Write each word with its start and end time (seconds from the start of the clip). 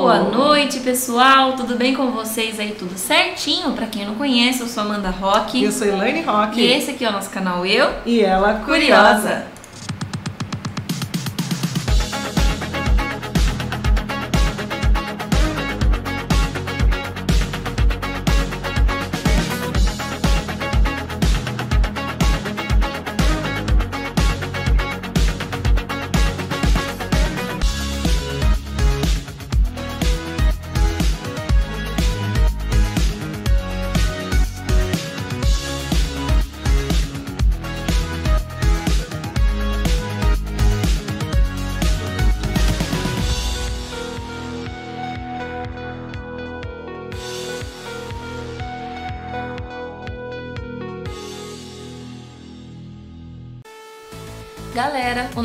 Boa 0.00 0.20
noite, 0.20 0.80
pessoal. 0.80 1.52
Tudo 1.52 1.76
bem 1.76 1.94
com 1.94 2.10
vocês 2.10 2.58
aí? 2.58 2.70
Tudo 2.70 2.96
certinho? 2.96 3.72
Para 3.72 3.86
quem 3.86 4.06
não 4.06 4.14
conhece, 4.14 4.62
eu 4.62 4.66
sou 4.66 4.82
Amanda 4.82 5.10
Roque. 5.10 5.62
Eu 5.62 5.70
sou 5.70 5.86
Elaine 5.86 6.22
Roque. 6.22 6.58
E 6.58 6.72
esse 6.72 6.92
aqui 6.92 7.04
é 7.04 7.10
o 7.10 7.12
nosso 7.12 7.28
canal 7.28 7.66
Eu 7.66 7.90
e 8.06 8.18
ela 8.22 8.54
Curiosa. 8.64 8.64
Curiosa. 8.64 9.59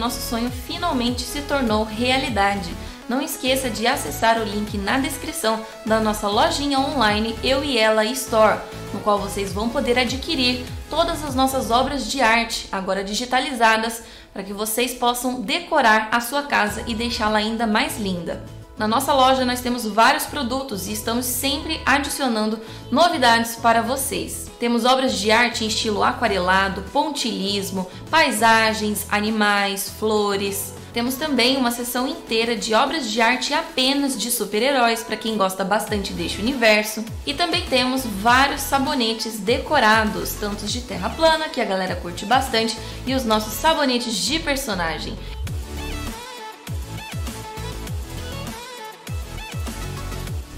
Nosso 0.05 0.21
sonho 0.21 0.51
finalmente 0.51 1.23
se 1.23 1.41
tornou 1.41 1.83
realidade. 1.83 2.71
Não 3.09 3.23
esqueça 3.23 3.71
de 3.71 3.87
acessar 3.87 4.39
o 4.39 4.43
link 4.43 4.77
na 4.77 4.99
descrição 4.99 5.65
da 5.83 5.99
nossa 5.99 6.27
lojinha 6.27 6.79
online 6.79 7.35
Eu 7.43 7.63
e 7.63 7.75
Ela 7.75 8.05
Store, 8.05 8.59
no 8.93 8.99
qual 8.99 9.17
vocês 9.17 9.51
vão 9.51 9.67
poder 9.67 9.97
adquirir 9.97 10.63
todas 10.91 11.23
as 11.23 11.33
nossas 11.33 11.71
obras 11.71 12.05
de 12.07 12.21
arte, 12.21 12.67
agora 12.71 13.03
digitalizadas, 13.03 14.03
para 14.31 14.43
que 14.43 14.53
vocês 14.53 14.93
possam 14.93 15.41
decorar 15.41 16.09
a 16.11 16.21
sua 16.21 16.43
casa 16.43 16.83
e 16.85 16.93
deixá-la 16.93 17.39
ainda 17.39 17.65
mais 17.65 17.97
linda. 17.97 18.43
Na 18.77 18.87
nossa 18.87 19.11
loja 19.11 19.43
nós 19.43 19.61
temos 19.61 19.87
vários 19.87 20.27
produtos 20.27 20.85
e 20.87 20.91
estamos 20.91 21.25
sempre 21.25 21.81
adicionando 21.83 22.59
novidades 22.91 23.55
para 23.55 23.81
vocês. 23.81 24.44
Temos 24.59 24.85
obras 24.85 25.17
de 25.17 25.31
arte 25.31 25.63
em 25.63 25.67
estilo 25.67 26.03
aquarelado, 26.03 26.83
pontilismo, 26.93 27.89
paisagens, 28.09 29.05
animais, 29.09 29.89
flores. 29.99 30.73
Temos 30.93 31.15
também 31.15 31.57
uma 31.57 31.71
seção 31.71 32.07
inteira 32.07 32.55
de 32.55 32.73
obras 32.73 33.11
de 33.11 33.19
arte 33.19 33.53
apenas 33.53 34.17
de 34.17 34.31
super-heróis 34.31 35.03
para 35.03 35.17
quem 35.17 35.35
gosta 35.35 35.65
bastante 35.65 36.13
deste 36.13 36.39
universo. 36.39 37.03
E 37.25 37.33
também 37.33 37.65
temos 37.65 38.05
vários 38.05 38.61
sabonetes 38.61 39.37
decorados, 39.37 40.31
tanto 40.39 40.65
de 40.65 40.79
terra 40.79 41.09
plana, 41.09 41.49
que 41.49 41.59
a 41.59 41.65
galera 41.65 41.97
curte 41.97 42.25
bastante, 42.25 42.77
e 43.05 43.13
os 43.13 43.25
nossos 43.25 43.55
sabonetes 43.55 44.15
de 44.15 44.39
personagem. 44.39 45.17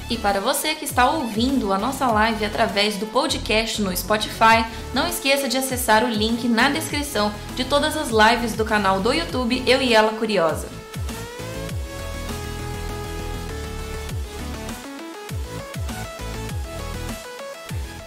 E 0.10 0.18
para 0.18 0.40
você 0.40 0.74
que 0.74 0.86
está 0.86 1.10
ouvindo 1.10 1.74
a 1.74 1.78
nossa 1.78 2.08
live 2.08 2.46
através 2.46 2.96
do 2.96 3.06
podcast 3.08 3.82
no 3.82 3.96
Spotify, 3.96 4.66
não 4.94 5.06
esqueça 5.06 5.50
de 5.50 5.58
acessar 5.58 6.04
o 6.04 6.10
link 6.10 6.48
na 6.48 6.70
descrição 6.70 7.32
de 7.56 7.66
todas 7.66 7.98
as 7.98 8.10
lives 8.10 8.54
do 8.54 8.64
canal 8.64 9.02
do 9.02 9.12
YouTube 9.12 9.62
Eu 9.68 9.82
e 9.82 9.94
Ela 9.94 10.14
Curiosa. 10.14 10.70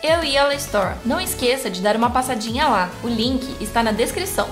Eu 0.02 0.24
e 0.24 0.34
Ela 0.34 0.54
Store. 0.54 0.96
Não 1.04 1.20
esqueça 1.20 1.68
de 1.68 1.82
dar 1.82 1.96
uma 1.96 2.08
passadinha 2.08 2.66
lá. 2.66 2.90
O 3.04 3.08
link 3.08 3.62
está 3.62 3.82
na 3.82 3.92
descrição. 3.92 4.48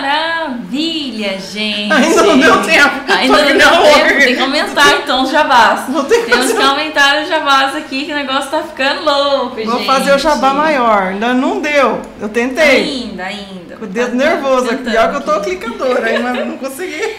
Maravilha, 0.00 1.38
gente! 1.38 1.92
Ainda 1.92 2.22
não 2.22 2.38
deu 2.38 2.62
tempo. 2.62 3.12
Ainda 3.12 3.36
não 3.36 3.58
deu 3.58 3.82
tempo. 3.82 4.18
Tem 4.18 4.34
que 4.34 4.40
aumentar 4.40 4.96
então 4.96 5.22
os 5.24 5.30
jabás. 5.30 5.88
Não 5.88 6.04
tem 6.04 6.24
Temos 6.24 6.52
que 6.52 6.62
aumentar 6.62 7.22
os 7.22 7.28
jabás 7.28 7.76
aqui, 7.76 8.06
que 8.06 8.12
o 8.12 8.14
negócio 8.14 8.50
tá 8.50 8.62
ficando 8.62 9.04
louco, 9.04 9.56
gente. 9.56 9.68
Vou 9.68 9.84
fazer 9.84 10.14
o 10.14 10.18
jabá 10.18 10.54
maior. 10.54 11.08
Ainda 11.08 11.34
não 11.34 11.60
deu. 11.60 12.00
Eu 12.18 12.30
tentei. 12.30 12.82
Ainda, 12.82 13.24
ainda. 13.24 13.76
Com 13.76 13.84
o 13.84 13.88
dedo 13.88 14.10
Tá 14.10 14.16
nervoso. 14.16 14.68
Pior 14.78 15.10
que 15.10 15.16
eu 15.16 15.20
tô 15.20 15.40
clicadora, 15.40 16.18
mas 16.20 16.46
não 16.46 16.56
consegui. 16.56 17.16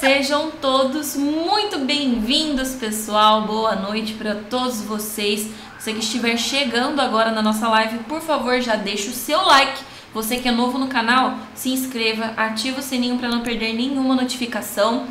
Sejam 0.00 0.50
todos 0.50 1.14
muito 1.14 1.78
bem-vindos, 1.78 2.70
pessoal. 2.70 3.42
Boa 3.42 3.76
noite 3.76 4.14
para 4.14 4.34
todos 4.34 4.82
vocês. 4.82 5.46
Você 5.78 5.92
que 5.92 6.00
estiver 6.00 6.36
chegando 6.36 7.00
agora 7.00 7.30
na 7.30 7.40
nossa 7.40 7.68
live, 7.68 7.98
por 8.08 8.20
favor, 8.20 8.60
já 8.60 8.74
deixa 8.74 9.10
o 9.10 9.12
seu 9.12 9.40
like. 9.42 9.80
Você 10.16 10.38
que 10.38 10.48
é 10.48 10.50
novo 10.50 10.78
no 10.78 10.88
canal, 10.88 11.36
se 11.54 11.68
inscreva, 11.68 12.32
ativa 12.38 12.80
o 12.80 12.82
sininho 12.82 13.18
para 13.18 13.28
não 13.28 13.42
perder 13.42 13.74
nenhuma 13.74 14.14
notificação 14.14 15.06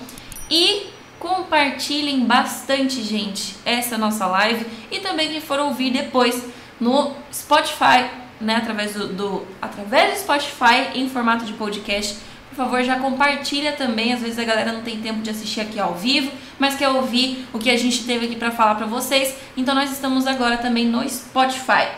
e 0.50 0.88
compartilhem 1.20 2.26
bastante, 2.26 3.04
gente, 3.04 3.56
essa 3.64 4.00
nossa 4.00 4.26
live 4.26 4.66
e 4.90 5.02
também 5.02 5.30
quem 5.30 5.40
for 5.40 5.60
ouvir 5.60 5.92
depois 5.92 6.48
no 6.82 7.12
Spotify, 7.32 8.10
né, 8.42 8.56
através 8.56 8.96
do, 8.96 9.10
do 9.10 9.48
através 9.62 10.12
do 10.12 10.20
Spotify 10.22 10.90
em 10.96 11.08
formato 11.08 11.46
de 11.46 11.54
podcast. 11.54 12.18
Por 12.50 12.56
favor, 12.56 12.84
já 12.84 12.98
compartilha 12.98 13.74
também. 13.74 14.12
Às 14.12 14.22
vezes 14.22 14.40
a 14.40 14.44
galera 14.44 14.72
não 14.72 14.82
tem 14.82 15.00
tempo 15.02 15.22
de 15.22 15.30
assistir 15.30 15.62
aqui 15.62 15.80
ao 15.80 15.94
vivo, 15.94 16.32
mas 16.58 16.74
quer 16.74 16.90
ouvir 16.90 17.48
o 17.54 17.60
que 17.60 17.70
a 17.70 17.78
gente 17.78 18.06
teve 18.06 18.26
aqui 18.26 18.38
para 18.38 18.50
falar 18.50 18.74
para 18.74 18.88
vocês. 18.88 19.36
Então 19.56 19.76
nós 19.76 19.92
estamos 19.92 20.26
agora 20.26 20.58
também 20.58 20.88
no 20.88 21.08
Spotify. 21.08 21.90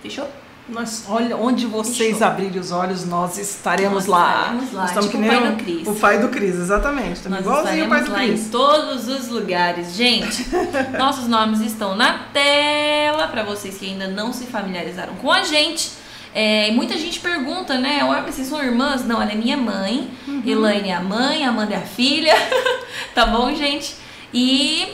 Fechou? 0.00 0.41
Nós, 0.72 1.04
olha, 1.08 1.36
onde 1.36 1.66
vocês 1.66 2.14
Fechou. 2.14 2.26
abrirem 2.26 2.58
os 2.60 2.72
olhos, 2.72 3.04
nós 3.06 3.38
estaremos 3.38 4.06
Nós 4.06 4.06
lá. 4.06 4.38
estaremos 4.40 4.72
lá, 4.72 4.80
Nós 4.80 4.90
estamos 4.90 5.10
tipo 5.10 5.22
que 5.22 5.28
o 5.28 5.30
nem 5.30 5.40
pai 5.40 5.48
o, 5.48 5.56
do 5.56 5.62
Cris. 5.64 5.88
o 5.88 5.94
pai 5.94 6.18
do 6.20 6.28
Cris, 6.28 6.54
exatamente. 6.56 7.12
Estamos 7.14 7.38
Nós 7.44 7.46
igualzinho 7.46 7.86
o 7.86 7.88
pai 7.88 8.04
do 8.04 8.10
lá 8.12 8.24
em 8.24 8.28
Cris. 8.28 8.48
todos 8.50 9.08
os 9.08 9.28
lugares. 9.28 9.94
Gente, 9.94 10.46
nossos 10.98 11.28
nomes 11.28 11.60
estão 11.60 11.94
na 11.94 12.20
tela 12.32 13.28
para 13.28 13.42
vocês 13.42 13.76
que 13.78 13.86
ainda 13.86 14.08
não 14.08 14.32
se 14.32 14.46
familiarizaram 14.46 15.14
com 15.16 15.30
a 15.30 15.42
gente. 15.42 15.90
É, 16.34 16.70
muita 16.70 16.96
gente 16.96 17.20
pergunta, 17.20 17.76
né? 17.78 18.02
Ué, 18.04 18.22
vocês 18.22 18.48
são 18.48 18.62
irmãs? 18.62 19.04
Não, 19.04 19.20
ela 19.20 19.32
é 19.32 19.34
minha 19.34 19.56
mãe. 19.56 20.10
Uhum. 20.26 20.42
Elaine 20.46 20.88
é 20.88 20.94
a 20.94 21.00
mãe, 21.02 21.44
Amanda 21.44 21.74
é 21.74 21.76
a 21.76 21.82
filha. 21.82 22.32
tá 23.14 23.26
bom, 23.26 23.54
gente? 23.54 23.94
E 24.32 24.88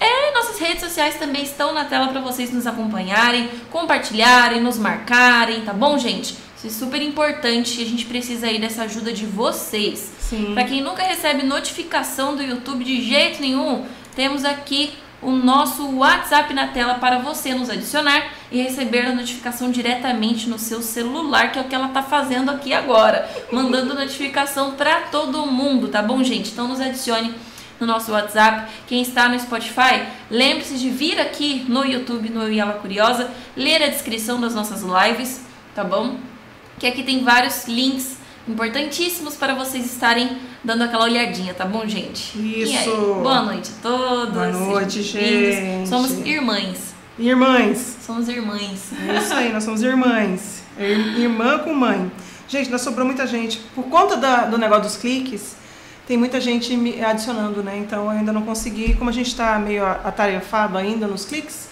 é, 0.00 0.32
nossas 0.32 0.58
redes 0.58 0.82
sociais 0.82 1.16
também 1.16 1.42
estão 1.42 1.72
na 1.72 1.84
tela 1.84 2.08
para 2.08 2.20
vocês 2.20 2.52
nos 2.52 2.66
acompanharem, 2.66 3.50
compartilharem, 3.70 4.60
nos 4.60 4.78
marcarem, 4.78 5.62
tá 5.62 5.72
bom, 5.72 5.98
gente? 5.98 6.36
Isso 6.56 6.66
é 6.66 6.70
super 6.70 7.00
importante 7.00 7.80
e 7.80 7.84
a 7.84 7.86
gente 7.86 8.04
precisa 8.06 8.46
aí 8.46 8.58
dessa 8.58 8.82
ajuda 8.82 9.12
de 9.12 9.24
vocês. 9.26 10.12
Sim. 10.20 10.54
Para 10.54 10.64
quem 10.64 10.82
nunca 10.82 11.02
recebe 11.02 11.44
notificação 11.44 12.36
do 12.36 12.42
YouTube 12.42 12.84
de 12.84 13.00
jeito 13.02 13.40
nenhum, 13.40 13.86
temos 14.14 14.44
aqui 14.44 14.92
o 15.20 15.30
nosso 15.30 15.96
WhatsApp 15.96 16.52
na 16.54 16.68
tela 16.68 16.94
para 16.94 17.18
você 17.18 17.54
nos 17.54 17.68
adicionar 17.68 18.32
e 18.52 18.62
receber 18.62 19.06
a 19.06 19.14
notificação 19.14 19.70
diretamente 19.70 20.48
no 20.48 20.58
seu 20.58 20.80
celular, 20.80 21.50
que 21.50 21.58
é 21.58 21.62
o 21.62 21.64
que 21.64 21.74
ela 21.74 21.88
tá 21.88 22.02
fazendo 22.02 22.50
aqui 22.50 22.72
agora, 22.72 23.28
mandando 23.52 23.94
notificação 23.94 24.72
para 24.72 25.02
todo 25.02 25.46
mundo, 25.46 25.88
tá 25.88 26.02
bom, 26.02 26.22
gente? 26.22 26.50
Então 26.50 26.68
nos 26.68 26.80
adicione 26.80 27.34
no 27.80 27.86
nosso 27.86 28.12
WhatsApp. 28.12 28.70
Quem 28.86 29.00
está 29.02 29.28
no 29.28 29.38
Spotify, 29.38 30.02
lembre-se 30.30 30.74
de 30.78 30.90
vir 30.90 31.18
aqui 31.20 31.64
no 31.68 31.84
YouTube, 31.84 32.28
no 32.30 32.42
Eu 32.42 32.52
e 32.52 32.60
Ela 32.60 32.74
Curiosa, 32.74 33.30
ler 33.56 33.82
a 33.82 33.88
descrição 33.88 34.40
das 34.40 34.54
nossas 34.54 34.82
lives, 34.82 35.40
tá 35.74 35.84
bom? 35.84 36.16
Que 36.78 36.86
aqui 36.86 37.02
tem 37.02 37.22
vários 37.24 37.66
links 37.66 38.18
importantíssimos 38.48 39.36
para 39.36 39.54
vocês 39.54 39.84
estarem 39.86 40.38
dando 40.64 40.82
aquela 40.82 41.04
olhadinha, 41.04 41.52
tá 41.54 41.64
bom, 41.64 41.86
gente? 41.86 42.36
Isso. 42.62 42.90
Boa 43.22 43.42
noite 43.42 43.70
a 43.78 43.82
todos. 43.82 44.32
Boa 44.34 44.50
noite, 44.50 45.02
gente. 45.02 45.88
Somos 45.88 46.10
irmãs. 46.26 46.94
Irmãs. 47.18 47.96
Somos 48.04 48.28
irmãs. 48.28 48.92
É 49.08 49.18
isso 49.18 49.34
aí, 49.34 49.52
nós 49.52 49.64
somos 49.64 49.82
irmãs. 49.82 50.62
Ir- 50.78 51.20
Irmã 51.20 51.58
com 51.58 51.74
mãe. 51.74 52.10
Gente, 52.48 52.70
nós 52.70 52.80
sobrou 52.80 53.04
muita 53.04 53.26
gente. 53.26 53.58
Por 53.74 53.84
conta 53.84 54.16
da- 54.16 54.46
do 54.46 54.56
negócio 54.56 54.84
dos 54.84 54.96
cliques, 54.96 55.56
tem 56.08 56.16
muita 56.16 56.40
gente 56.40 56.74
me 56.74 57.04
adicionando, 57.04 57.62
né? 57.62 57.76
Então 57.76 58.04
eu 58.04 58.10
ainda 58.10 58.32
não 58.32 58.40
consegui, 58.40 58.94
como 58.94 59.10
a 59.10 59.12
gente 59.12 59.26
está 59.26 59.58
meio 59.58 59.84
atarefado 59.84 60.78
ainda 60.78 61.06
nos 61.06 61.26
cliques. 61.26 61.68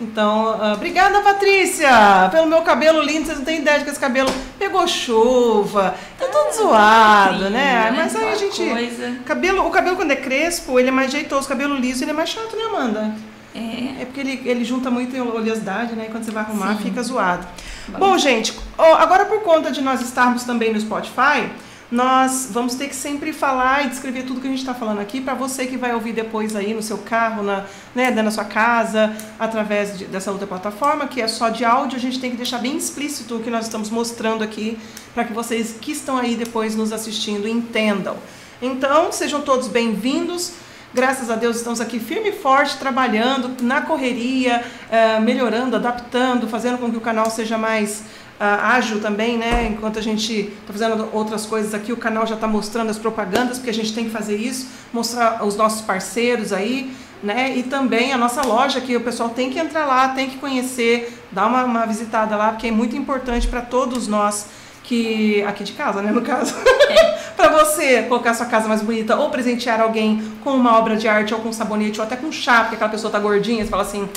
Então, 0.00 0.48
ah, 0.60 0.72
obrigada, 0.74 1.20
Patrícia, 1.20 1.90
pelo 2.30 2.46
meu 2.46 2.62
cabelo 2.62 3.02
lindo. 3.02 3.26
Vocês 3.26 3.38
não 3.38 3.44
têm 3.44 3.58
ideia 3.58 3.78
de 3.78 3.84
que 3.84 3.90
esse 3.90 4.00
cabelo 4.00 4.30
pegou 4.58 4.86
chuva, 4.88 5.94
tá 6.18 6.26
todo 6.26 6.54
zoado, 6.54 7.34
Incrível, 7.34 7.50
né? 7.50 7.94
Mas 7.94 8.16
aí 8.16 8.32
a 8.32 8.34
gente. 8.34 8.64
Coisa. 8.64 9.16
Cabelo, 9.26 9.66
o 9.66 9.70
cabelo 9.70 9.96
quando 9.96 10.10
é 10.10 10.16
crespo, 10.16 10.80
ele 10.80 10.88
é 10.88 10.92
mais 10.92 11.12
jeitoso. 11.12 11.44
O 11.44 11.48
cabelo 11.48 11.76
liso, 11.76 12.02
ele 12.02 12.12
é 12.12 12.14
mais 12.14 12.30
chato, 12.30 12.56
né, 12.56 12.62
Amanda? 12.64 13.14
É. 13.54 14.02
É 14.02 14.04
porque 14.06 14.20
ele, 14.20 14.42
ele 14.46 14.64
junta 14.64 14.90
muita 14.90 15.22
oleosidade, 15.22 15.94
né? 15.94 16.06
E 16.08 16.10
quando 16.10 16.24
você 16.24 16.30
vai 16.30 16.44
arrumar, 16.44 16.76
Sim. 16.76 16.84
fica 16.84 17.02
zoado. 17.02 17.46
Bom, 17.88 18.16
gente, 18.16 18.58
ó, 18.78 18.94
agora 18.94 19.26
por 19.26 19.42
conta 19.42 19.70
de 19.70 19.82
nós 19.82 20.00
estarmos 20.00 20.44
também 20.44 20.72
no 20.72 20.80
Spotify, 20.80 21.48
nós 21.90 22.48
vamos 22.50 22.74
ter 22.74 22.88
que 22.88 22.96
sempre 22.96 23.32
falar 23.32 23.86
e 23.86 23.88
descrever 23.90 24.24
tudo 24.24 24.40
que 24.40 24.46
a 24.46 24.50
gente 24.50 24.58
está 24.58 24.74
falando 24.74 25.00
aqui 25.00 25.20
para 25.20 25.34
você 25.34 25.66
que 25.66 25.76
vai 25.76 25.94
ouvir 25.94 26.12
depois 26.12 26.56
aí 26.56 26.74
no 26.74 26.82
seu 26.82 26.98
carro, 26.98 27.42
na, 27.44 27.64
né, 27.94 28.10
da 28.10 28.28
sua 28.30 28.44
casa, 28.44 29.14
através 29.38 29.96
de- 29.96 30.06
dessa 30.06 30.32
outra 30.32 30.46
plataforma, 30.48 31.06
que 31.06 31.22
é 31.22 31.28
só 31.28 31.48
de 31.48 31.64
áudio. 31.64 31.96
A 31.96 32.00
gente 32.00 32.18
tem 32.18 32.30
que 32.32 32.36
deixar 32.36 32.58
bem 32.58 32.76
explícito 32.76 33.36
o 33.36 33.40
que 33.40 33.50
nós 33.50 33.66
estamos 33.66 33.88
mostrando 33.88 34.42
aqui 34.42 34.76
para 35.14 35.24
que 35.24 35.32
vocês 35.32 35.76
que 35.80 35.92
estão 35.92 36.16
aí 36.16 36.34
depois 36.34 36.74
nos 36.74 36.92
assistindo 36.92 37.46
entendam. 37.46 38.16
Então, 38.60 39.12
sejam 39.12 39.40
todos 39.42 39.68
bem-vindos. 39.68 40.54
Graças 40.92 41.30
a 41.30 41.36
Deus 41.36 41.56
estamos 41.56 41.80
aqui 41.80 42.00
firme 42.00 42.30
e 42.30 42.32
forte, 42.32 42.78
trabalhando 42.78 43.62
na 43.62 43.82
correria, 43.82 44.64
eh, 44.90 45.20
melhorando, 45.20 45.76
adaptando, 45.76 46.48
fazendo 46.48 46.78
com 46.78 46.90
que 46.90 46.96
o 46.96 47.00
canal 47.02 47.30
seja 47.30 47.58
mais 47.58 48.02
ágil 48.38 49.00
também, 49.00 49.38
né? 49.38 49.68
Enquanto 49.72 49.98
a 49.98 50.02
gente 50.02 50.32
está 50.32 50.72
fazendo 50.72 51.08
outras 51.12 51.46
coisas 51.46 51.74
aqui, 51.74 51.92
o 51.92 51.96
canal 51.96 52.26
já 52.26 52.34
está 52.34 52.46
mostrando 52.46 52.90
as 52.90 52.98
propagandas, 52.98 53.58
porque 53.58 53.70
a 53.70 53.74
gente 53.74 53.94
tem 53.94 54.04
que 54.04 54.10
fazer 54.10 54.36
isso, 54.36 54.68
mostrar 54.92 55.44
os 55.44 55.56
nossos 55.56 55.80
parceiros 55.80 56.52
aí, 56.52 56.92
né? 57.22 57.56
E 57.56 57.62
também 57.62 58.12
a 58.12 58.18
nossa 58.18 58.42
loja, 58.42 58.80
que 58.80 58.94
o 58.96 59.00
pessoal 59.00 59.30
tem 59.30 59.50
que 59.50 59.58
entrar 59.58 59.86
lá, 59.86 60.08
tem 60.08 60.28
que 60.28 60.36
conhecer, 60.36 61.18
dar 61.32 61.46
uma, 61.46 61.64
uma 61.64 61.86
visitada 61.86 62.36
lá, 62.36 62.50
porque 62.50 62.68
é 62.68 62.70
muito 62.70 62.94
importante 62.96 63.48
para 63.48 63.62
todos 63.62 64.06
nós 64.06 64.46
que 64.86 65.42
aqui 65.42 65.64
de 65.64 65.72
casa, 65.72 66.00
né, 66.00 66.12
no 66.12 66.22
caso, 66.22 66.54
para 67.36 67.48
você 67.48 68.04
colocar 68.04 68.34
sua 68.34 68.46
casa 68.46 68.68
mais 68.68 68.82
bonita 68.82 69.16
ou 69.16 69.30
presentear 69.30 69.80
alguém 69.80 70.22
com 70.44 70.50
uma 70.50 70.78
obra 70.78 70.96
de 70.96 71.08
arte 71.08 71.34
ou 71.34 71.40
com 71.40 71.52
sabonete 71.52 71.98
ou 71.98 72.06
até 72.06 72.14
com 72.14 72.30
chá, 72.30 72.60
porque 72.60 72.76
aquela 72.76 72.90
pessoa 72.90 73.10
tá 73.10 73.18
gordinha, 73.18 73.64
você 73.64 73.70
fala 73.70 73.82
assim, 73.82 74.08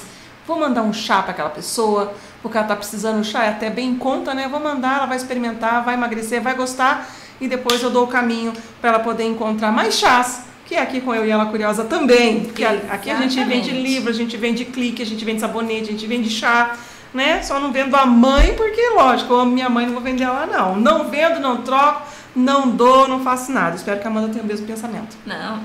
vou 0.50 0.60
mandar 0.60 0.81
um 0.81 0.92
chá 0.92 1.22
para 1.22 1.31
aquela 1.31 1.50
pessoa, 1.51 2.12
porque 2.42 2.57
ela 2.57 2.66
tá 2.66 2.75
precisando, 2.75 3.22
o 3.22 3.24
chá 3.24 3.46
é 3.46 3.50
até 3.50 3.69
bem 3.69 3.92
em 3.92 3.96
conta, 3.96 4.34
né? 4.34 4.48
Vou 4.48 4.60
mandar, 4.60 4.98
ela 4.98 5.06
vai 5.06 5.16
experimentar, 5.16 5.84
vai 5.86 5.94
emagrecer, 5.94 6.42
vai 6.42 6.56
gostar 6.56 7.07
e 7.40 7.48
depois 7.48 7.81
eu 7.84 7.92
dou 7.92 8.06
o 8.06 8.07
caminho 8.07 8.51
para 8.81 8.90
ela 8.90 9.00
poder 9.00 9.25
encontrar 9.25 9.72
mais 9.72 9.94
chás. 9.94 10.42
Que 10.66 10.75
é 10.75 10.81
aqui 10.81 11.01
com 11.01 11.13
eu 11.16 11.25
e 11.25 11.30
ela 11.30 11.46
curiosa 11.48 11.84
também. 11.84 12.46
Porque 12.46 12.63
aqui 12.66 13.10
a 13.10 13.16
gente 13.22 13.44
vende 13.44 13.72
livro, 13.72 14.10
a 14.10 14.13
gente 14.13 14.36
vende 14.38 14.66
clique, 14.66 15.01
a 15.01 15.06
gente 15.06 15.24
vende 15.24 15.40
sabonete, 15.40 15.90
a 15.90 15.92
gente 15.92 16.06
vende 16.06 16.30
chá, 16.30 16.75
né? 17.13 17.42
Só 17.42 17.60
não 17.60 17.72
vendo 17.72 17.95
a 17.95 18.06
mãe, 18.06 18.54
porque, 18.56 18.81
lógico, 18.90 19.34
eu 19.34 19.40
amo 19.40 19.52
minha 19.52 19.69
mãe, 19.69 19.86
não 19.86 19.94
vou 19.94 20.02
vender 20.02 20.24
ela, 20.24 20.45
não. 20.45 20.75
Não 20.75 21.10
vendo, 21.10 21.40
não 21.40 21.63
troco, 21.63 22.07
não 22.36 22.69
dou, 22.69 23.07
não 23.07 23.24
faço 23.24 23.52
nada. 23.52 23.75
Espero 23.75 24.00
que 24.00 24.07
a 24.07 24.10
Amanda 24.12 24.30
tenha 24.30 24.44
o 24.44 24.48
mesmo 24.48 24.68
pensamento. 24.68 25.16
Não. 25.25 25.57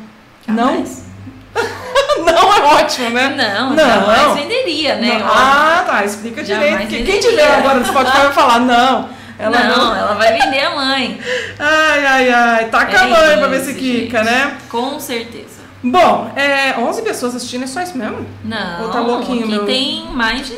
Não? 0.47 0.55
jamais. 0.55 1.05
não 1.07 1.14
é 2.27 2.62
ótimo, 2.83 3.11
né? 3.11 3.35
Não, 3.37 3.71
Não. 3.71 3.77
jamais 3.85 4.35
venderia, 4.41 4.97
né? 4.97 5.19
Não. 5.19 5.27
Ah, 5.27 5.85
tá, 5.87 6.05
explica 6.05 6.43
direito. 6.43 6.87
Quem 6.89 7.21
tiver 7.21 7.55
agora 7.59 7.81
no 7.81 7.87
Spotify 7.87 8.19
vai 8.19 8.33
falar, 8.33 8.61
não. 8.61 9.09
Ela 9.39 9.59
não, 9.65 9.77
não. 9.77 9.97
ela 9.97 10.15
vai 10.15 10.39
vender 10.39 10.61
a 10.61 10.71
mãe. 10.77 11.21
Ai, 11.59 12.06
ai, 12.06 12.29
ai. 12.33 12.65
Taca 12.67 12.93
É 12.93 13.01
a 13.01 13.06
mãe 13.09 13.39
pra 13.39 13.47
ver 13.49 13.56
isso, 13.56 13.67
se 13.67 13.75
quica, 13.75 14.19
gente. 14.19 14.31
né? 14.31 14.56
Com 14.69 14.99
certeza. 15.01 15.65
Bom, 15.83 16.31
é, 16.37 16.75
11 16.79 17.03
pessoas 17.03 17.35
assistindo, 17.35 17.65
é 17.65 17.67
só 17.67 17.83
isso 17.83 17.99
mesmo? 17.99 18.25
Não, 18.45 18.83
Ou 18.85 18.89
tá 18.91 19.01
louquinho, 19.01 19.41
aqui 19.43 19.51
meu? 19.51 19.67
tem 19.67 20.06
mais 20.12 20.47
de 20.47 20.55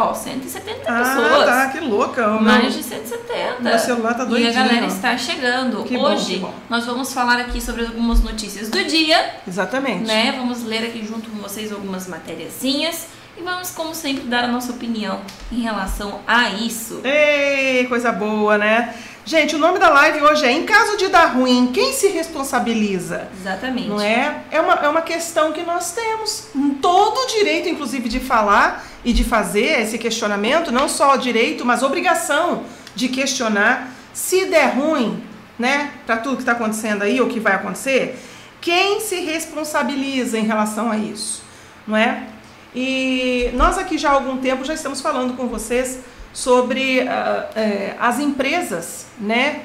ó, 0.00 0.14
170 0.14 0.82
Ah, 0.86 0.98
pessoas. 1.02 1.44
tá, 1.46 1.68
que 1.68 1.80
louca. 1.80 2.28
O 2.28 2.42
Mais 2.42 2.62
meu- 2.62 2.70
de 2.70 2.82
170. 2.82 3.60
meu 3.60 3.78
celular 3.78 4.14
tá 4.14 4.24
E 4.24 4.26
doidinho, 4.26 4.50
a 4.50 4.54
galera 4.54 4.86
está 4.86 5.16
chegando. 5.18 5.84
Que 5.84 5.96
bom, 5.96 6.12
Hoje 6.12 6.34
que 6.34 6.38
bom. 6.40 6.54
nós 6.68 6.84
vamos 6.86 7.12
falar 7.12 7.38
aqui 7.40 7.60
sobre 7.60 7.86
algumas 7.86 8.22
notícias 8.22 8.68
do 8.68 8.84
dia, 8.84 9.34
Exatamente. 9.46 10.06
né? 10.06 10.32
Vamos 10.36 10.64
ler 10.64 10.84
aqui 10.84 11.04
junto 11.06 11.30
com 11.30 11.38
vocês 11.38 11.72
algumas 11.72 12.06
matériazinhas 12.08 13.06
e 13.36 13.42
vamos, 13.42 13.70
como 13.70 13.94
sempre, 13.94 14.24
dar 14.24 14.44
a 14.44 14.48
nossa 14.48 14.72
opinião 14.72 15.20
em 15.52 15.60
relação 15.60 16.20
a 16.26 16.48
isso. 16.50 17.00
Ei, 17.04 17.86
coisa 17.86 18.10
boa, 18.12 18.56
né? 18.58 18.94
Gente, 19.28 19.56
o 19.56 19.58
nome 19.58 19.80
da 19.80 19.88
live 19.88 20.22
hoje 20.22 20.46
é 20.46 20.52
Em 20.52 20.64
caso 20.64 20.96
de 20.96 21.08
dar 21.08 21.34
ruim, 21.34 21.72
quem 21.74 21.92
se 21.92 22.06
responsabiliza? 22.06 23.26
Exatamente. 23.36 23.88
Não 23.88 24.00
é? 24.00 24.42
É 24.52 24.60
uma, 24.60 24.74
é 24.74 24.88
uma 24.88 25.02
questão 25.02 25.52
que 25.52 25.64
nós 25.64 25.90
temos 25.90 26.46
todo 26.80 27.18
o 27.18 27.26
direito, 27.26 27.68
inclusive, 27.68 28.08
de 28.08 28.20
falar 28.20 28.86
e 29.04 29.12
de 29.12 29.24
fazer 29.24 29.80
esse 29.80 29.98
questionamento, 29.98 30.70
não 30.70 30.88
só 30.88 31.14
o 31.14 31.16
direito, 31.16 31.64
mas 31.64 31.82
obrigação 31.82 32.62
de 32.94 33.08
questionar 33.08 33.90
se 34.14 34.44
der 34.44 34.76
ruim, 34.76 35.20
né, 35.58 35.90
para 36.06 36.18
tudo 36.18 36.36
que 36.36 36.42
está 36.42 36.52
acontecendo 36.52 37.02
aí, 37.02 37.20
ou 37.20 37.26
que 37.26 37.40
vai 37.40 37.54
acontecer, 37.54 38.16
quem 38.60 39.00
se 39.00 39.16
responsabiliza 39.22 40.38
em 40.38 40.44
relação 40.44 40.88
a 40.88 40.96
isso, 40.96 41.42
não 41.84 41.96
é? 41.96 42.28
E 42.72 43.50
nós 43.54 43.76
aqui 43.76 43.98
já 43.98 44.10
há 44.10 44.12
algum 44.12 44.36
tempo 44.36 44.64
já 44.64 44.74
estamos 44.74 45.00
falando 45.00 45.36
com 45.36 45.48
vocês 45.48 45.98
sobre 46.36 46.98
eh, 47.00 47.96
as 47.98 48.18
empresas, 48.20 49.06
né? 49.18 49.62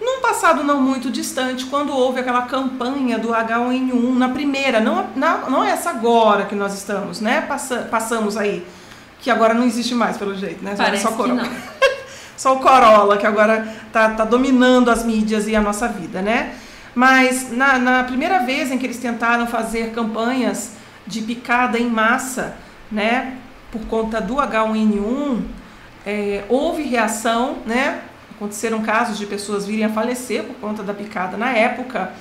Num 0.00 0.20
passado 0.20 0.64
não 0.64 0.80
muito 0.80 1.08
distante, 1.08 1.66
quando 1.66 1.92
houve 1.92 2.18
aquela 2.18 2.42
campanha 2.42 3.16
do 3.16 3.28
H1N1, 3.28 4.16
na 4.16 4.28
primeira, 4.28 4.80
não, 4.80 5.06
na- 5.14 5.48
não 5.48 5.62
é 5.62 5.70
essa 5.70 5.90
agora 5.90 6.46
que 6.46 6.54
nós 6.56 6.74
estamos, 6.74 7.20
né? 7.20 7.42
Passa- 7.42 7.86
passamos 7.88 8.36
aí, 8.36 8.66
que 9.20 9.30
agora 9.30 9.54
não 9.54 9.64
existe 9.64 9.94
mais, 9.94 10.16
pelo 10.16 10.34
jeito, 10.36 10.64
né? 10.64 10.74
Parece 10.76 11.04
Só 11.04 11.12
Corolla. 11.12 11.42
não. 11.44 11.50
Só 12.36 12.54
o 12.56 12.58
Corolla, 12.58 13.16
que 13.16 13.26
agora 13.26 13.66
tá, 13.92 14.10
tá 14.10 14.24
dominando 14.24 14.90
as 14.90 15.04
mídias 15.04 15.46
e 15.46 15.54
a 15.54 15.60
nossa 15.60 15.86
vida, 15.88 16.20
né? 16.22 16.54
Mas 16.94 17.52
na, 17.52 17.78
na 17.78 18.02
primeira 18.04 18.40
vez 18.40 18.72
em 18.72 18.78
que 18.78 18.86
eles 18.86 18.98
tentaram 18.98 19.46
fazer 19.46 19.92
campanhas 19.92 20.72
de 21.06 21.22
picada 21.22 21.78
em 21.78 21.88
massa, 21.88 22.56
né? 22.90 23.34
Por 23.70 23.82
conta 23.86 24.20
do 24.20 24.36
H1N1, 24.36 25.40
é, 26.08 26.44
houve 26.48 26.84
reação, 26.84 27.58
né? 27.66 28.00
Aconteceram 28.34 28.80
casos 28.80 29.18
de 29.18 29.26
pessoas 29.26 29.66
virem 29.66 29.84
a 29.84 29.90
falecer 29.90 30.42
por 30.42 30.56
conta 30.56 30.82
da 30.82 30.94
picada 30.94 31.36
na 31.36 31.50
época. 31.50 32.12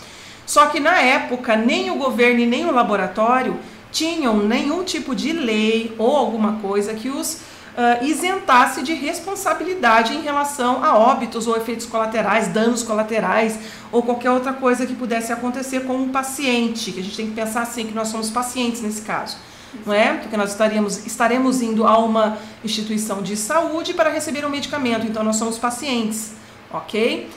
Só 0.46 0.66
que 0.66 0.78
na 0.78 1.00
época, 1.00 1.56
nem 1.56 1.90
o 1.90 1.96
governo 1.96 2.42
e 2.42 2.46
nem 2.46 2.66
o 2.66 2.72
laboratório 2.74 3.58
tinham 3.90 4.36
nenhum 4.40 4.84
tipo 4.84 5.16
de 5.16 5.32
lei 5.32 5.96
ou 5.98 6.18
alguma 6.18 6.60
coisa 6.60 6.94
que 6.94 7.08
os 7.08 7.40
ah, 7.78 8.00
isentasse 8.02 8.84
de 8.84 8.94
responsabilidade 8.94 10.14
em 10.14 10.22
relação 10.22 10.84
a 10.84 10.98
óbitos 10.98 11.48
ou 11.48 11.56
efeitos 11.56 11.86
colaterais, 11.86 12.50
danos 12.50 12.84
colaterais 12.84 13.58
ou 13.90 14.04
qualquer 14.04 14.32
outra 14.32 14.52
coisa 14.52 14.86
que 14.86 14.96
pudesse 14.96 15.32
acontecer 15.32 15.86
com 15.86 15.96
um 15.96 16.10
paciente. 16.10 16.92
Que 16.92 17.00
a 17.00 17.04
gente 17.04 17.16
tem 17.16 17.28
que 17.28 17.34
pensar 17.34 17.62
assim 17.62 17.86
que 17.86 17.94
nós 17.94 18.10
somos 18.10 18.30
pacientes 18.30 18.82
nesse 18.82 19.04
caso 19.04 19.38
não 19.86 19.94
é? 19.94 20.14
Porque 20.14 20.36
nós 20.36 20.52
estaríamos, 20.52 21.06
estaremos 21.06 21.62
indo 21.62 21.86
a 21.86 21.98
uma 21.98 22.38
instituição 22.64 23.22
de 23.22 23.36
saúde 23.36 23.94
para 23.94 24.10
receber 24.10 24.46
um 24.46 24.50
medicamento, 24.50 25.06
então 25.06 25.24
nós 25.24 25.36
somos 25.36 25.58
pacientes, 25.58 26.34
ok? 26.72 27.30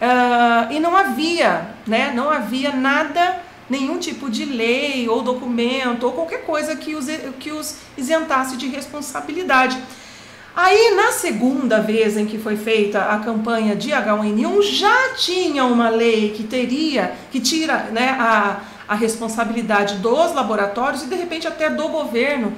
Ah, 0.00 0.68
e 0.70 0.80
não 0.80 0.96
havia, 0.96 1.68
né? 1.86 2.12
Não 2.14 2.30
havia 2.30 2.72
nada, 2.72 3.40
nenhum 3.68 3.98
tipo 3.98 4.28
de 4.28 4.44
lei 4.44 5.08
ou 5.08 5.22
documento 5.22 6.04
ou 6.04 6.12
qualquer 6.12 6.44
coisa 6.44 6.76
que 6.76 6.94
os, 6.94 7.06
que 7.38 7.50
os 7.50 7.76
isentasse 7.96 8.56
de 8.56 8.68
responsabilidade. 8.68 9.78
Aí, 10.56 10.94
na 10.94 11.10
segunda 11.10 11.80
vez 11.80 12.16
em 12.16 12.26
que 12.26 12.38
foi 12.38 12.56
feita 12.56 13.02
a 13.02 13.18
campanha 13.18 13.74
de 13.74 13.90
H1N1, 13.90 14.62
já 14.62 15.14
tinha 15.14 15.64
uma 15.64 15.88
lei 15.88 16.30
que 16.30 16.44
teria, 16.44 17.12
que 17.32 17.40
tira 17.40 17.88
né, 17.90 18.16
a, 18.20 18.60
a 18.88 18.94
responsabilidade 18.94 19.96
dos 19.96 20.32
laboratórios 20.34 21.02
e, 21.02 21.06
de 21.06 21.14
repente, 21.14 21.46
até 21.46 21.70
do 21.70 21.88
governo 21.88 22.52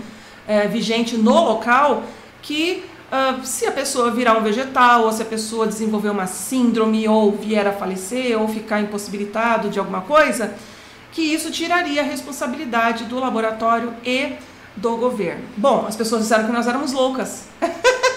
eh, 0.46 0.66
vigente 0.66 1.16
no 1.16 1.44
local, 1.44 2.04
que 2.42 2.84
ah, 3.10 3.38
se 3.44 3.64
a 3.66 3.72
pessoa 3.72 4.10
virar 4.10 4.36
um 4.36 4.42
vegetal, 4.42 5.04
ou 5.04 5.12
se 5.12 5.22
a 5.22 5.24
pessoa 5.24 5.66
desenvolver 5.66 6.10
uma 6.10 6.26
síndrome, 6.26 7.06
ou 7.06 7.32
vier 7.32 7.66
a 7.66 7.72
falecer, 7.72 8.40
ou 8.40 8.48
ficar 8.48 8.80
impossibilitado 8.80 9.68
de 9.68 9.78
alguma 9.78 10.00
coisa, 10.00 10.54
que 11.12 11.22
isso 11.22 11.50
tiraria 11.50 12.02
a 12.02 12.04
responsabilidade 12.04 13.04
do 13.04 13.18
laboratório 13.18 13.94
e 14.04 14.32
do 14.74 14.96
governo. 14.96 15.44
Bom, 15.56 15.86
as 15.86 15.96
pessoas 15.96 16.22
disseram 16.22 16.46
que 16.46 16.52
nós 16.52 16.66
éramos 16.66 16.92
loucas. 16.92 17.46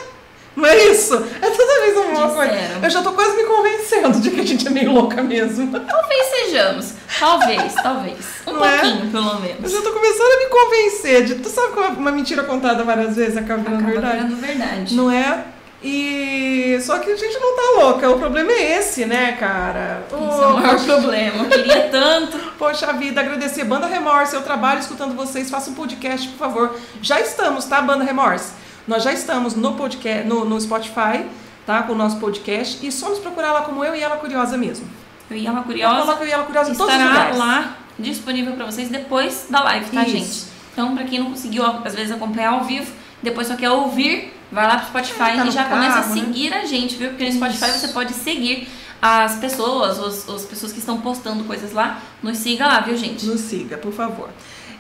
Não 0.59 0.65
é 0.67 0.77
isso? 0.91 1.15
É 1.41 1.49
toda 1.49 1.79
vez 1.81 1.97
uma 1.97 2.29
coisa. 2.29 2.51
Disseram. 2.53 2.83
Eu 2.83 2.89
já 2.89 3.01
tô 3.01 3.11
quase 3.13 3.35
me 3.37 3.43
convencendo 3.43 4.19
de 4.19 4.31
que 4.31 4.41
a 4.41 4.45
gente 4.45 4.67
é 4.67 4.69
meio 4.69 4.91
louca 4.91 5.21
mesmo. 5.23 5.71
Talvez 5.79 6.25
sejamos. 6.27 6.93
Talvez, 7.19 7.73
talvez. 7.75 8.17
Um 8.47 8.53
Não 8.53 8.65
é? 8.65 8.77
pouquinho, 8.79 9.11
pelo 9.11 9.29
Eu 9.31 9.39
menos. 9.39 9.71
já 9.71 9.81
tô 9.81 9.91
começando 9.91 10.31
a 10.31 10.39
me 10.39 10.45
convencer 10.49 11.23
de. 11.25 11.35
Tu 11.35 11.49
sabe 11.49 11.73
como 11.73 11.87
uma 11.99 12.11
mentira 12.11 12.43
contada 12.43 12.83
várias 12.83 13.15
vezes 13.15 13.37
acaba 13.37 13.61
virando 13.63 13.79
Acaba 13.87 13.91
verdade? 13.91 14.17
virando 14.27 14.35
verdade. 14.41 14.95
Não 14.95 15.09
é? 15.11 15.43
E 15.81 16.77
só 16.81 16.99
que 16.99 17.09
a 17.09 17.15
gente 17.15 17.39
não 17.39 17.55
tá 17.55 17.81
louca. 17.83 18.09
O 18.09 18.19
problema 18.19 18.51
é 18.51 18.77
esse, 18.79 19.05
né, 19.05 19.37
cara? 19.39 20.03
Esse 20.07 20.43
é 20.43 20.47
o 20.47 20.53
maior 20.59 20.83
problema. 20.85 21.43
Eu 21.45 21.49
queria 21.49 21.87
tanto. 21.89 22.37
poxa 22.57 22.91
vida, 22.93 23.21
agradecer. 23.21 23.63
Banda 23.63 23.87
Remorse, 23.87 24.35
eu 24.35 24.41
trabalho 24.41 24.79
escutando 24.81 25.15
vocês. 25.15 25.49
Faça 25.49 25.69
um 25.71 25.73
podcast, 25.73 26.27
por 26.29 26.37
favor. 26.37 26.75
Já 27.01 27.19
estamos, 27.21 27.65
tá, 27.65 27.81
Banda 27.81 28.03
Remorse? 28.03 28.51
Nós 28.89 29.03
já 29.03 29.13
estamos 29.13 29.53
no 29.53 29.75
podcast, 29.75 30.27
no, 30.27 30.43
no 30.45 30.59
Spotify, 30.59 31.23
tá? 31.63 31.83
Com 31.83 31.93
o 31.93 31.95
nosso 31.95 32.17
podcast. 32.17 32.83
E 32.83 32.91
só 32.91 33.09
nos 33.09 33.19
procurar 33.19 33.51
lá 33.51 33.61
como 33.61 33.85
eu 33.85 33.95
e 33.95 34.01
ela 34.01 34.17
curiosa 34.17 34.57
mesmo. 34.57 34.89
Eu 35.29 35.37
uma 35.51 35.59
Eu 35.59 35.63
curiosa. 35.63 36.01
coloco 36.01 36.23
eu 36.23 36.27
e 36.27 36.31
ela 36.31 36.43
curiosa 36.43 36.71
em 36.71 36.75
todos 36.75 36.91
os 36.91 36.99
estará 36.99 37.13
lugares. 37.13 37.37
lá 37.37 37.77
disponível 37.99 38.53
para 38.53 38.65
vocês 38.65 38.89
depois 38.89 39.45
da 39.47 39.61
live, 39.61 39.91
tá, 39.91 40.01
Isso. 40.01 40.11
gente? 40.11 40.43
Então, 40.73 40.95
para 40.95 41.03
quem 41.03 41.19
não 41.19 41.27
conseguiu, 41.27 41.63
às 41.63 41.93
vezes, 41.93 42.11
acompanhar 42.11 42.53
ao 42.53 42.63
vivo, 42.63 42.91
depois 43.21 43.45
só 43.45 43.55
quer 43.55 43.69
ouvir, 43.69 44.33
vai 44.51 44.65
lá 44.65 44.77
pro 44.77 44.87
Spotify 44.87 45.35
tá 45.37 45.45
e 45.45 45.51
já 45.51 45.65
começa 45.65 45.99
a 45.99 46.01
carro, 46.01 46.15
né? 46.15 46.21
seguir 46.21 46.51
a 46.51 46.65
gente, 46.65 46.95
viu? 46.95 47.09
Porque 47.09 47.25
no 47.25 47.29
Isso. 47.29 47.37
Spotify 47.37 47.71
você 47.71 47.89
pode 47.89 48.13
seguir 48.13 48.67
as 48.99 49.35
pessoas, 49.35 49.99
os, 49.99 50.27
as 50.27 50.45
pessoas 50.45 50.71
que 50.71 50.79
estão 50.79 50.99
postando 50.99 51.43
coisas 51.43 51.73
lá. 51.73 52.01
Nos 52.23 52.37
siga 52.37 52.65
lá, 52.65 52.79
viu, 52.79 52.97
gente? 52.97 53.23
Nos 53.25 53.41
siga, 53.41 53.77
por 53.77 53.93
favor. 53.93 54.29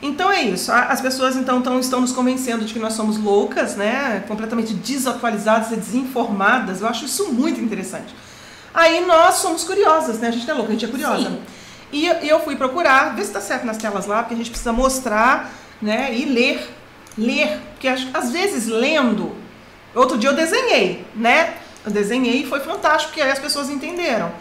Então 0.01 0.31
é 0.31 0.43
isso. 0.43 0.71
As 0.71 1.01
pessoas 1.01 1.35
então 1.35 1.61
tão, 1.61 1.79
estão 1.79 1.99
nos 2.01 2.11
convencendo 2.13 2.63
de 2.63 2.73
que 2.73 2.79
nós 2.79 2.93
somos 2.93 3.17
loucas, 3.17 3.75
né? 3.75 4.23
Completamente 4.27 4.73
desatualizadas 4.73 5.71
e 5.71 5.75
desinformadas. 5.75 6.81
Eu 6.81 6.87
acho 6.87 7.05
isso 7.05 7.31
muito 7.33 7.59
interessante. 7.59 8.15
Aí 8.73 9.05
nós 9.05 9.35
somos 9.35 9.63
curiosas, 9.63 10.19
né? 10.19 10.29
A 10.29 10.31
gente 10.31 10.47
não 10.47 10.53
é 10.53 10.57
louca, 10.57 10.69
a 10.71 10.73
gente 10.73 10.85
é 10.85 10.87
curiosa. 10.87 11.29
Sim. 11.29 11.41
E 11.91 12.05
eu- 12.05 12.39
fui 12.39 12.55
procurar, 12.55 13.15
ver 13.15 13.25
se 13.25 13.31
tá 13.31 13.41
certo 13.41 13.65
nas 13.65 13.77
telas 13.77 14.05
lá, 14.05 14.19
porque 14.21 14.35
a 14.35 14.37
gente 14.37 14.51
precisa 14.51 14.71
mostrar, 14.71 15.51
né? 15.81 16.15
E 16.15 16.23
ler. 16.25 16.69
Ler. 17.17 17.59
Porque 17.73 17.87
às 17.87 18.07
às 18.13 18.31
vezes 18.31 18.67
lendo. 18.67 19.35
Outro 19.93 20.17
dia 20.17 20.29
eu 20.29 20.35
desenhei, 20.35 21.05
né? 21.15 21.55
Eu 21.85 21.91
desenhei 21.91 22.43
e 22.43 22.45
foi 22.45 22.59
fantástico, 22.59 23.09
porque 23.11 23.21
aí 23.21 23.31
as 23.31 23.39
pessoas 23.39 23.69
entenderam. 23.69 24.31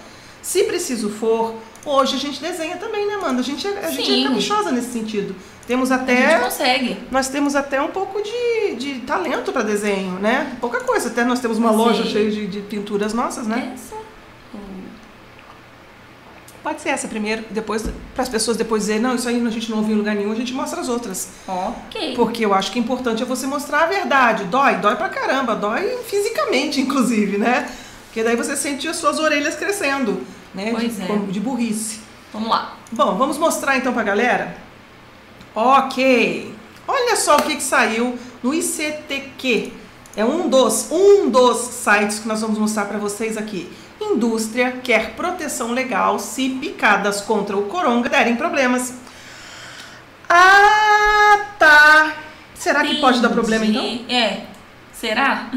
Se 0.42 0.64
preciso 0.64 1.08
for, 1.10 1.54
hoje 1.84 2.16
a 2.16 2.18
gente 2.18 2.40
desenha 2.40 2.76
também, 2.76 3.06
né, 3.06 3.14
Amanda? 3.14 3.40
A 3.40 3.44
gente 3.44 3.66
é, 3.66 3.84
a 3.84 3.90
gente 3.90 4.20
é 4.20 4.28
caprichosa 4.28 4.70
nesse 4.70 4.92
sentido. 4.92 5.34
Temos 5.66 5.92
A 5.92 5.98
gente 5.98 6.10
até. 6.10 6.38
consegue. 6.38 6.96
Nós 7.10 7.28
temos 7.28 7.54
até 7.54 7.80
um 7.82 7.88
pouco 7.88 8.22
de, 8.22 8.74
de 8.76 9.00
talento 9.00 9.52
para 9.52 9.62
desenho, 9.62 10.12
né? 10.18 10.56
Pouca 10.60 10.80
coisa. 10.80 11.08
Até 11.08 11.24
nós 11.24 11.40
temos 11.40 11.58
uma 11.58 11.70
Sim. 11.70 11.76
loja 11.76 12.04
cheia 12.04 12.30
de, 12.30 12.46
de 12.46 12.60
pinturas 12.60 13.12
nossas, 13.12 13.46
né? 13.46 13.72
Essa. 13.74 13.98
Pode 16.62 16.80
ser 16.82 16.90
essa 16.90 17.08
primeiro, 17.08 17.44
depois, 17.50 17.82
para 18.14 18.22
as 18.22 18.28
pessoas 18.28 18.56
depois 18.56 18.82
dizerem, 18.82 19.00
não, 19.00 19.14
isso 19.14 19.28
aí 19.28 19.42
a 19.46 19.50
gente 19.50 19.70
não 19.70 19.78
ouviu 19.78 19.94
em 19.94 19.98
lugar 19.98 20.14
nenhum, 20.14 20.32
a 20.32 20.34
gente 20.34 20.52
mostra 20.52 20.80
as 20.80 20.88
outras. 20.88 21.28
Ok. 21.46 22.14
Porque 22.14 22.44
eu 22.44 22.52
acho 22.52 22.72
que 22.72 22.78
o 22.78 22.82
importante 22.82 23.22
é 23.22 23.26
você 23.26 23.46
mostrar 23.46 23.84
a 23.84 23.86
verdade. 23.86 24.44
Dói, 24.44 24.76
dói 24.76 24.96
pra 24.96 25.08
caramba, 25.08 25.54
dói 25.54 25.98
fisicamente, 26.06 26.80
inclusive, 26.82 27.38
né? 27.38 27.70
Porque 28.06 28.22
daí 28.22 28.36
você 28.36 28.56
sente 28.56 28.88
as 28.88 28.96
suas 28.96 29.18
orelhas 29.18 29.54
crescendo, 29.54 30.20
né? 30.54 30.70
Pois 30.70 30.96
de, 30.96 31.02
é. 31.02 31.06
como 31.06 31.26
de 31.26 31.40
burrice. 31.40 32.00
Vamos 32.32 32.48
lá. 32.48 32.76
Bom, 32.92 33.16
vamos 33.16 33.38
mostrar 33.38 33.76
então 33.76 33.92
pra 33.92 34.02
galera? 34.02 34.56
Ok. 35.54 36.54
Olha 36.86 37.16
só 37.16 37.36
o 37.36 37.42
que, 37.42 37.56
que 37.56 37.62
saiu 37.62 38.18
no 38.42 38.54
ICTQ. 38.54 39.72
É 40.16 40.24
um 40.24 40.48
dos, 40.48 40.90
um 40.90 41.30
dos 41.30 41.58
sites 41.58 42.18
que 42.18 42.28
nós 42.28 42.40
vamos 42.40 42.58
mostrar 42.58 42.86
para 42.86 42.98
vocês 42.98 43.36
aqui. 43.36 43.70
Indústria 44.00 44.72
quer 44.82 45.14
proteção 45.14 45.72
legal 45.72 46.18
se 46.18 46.48
picadas 46.50 47.20
contra 47.20 47.56
o 47.56 47.64
coronga 47.64 48.08
derem 48.08 48.36
problemas. 48.36 48.94
Ah, 50.28 51.46
tá. 51.58 52.16
Será 52.54 52.84
que 52.84 53.00
pode 53.00 53.20
dar 53.20 53.30
problema 53.30 53.64
então? 53.64 53.84
Entendi. 53.84 54.14
É. 54.14 54.46
Será? 54.92 55.50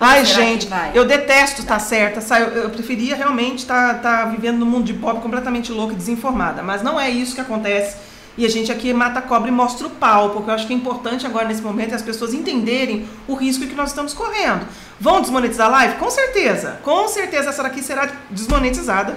Ai, 0.00 0.24
gente, 0.24 0.66
eu 0.94 1.04
detesto 1.04 1.60
estar 1.60 1.78
certa. 1.78 2.22
sabe? 2.22 2.56
Eu, 2.56 2.62
eu 2.62 2.70
preferia 2.70 3.14
realmente 3.14 3.58
estar 3.58 4.30
vivendo 4.30 4.58
num 4.58 4.66
mundo 4.66 4.84
de 4.84 4.94
pobre 4.94 5.20
completamente 5.20 5.70
louca 5.70 5.92
e 5.92 5.96
desinformada. 5.96 6.62
Mas 6.62 6.82
não 6.82 6.98
é 6.98 7.10
isso 7.10 7.34
que 7.34 7.40
acontece. 7.40 7.98
E 8.38 8.46
a 8.46 8.48
gente 8.48 8.72
aqui 8.72 8.94
mata 8.94 9.18
a 9.18 9.22
cobra 9.22 9.50
e 9.50 9.52
mostra 9.52 9.86
o 9.86 9.90
pau, 9.90 10.30
porque 10.30 10.48
eu 10.48 10.54
acho 10.54 10.66
que 10.66 10.72
é 10.72 10.76
importante 10.76 11.26
agora 11.26 11.46
nesse 11.46 11.60
momento 11.60 11.94
as 11.94 12.00
pessoas 12.00 12.32
entenderem 12.32 13.06
o 13.28 13.34
risco 13.34 13.66
que 13.66 13.74
nós 13.74 13.90
estamos 13.90 14.14
correndo. 14.14 14.66
Vão 14.98 15.20
desmonetizar 15.20 15.66
a 15.66 15.70
live? 15.70 15.96
Com 15.96 16.10
certeza. 16.10 16.78
Com 16.82 17.06
certeza 17.06 17.50
essa 17.50 17.62
daqui 17.62 17.82
será 17.82 18.08
desmonetizada, 18.30 19.14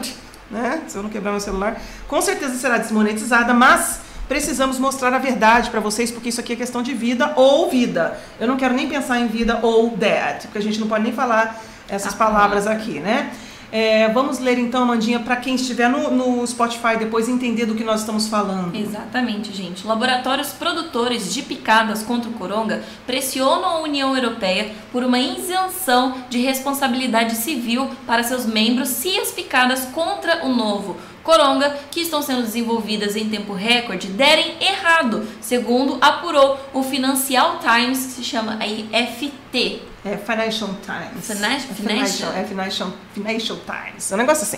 né? 0.52 0.82
Se 0.88 0.98
eu 0.98 1.04
não 1.04 1.10
quebrar 1.10 1.32
meu 1.32 1.40
celular. 1.40 1.80
Com 2.08 2.22
certeza 2.22 2.56
será 2.56 2.78
desmonetizada, 2.78 3.54
mas 3.54 4.02
precisamos 4.34 4.80
mostrar 4.80 5.14
a 5.14 5.20
verdade 5.20 5.70
para 5.70 5.80
vocês, 5.80 6.10
porque 6.10 6.30
isso 6.30 6.42
aqui 6.42 6.54
é 6.54 6.56
questão 6.56 6.82
de 6.82 6.92
vida 6.92 7.34
ou 7.36 7.70
vida. 7.70 8.20
Eu 8.40 8.48
não 8.48 8.58
quero 8.58 8.74
nem 8.74 8.90
pensar 8.90 9.20
em 9.20 9.28
vida 9.28 9.60
ou 9.62 9.92
dead, 9.92 10.42
porque 10.46 10.58
a 10.58 10.62
gente 10.62 10.80
não 10.80 10.88
pode 10.88 11.04
nem 11.04 11.14
falar 11.14 11.62
essas 11.88 12.16
Ah, 12.16 12.18
palavras 12.18 12.66
aqui, 12.66 13.00
né? 13.00 13.32
É, 13.72 14.08
vamos 14.10 14.40
ler 14.40 14.58
então, 14.58 14.82
Amandinha, 14.84 15.20
para 15.20 15.36
quem 15.36 15.54
estiver 15.54 15.88
no, 15.88 16.10
no 16.10 16.48
Spotify 16.48 16.98
depois 16.98 17.30
entender 17.30 17.68
do 17.68 17.76
que 17.76 17.84
nós 17.84 18.00
estamos 18.00 18.28
falando. 18.28 18.76
Exatamente, 18.76 19.52
gente. 19.52 19.86
Laboratórios 19.86 20.50
produtores 20.50 21.32
de 21.32 21.44
picadas 21.44 22.02
contra 22.02 22.30
o 22.30 22.34
coronga 22.34 22.84
pressionam 23.06 23.66
a 23.66 23.82
União 23.82 24.16
Europeia 24.16 24.72
por 24.92 25.04
uma 25.04 25.20
isenção 25.20 26.16
de 26.30 26.40
responsabilidade 26.40 27.36
civil 27.36 27.88
para 28.08 28.24
seus 28.24 28.48
membros 28.48 28.90
se 28.90 29.16
as 29.20 29.32
picadas 29.32 29.86
contra 29.86 30.44
o 30.44 30.50
novo 30.50 30.98
coronga, 31.24 31.78
que 31.90 32.02
estão 32.02 32.22
sendo 32.22 32.42
desenvolvidas 32.42 33.16
em 33.16 33.30
tempo 33.30 33.54
recorde, 33.54 34.08
derem 34.08 34.56
errado, 34.62 35.28
segundo 35.42 35.98
apurou 36.02 36.60
o 36.74 36.84
Financial 36.84 37.60
Times, 37.60 38.06
que 38.06 38.12
se 38.12 38.24
chama 38.24 38.58
aí 38.60 38.90
FT. 38.92 39.82
É 40.06 40.18
Financial 40.18 40.70
Times. 40.84 41.30
É 41.30 41.34
Financial, 41.34 42.32
é 42.34 42.44
Financial, 42.44 42.94
Financial 43.14 43.58
Times. 43.66 44.12
É 44.12 44.16
um 44.16 44.18
negócio 44.18 44.44
assim. 44.44 44.58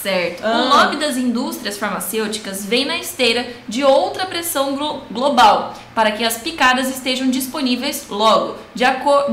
Certo. 0.00 0.42
Ah. 0.44 0.62
O 0.62 0.68
lobby 0.68 0.96
das 0.96 1.16
indústrias 1.16 1.76
farmacêuticas 1.76 2.64
vem 2.64 2.84
na 2.84 2.96
esteira 2.98 3.52
de 3.66 3.82
outra 3.82 4.26
pressão 4.26 4.76
glo- 4.76 5.02
global 5.10 5.74
para 5.92 6.12
que 6.12 6.24
as 6.24 6.36
picadas 6.38 6.88
estejam 6.88 7.28
disponíveis 7.28 8.06
logo, 8.08 8.54
de, 8.72 8.84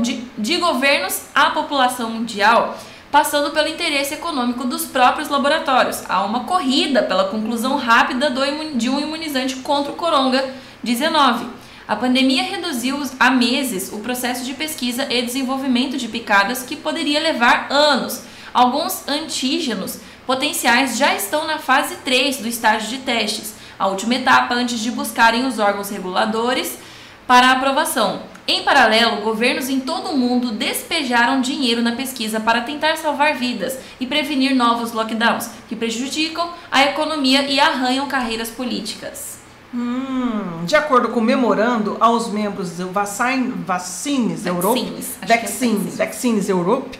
de, 0.02 0.24
de 0.36 0.56
governos 0.56 1.20
à 1.32 1.50
população 1.50 2.10
mundial, 2.10 2.76
passando 3.16 3.50
pelo 3.50 3.66
interesse 3.66 4.12
econômico 4.12 4.64
dos 4.64 4.84
próprios 4.84 5.30
laboratórios. 5.30 6.02
Há 6.06 6.22
uma 6.22 6.44
corrida 6.44 7.02
pela 7.02 7.28
conclusão 7.28 7.78
rápida 7.78 8.30
de 8.74 8.90
um 8.90 9.00
imunizante 9.00 9.56
contra 9.56 9.90
o 9.90 9.96
coronga-19. 9.96 11.46
A 11.88 11.96
pandemia 11.96 12.42
reduziu 12.42 13.02
há 13.18 13.30
meses 13.30 13.90
o 13.90 14.00
processo 14.00 14.44
de 14.44 14.52
pesquisa 14.52 15.06
e 15.10 15.22
desenvolvimento 15.22 15.96
de 15.96 16.08
picadas 16.08 16.62
que 16.62 16.76
poderia 16.76 17.18
levar 17.18 17.68
anos. 17.70 18.20
Alguns 18.52 19.08
antígenos 19.08 19.98
potenciais 20.26 20.98
já 20.98 21.14
estão 21.14 21.46
na 21.46 21.56
fase 21.56 21.96
3 22.04 22.36
do 22.36 22.48
estágio 22.48 22.90
de 22.90 22.98
testes, 22.98 23.54
a 23.78 23.86
última 23.86 24.16
etapa 24.16 24.54
antes 24.54 24.78
de 24.78 24.90
buscarem 24.90 25.46
os 25.46 25.58
órgãos 25.58 25.88
reguladores 25.88 26.78
para 27.26 27.46
a 27.46 27.52
aprovação. 27.52 28.35
Em 28.48 28.62
paralelo, 28.62 29.22
governos 29.22 29.68
em 29.68 29.80
todo 29.80 30.10
o 30.10 30.16
mundo 30.16 30.52
despejaram 30.52 31.40
dinheiro 31.40 31.82
na 31.82 31.96
pesquisa 31.96 32.38
para 32.38 32.60
tentar 32.60 32.96
salvar 32.96 33.34
vidas 33.34 33.76
e 33.98 34.06
prevenir 34.06 34.54
novos 34.54 34.92
lockdowns 34.92 35.50
que 35.68 35.74
prejudicam 35.74 36.50
a 36.70 36.84
economia 36.84 37.42
e 37.42 37.58
arranham 37.58 38.06
carreiras 38.06 38.48
políticas. 38.48 39.38
Hum, 39.74 40.64
de 40.64 40.76
acordo 40.76 41.08
com 41.08 41.18
o 41.18 41.22
memorando 41.22 41.96
aos 41.98 42.28
membros 42.30 42.70
do 42.70 42.88
Vaccine, 42.90 43.52
Vaccines 43.66 44.46
Europe, 44.46 44.80
Vaccines, 44.80 45.18
é 45.20 45.26
Vaccines, 45.26 45.72
Vaccines. 45.72 45.96
Vaccines 45.96 46.48
Europe, 46.48 46.98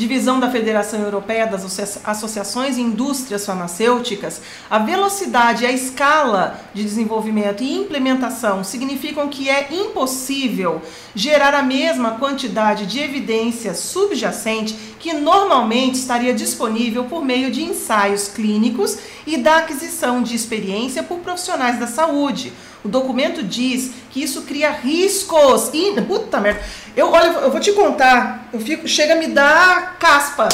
divisão 0.00 0.40
da 0.40 0.50
Federação 0.50 0.98
Europeia 1.00 1.46
das 1.46 1.62
Associa- 1.62 2.00
Associações 2.04 2.78
e 2.78 2.80
Indústrias 2.80 3.44
Farmacêuticas, 3.44 4.40
a 4.70 4.78
velocidade 4.78 5.62
e 5.62 5.66
a 5.66 5.72
escala 5.72 6.58
de 6.72 6.82
desenvolvimento 6.82 7.62
e 7.62 7.76
implementação 7.76 8.64
significam 8.64 9.28
que 9.28 9.50
é 9.50 9.68
impossível 9.70 10.80
gerar 11.14 11.52
a 11.52 11.62
mesma 11.62 12.12
quantidade 12.12 12.86
de 12.86 12.98
evidência 12.98 13.74
subjacente 13.74 14.74
que 14.98 15.12
normalmente 15.12 15.96
estaria 15.96 16.32
disponível 16.32 17.04
por 17.04 17.22
meio 17.22 17.50
de 17.50 17.62
ensaios 17.62 18.26
clínicos 18.26 18.96
e 19.26 19.36
da 19.36 19.58
aquisição 19.58 20.22
de 20.22 20.34
experiência 20.34 21.02
por 21.02 21.18
profissionais 21.18 21.78
da 21.78 21.86
saúde. 21.86 22.54
O 22.84 22.88
documento 22.88 23.42
diz 23.42 23.90
que 24.10 24.22
isso 24.22 24.42
cria 24.42 24.70
riscos. 24.70 25.70
E, 25.72 26.00
puta 26.02 26.40
merda. 26.40 26.60
Eu, 26.96 27.10
olha, 27.10 27.26
eu 27.26 27.50
vou 27.50 27.60
te 27.60 27.72
contar. 27.72 28.48
Eu 28.52 28.60
fico, 28.60 28.88
chega 28.88 29.14
a 29.14 29.16
me 29.16 29.26
dar 29.28 29.96
caspa. 29.98 30.48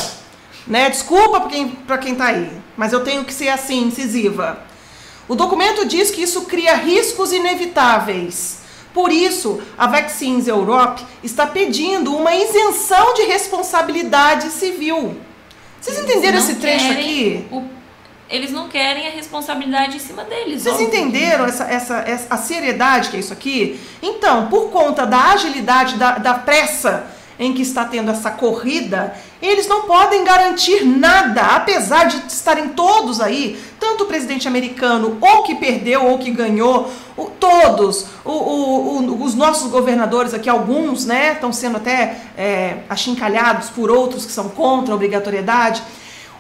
Né? 0.67 0.91
Desculpa 0.91 1.41
pra 1.41 1.49
quem, 1.51 1.69
pra 1.69 1.99
quem 1.99 2.15
tá 2.15 2.27
aí. 2.27 2.51
Mas 2.77 2.93
eu 2.93 3.01
tenho 3.05 3.25
que 3.25 3.33
ser 3.33 3.49
assim, 3.49 3.85
incisiva. 3.85 4.59
O 5.29 5.35
documento 5.35 5.87
diz 5.87 6.11
que 6.11 6.23
isso 6.23 6.43
cria 6.43 6.75
riscos 6.75 7.33
inevitáveis. 7.33 8.59
Por 8.93 9.13
isso, 9.13 9.61
a 9.77 9.87
Vaccines 9.87 10.49
Europe 10.49 11.05
está 11.23 11.47
pedindo 11.47 12.17
uma 12.17 12.35
isenção 12.35 13.15
de 13.15 13.23
responsabilidade 13.25 14.51
civil. 14.51 15.17
Vocês 15.81 15.99
entenderam 15.99 16.39
esse 16.39 16.55
trecho 16.57 16.91
aqui? 16.91 17.45
o- 17.53 17.76
eles 18.29 18.51
não 18.51 18.69
querem 18.69 19.07
a 19.07 19.11
responsabilidade 19.11 19.97
em 19.97 20.01
cima 20.01 20.25
deles. 20.25 20.63
Vocês 20.63 20.75
óbvio. 20.75 20.89
entenderam 20.89 21.45
essa, 21.45 21.65
essa, 21.65 21.97
essa- 21.99 22.27
a 22.35 22.37
seriedade 22.37 23.11
que 23.11 23.17
é 23.17 23.21
isso 23.21 23.33
aqui? 23.33 23.79
Então, 24.03 24.49
por 24.49 24.71
conta 24.71 25.07
da 25.07 25.33
agilidade, 25.33 25.97
da, 25.97 26.19
da 26.19 26.35
pressa 26.35 27.07
em 27.39 27.53
que 27.53 27.61
está 27.61 27.85
tendo 27.85 28.11
essa 28.11 28.31
corrida, 28.31 29.15
eles 29.43 29.69
não 29.69 29.83
podem 29.83 30.25
garantir 30.25 30.85
nada, 30.87 31.43
apesar 31.43 32.05
de 32.05 32.17
estarem 32.33 32.71
todos 32.71 33.21
aí, 33.21 33.63
tanto 33.79 34.05
o 34.05 34.07
presidente 34.07 34.49
americano, 34.49 35.19
ou 35.21 35.43
que 35.43 35.55
perdeu 35.55 36.07
ou 36.07 36.19
que 36.19 36.31
ganhou, 36.31 36.91
o- 37.15 37.27
todos, 37.27 38.07
o- 38.25 38.31
o- 38.33 39.23
os 39.23 39.35
nossos 39.35 39.71
governadores 39.71 40.33
aqui, 40.33 40.49
alguns, 40.49 41.05
né, 41.05 41.33
estão 41.35 41.53
sendo 41.53 41.77
até 41.77 42.17
é, 42.39 42.79
achincalhados 42.89 43.69
por 43.69 43.91
outros 43.91 44.25
que 44.25 44.33
são 44.33 44.49
contra 44.49 44.93
a 44.93 44.97
obrigatoriedade. 44.97 45.83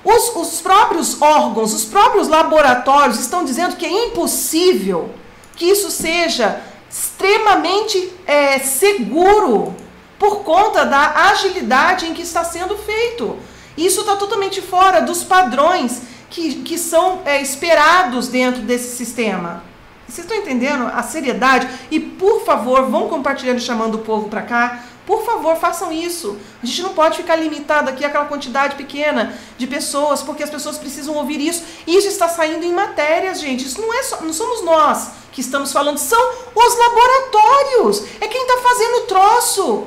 Os, 0.06 0.36
os 0.36 0.60
próprios 0.60 1.20
órgãos, 1.20 1.74
os 1.74 1.84
próprios 1.84 2.28
laboratórios 2.28 3.18
estão 3.18 3.44
dizendo 3.44 3.74
que 3.74 3.84
é 3.84 4.06
impossível 4.06 5.10
que 5.56 5.64
isso 5.64 5.90
seja 5.90 6.60
extremamente 6.88 8.12
é, 8.24 8.60
seguro 8.60 9.74
por 10.16 10.44
conta 10.44 10.86
da 10.86 11.30
agilidade 11.30 12.06
em 12.06 12.14
que 12.14 12.22
está 12.22 12.44
sendo 12.44 12.76
feito. 12.76 13.36
Isso 13.76 14.02
está 14.02 14.14
totalmente 14.14 14.62
fora 14.62 15.00
dos 15.00 15.24
padrões 15.24 16.02
que, 16.30 16.62
que 16.62 16.78
são 16.78 17.22
é, 17.24 17.42
esperados 17.42 18.28
dentro 18.28 18.62
desse 18.62 18.96
sistema. 18.96 19.64
Vocês 20.06 20.24
estão 20.24 20.36
entendendo 20.36 20.86
a 20.86 21.02
seriedade? 21.02 21.68
E 21.90 21.98
por 21.98 22.44
favor, 22.44 22.88
vão 22.88 23.08
compartilhando 23.08 23.58
e 23.58 23.62
chamando 23.62 23.96
o 23.96 24.02
povo 24.02 24.28
para 24.28 24.42
cá. 24.42 24.84
Por 25.06 25.24
favor, 25.24 25.56
façam 25.56 25.92
isso. 25.92 26.36
A 26.60 26.66
gente 26.66 26.82
não 26.82 26.92
pode 26.92 27.16
ficar 27.16 27.36
limitado 27.36 27.88
aqui 27.88 28.04
àquela 28.04 28.24
quantidade 28.24 28.74
pequena 28.74 29.38
de 29.56 29.66
pessoas, 29.66 30.20
porque 30.20 30.42
as 30.42 30.50
pessoas 30.50 30.76
precisam 30.76 31.14
ouvir 31.14 31.40
isso. 31.40 31.62
Isso 31.86 32.08
está 32.08 32.28
saindo 32.28 32.64
em 32.64 32.72
matérias, 32.72 33.40
gente. 33.40 33.64
Isso 33.64 33.80
não 33.80 33.94
é 33.94 34.02
só, 34.02 34.20
não 34.20 34.32
somos 34.32 34.62
nós 34.64 35.10
que 35.30 35.40
estamos 35.40 35.70
falando, 35.70 35.98
são 35.98 36.18
os 36.54 36.76
laboratórios. 36.76 38.04
É 38.20 38.26
quem 38.26 38.42
está 38.42 38.56
fazendo 38.62 38.96
o 38.96 39.00
troço. 39.02 39.86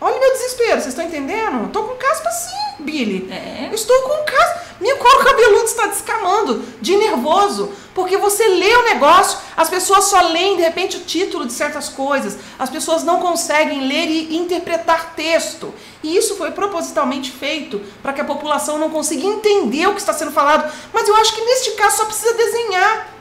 Olha 0.00 0.16
o 0.16 0.20
meu 0.20 0.32
desespero, 0.32 0.80
vocês 0.80 0.88
estão 0.88 1.04
entendendo? 1.04 1.72
Tô 1.72 1.82
com 1.82 1.96
caspa 1.96 2.30
sim, 2.30 2.67
Billy. 2.78 3.28
É. 3.30 3.66
Eu 3.68 3.74
estou 3.74 4.00
com 4.02 4.24
caspa. 4.24 4.68
Meu 4.80 4.96
couro 4.96 5.24
cabeludo 5.24 5.64
está 5.64 5.86
descamando 5.86 6.64
de 6.80 6.96
nervoso. 6.96 7.72
Porque 7.94 8.16
você 8.16 8.46
lê 8.46 8.76
o 8.76 8.84
negócio, 8.84 9.38
as 9.56 9.68
pessoas 9.68 10.04
só 10.04 10.20
leem 10.28 10.56
de 10.56 10.62
repente 10.62 10.96
o 10.98 11.00
título 11.00 11.46
de 11.46 11.52
certas 11.52 11.88
coisas. 11.88 12.38
As 12.58 12.70
pessoas 12.70 13.02
não 13.02 13.18
conseguem 13.20 13.88
ler 13.88 14.06
e 14.08 14.36
interpretar 14.36 15.14
texto. 15.16 15.74
E 16.02 16.16
isso 16.16 16.36
foi 16.36 16.52
propositalmente 16.52 17.30
feito 17.30 17.80
para 18.02 18.12
que 18.12 18.20
a 18.20 18.24
população 18.24 18.78
não 18.78 18.90
consiga 18.90 19.26
entender 19.26 19.86
o 19.88 19.94
que 19.94 20.00
está 20.00 20.12
sendo 20.12 20.30
falado. 20.30 20.72
Mas 20.92 21.08
eu 21.08 21.16
acho 21.16 21.34
que 21.34 21.44
neste 21.44 21.72
caso 21.72 21.96
só 21.96 22.04
precisa 22.04 22.34
desenhar. 22.34 23.14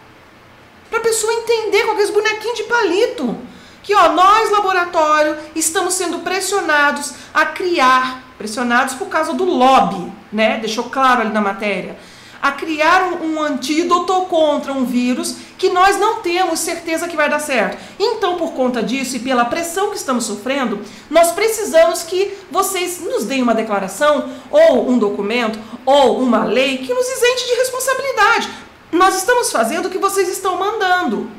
Para 0.89 0.99
a 0.99 1.03
pessoa 1.03 1.33
entender 1.33 1.83
com 1.83 1.91
aqueles 1.91 2.11
bonequinhos 2.11 2.57
de 2.57 2.63
palito 2.63 3.37
que 3.87 3.95
ó, 3.95 4.09
nós, 4.09 4.51
laboratório, 4.51 5.37
estamos 5.55 5.93
sendo 5.93 6.19
pressionados 6.19 7.13
a 7.33 7.45
criar, 7.45 8.21
pressionados 8.37 8.93
por 8.93 9.07
causa 9.07 9.33
do 9.33 9.43
lobby, 9.43 10.11
né? 10.31 10.57
Deixou 10.59 10.85
claro 10.85 11.21
ali 11.21 11.31
na 11.31 11.41
matéria, 11.41 11.97
a 12.41 12.51
criar 12.51 13.13
um, 13.21 13.41
antídoto 13.41 14.13
contra 14.25 14.71
um 14.71 14.85
vírus 14.85 15.37
que 15.57 15.69
nós 15.69 15.99
não 15.99 16.21
temos 16.21 16.59
certeza 16.59 17.07
que 17.07 17.15
vai 17.15 17.29
dar 17.29 17.39
certo. 17.39 17.77
Então, 17.99 18.37
por 18.37 18.53
conta 18.53 18.83
disso 18.83 19.15
e 19.15 19.19
pela 19.19 19.45
pressão 19.45 19.89
que 19.89 19.97
estamos 19.97 20.25
sofrendo, 20.25 20.81
nós 21.09 21.31
precisamos 21.31 22.03
que 22.03 22.37
vocês 22.51 23.01
nos 23.01 23.25
deem 23.25 23.41
uma 23.41 23.55
declaração, 23.55 24.31
ou 24.51 24.87
um 24.87 24.99
documento, 24.99 25.59
ou 25.85 26.19
uma 26.19 26.45
lei 26.45 26.77
que 26.77 26.93
nos 26.93 27.07
isente 27.07 27.47
de 27.47 27.55
responsabilidade. 27.55 28.49
Nós 28.91 29.17
estamos 29.17 29.51
fazendo 29.51 29.87
o 29.87 29.89
que 29.89 29.97
vocês 29.97 30.29
estão 30.29 30.57
mandando. 30.57 31.29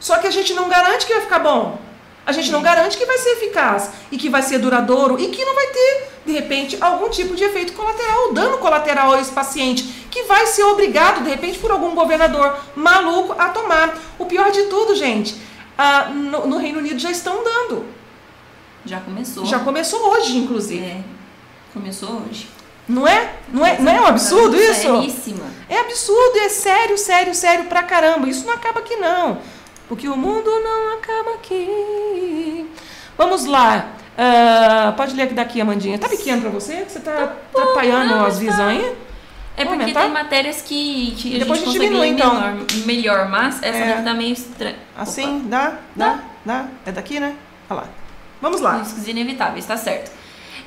Só 0.00 0.16
que 0.16 0.26
a 0.26 0.30
gente 0.30 0.54
não 0.54 0.68
garante 0.68 1.06
que 1.06 1.12
vai 1.12 1.22
ficar 1.22 1.40
bom. 1.40 1.89
A 2.26 2.32
gente 2.32 2.50
não 2.50 2.62
garante 2.62 2.96
que 2.96 3.06
vai 3.06 3.18
ser 3.18 3.30
eficaz 3.30 3.90
e 4.12 4.16
que 4.16 4.28
vai 4.28 4.42
ser 4.42 4.58
duradouro 4.58 5.18
e 5.18 5.28
que 5.28 5.44
não 5.44 5.54
vai 5.54 5.66
ter, 5.68 6.08
de 6.26 6.32
repente, 6.32 6.76
algum 6.80 7.08
tipo 7.08 7.34
de 7.34 7.42
efeito 7.44 7.72
colateral, 7.72 8.32
dano 8.32 8.58
colateral 8.58 9.12
a 9.12 9.20
esse 9.20 9.32
paciente, 9.32 9.82
que 10.10 10.24
vai 10.24 10.46
ser 10.46 10.64
obrigado, 10.64 11.24
de 11.24 11.30
repente, 11.30 11.58
por 11.58 11.70
algum 11.70 11.94
governador 11.94 12.56
maluco 12.76 13.34
a 13.38 13.48
tomar. 13.48 13.98
O 14.18 14.26
pior 14.26 14.50
de 14.50 14.64
tudo, 14.64 14.94
gente, 14.94 15.40
ah, 15.76 16.10
no, 16.10 16.46
no 16.46 16.58
Reino 16.58 16.78
Unido 16.78 16.98
já 16.98 17.10
estão 17.10 17.42
dando. 17.42 17.86
Já 18.84 19.00
começou. 19.00 19.44
Já 19.46 19.58
começou 19.60 20.12
hoje, 20.12 20.36
inclusive. 20.36 20.84
É. 20.84 21.00
Começou 21.72 22.22
hoje. 22.28 22.48
Não 22.88 23.06
é? 23.06 23.34
Não 23.52 23.64
é, 23.64 23.78
não 23.78 23.92
é 23.92 24.00
um 24.00 24.06
absurdo 24.06 24.56
isso? 24.56 24.88
É 25.68 25.78
absurdo, 25.78 26.38
é 26.38 26.48
sério, 26.48 26.98
sério, 26.98 27.34
sério 27.34 27.64
pra 27.66 27.84
caramba. 27.84 28.28
Isso 28.28 28.44
não 28.44 28.54
acaba 28.54 28.80
aqui, 28.80 28.96
não. 28.96 29.38
Porque 29.90 30.08
o 30.08 30.16
mundo 30.16 30.48
não 30.48 30.94
acaba 30.94 31.34
aqui. 31.34 32.64
Vamos 33.18 33.44
lá. 33.44 33.88
Ah, 34.16 34.94
pode 34.96 35.16
ler 35.16 35.24
aqui 35.24 35.34
daqui, 35.34 35.60
Amandinha. 35.60 35.98
Tá 35.98 36.08
pequeno 36.08 36.42
pra 36.42 36.50
você? 36.50 36.84
Você 36.88 37.00
tá 37.00 37.34
atrapalhando 37.52 38.14
não, 38.14 38.24
as 38.24 38.34
tá. 38.34 38.40
visões 38.40 38.84
aí? 38.84 38.96
É 39.56 39.64
porque 39.64 39.80
aumentar? 39.82 40.02
tem 40.02 40.10
matérias 40.12 40.62
que, 40.62 41.12
que 41.18 41.34
a 41.34 41.38
Depois 41.40 41.58
gente 41.58 41.70
a 41.70 41.72
gente 41.72 41.82
diminui, 41.82 42.06
ler 42.06 42.12
então. 42.14 42.34
melhor, 42.40 42.66
melhor, 42.86 43.28
mas 43.28 43.60
essa 43.64 43.78
É. 43.78 43.88
daqui 43.88 44.02
tá 44.04 44.14
meio 44.14 44.32
estranha. 44.32 44.76
Assim? 44.96 45.42
Dá? 45.48 45.78
Dá? 45.96 46.20
Dá? 46.46 46.66
É 46.86 46.92
daqui, 46.92 47.18
né? 47.18 47.34
Olha 47.68 47.80
lá. 47.80 47.88
Vamos 48.40 48.60
lá. 48.60 48.76
Riscos 48.76 49.08
inevitáveis, 49.08 49.66
tá 49.66 49.76
certo. 49.76 50.12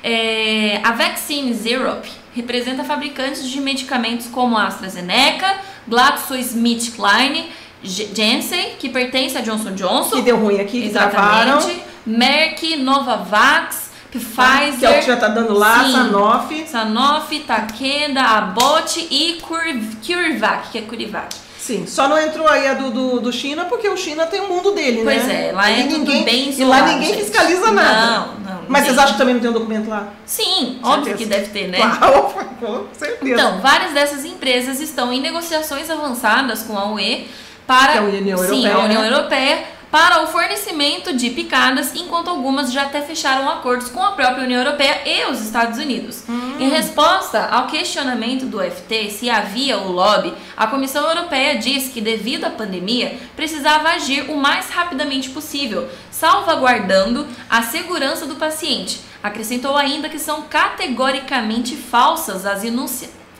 É, 0.02 0.82
a 0.84 0.92
Vaccines 0.92 1.64
Europe 1.64 2.10
representa 2.34 2.84
fabricantes 2.84 3.48
de 3.48 3.58
medicamentos 3.58 4.26
como 4.26 4.58
a 4.58 4.66
AstraZeneca, 4.66 5.60
GlaxoSmithKline, 5.88 7.50
Janssen, 7.84 8.70
que 8.78 8.88
pertence 8.88 9.36
a 9.36 9.40
Johnson 9.40 9.72
Johnson, 9.72 10.16
Que 10.16 10.22
deu 10.22 10.36
ruim 10.38 10.60
aqui, 10.60 10.82
que 10.82 10.88
travaram. 10.90 11.58
exatamente, 11.58 11.82
Merck, 12.06 12.76
Novavax, 12.78 13.90
Pfizer, 14.10 14.78
Que 14.78 14.86
é 14.86 14.90
o 14.90 14.94
que 15.00 15.06
já 15.06 15.16
tá 15.16 15.28
dando 15.28 15.52
lá, 15.54 15.84
Sim. 15.84 15.92
Sanofi. 15.92 16.66
Sanofi, 16.68 17.40
Takeda, 17.40 18.22
Abbott 18.22 19.06
e 19.10 19.40
Cur- 19.42 19.80
CureVac, 20.06 20.70
que 20.70 20.78
é 20.78 20.82
Curivac. 20.82 21.34
Sim, 21.58 21.86
só 21.86 22.06
não 22.08 22.18
entrou 22.18 22.46
aí 22.46 22.68
a 22.68 22.74
do, 22.74 22.90
do, 22.90 23.20
do 23.20 23.32
China, 23.32 23.64
porque 23.64 23.88
o 23.88 23.96
China 23.96 24.26
tem 24.26 24.38
o 24.40 24.48
mundo 24.48 24.72
dele, 24.72 25.02
né? 25.02 25.14
Pois 25.18 25.28
é, 25.28 25.50
lá 25.52 25.70
é 25.70 25.80
E 25.80 25.82
tudo 25.84 25.98
ninguém, 26.00 26.22
bem 26.24 26.42
E 26.42 26.44
lá 26.44 26.50
isolado, 26.50 26.86
ninguém 26.92 27.08
gente. 27.14 27.24
fiscaliza 27.24 27.70
nada. 27.70 28.06
Não, 28.06 28.26
não. 28.26 28.34
Mas 28.68 28.82
ninguém. 28.82 28.84
vocês 28.84 28.98
acham 28.98 29.12
que 29.12 29.18
também 29.18 29.34
não 29.34 29.40
tem 29.40 29.50
um 29.50 29.54
documento 29.54 29.88
lá? 29.88 30.08
Sim, 30.26 30.78
óbvio 30.82 31.16
Certeza. 31.16 31.16
que 31.16 31.24
deve 31.24 31.46
ter, 31.48 31.68
né? 31.68 31.78
Claro, 31.98 32.22
com 32.60 32.84
certeza. 32.92 33.32
Então, 33.32 33.60
várias 33.62 33.92
dessas 33.92 34.24
empresas 34.26 34.78
estão 34.78 35.10
em 35.10 35.20
negociações 35.22 35.88
avançadas 35.90 36.62
com 36.62 36.78
a 36.78 36.92
UE 36.92 37.26
para 37.66 37.94
é 37.94 37.98
a 37.98 38.02
União 38.02 38.38
sim, 38.38 38.44
Europeia, 38.66 38.74
a 38.74 38.78
União 38.84 39.02
né? 39.02 39.08
Europeia 39.08 39.74
para 39.94 40.24
o 40.24 40.26
fornecimento 40.26 41.16
de 41.16 41.30
picadas, 41.30 41.94
enquanto 41.94 42.28
algumas 42.28 42.72
já 42.72 42.82
até 42.82 43.00
fecharam 43.00 43.48
acordos 43.48 43.90
com 43.90 44.02
a 44.02 44.10
própria 44.10 44.42
União 44.42 44.60
Europeia 44.60 45.02
e 45.06 45.30
os 45.30 45.40
Estados 45.40 45.78
Unidos. 45.78 46.24
Hum. 46.28 46.56
Em 46.58 46.68
resposta 46.68 47.46
ao 47.46 47.68
questionamento 47.68 48.44
do 48.44 48.60
FT 48.60 49.10
se 49.12 49.30
havia 49.30 49.78
o 49.78 49.92
lobby, 49.92 50.34
a 50.56 50.66
Comissão 50.66 51.08
Europeia 51.08 51.58
diz 51.58 51.90
que 51.92 52.00
devido 52.00 52.44
à 52.44 52.50
pandemia 52.50 53.20
precisava 53.36 53.90
agir 53.90 54.28
o 54.28 54.36
mais 54.36 54.68
rapidamente 54.68 55.30
possível, 55.30 55.88
salvaguardando 56.10 57.24
a 57.48 57.62
segurança 57.62 58.26
do 58.26 58.34
paciente. 58.34 59.00
Acrescentou 59.22 59.76
ainda 59.76 60.08
que 60.08 60.18
são 60.18 60.42
categoricamente 60.42 61.76
falsas 61.76 62.44
as 62.44 62.64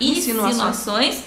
Insinuações. 0.00 1.24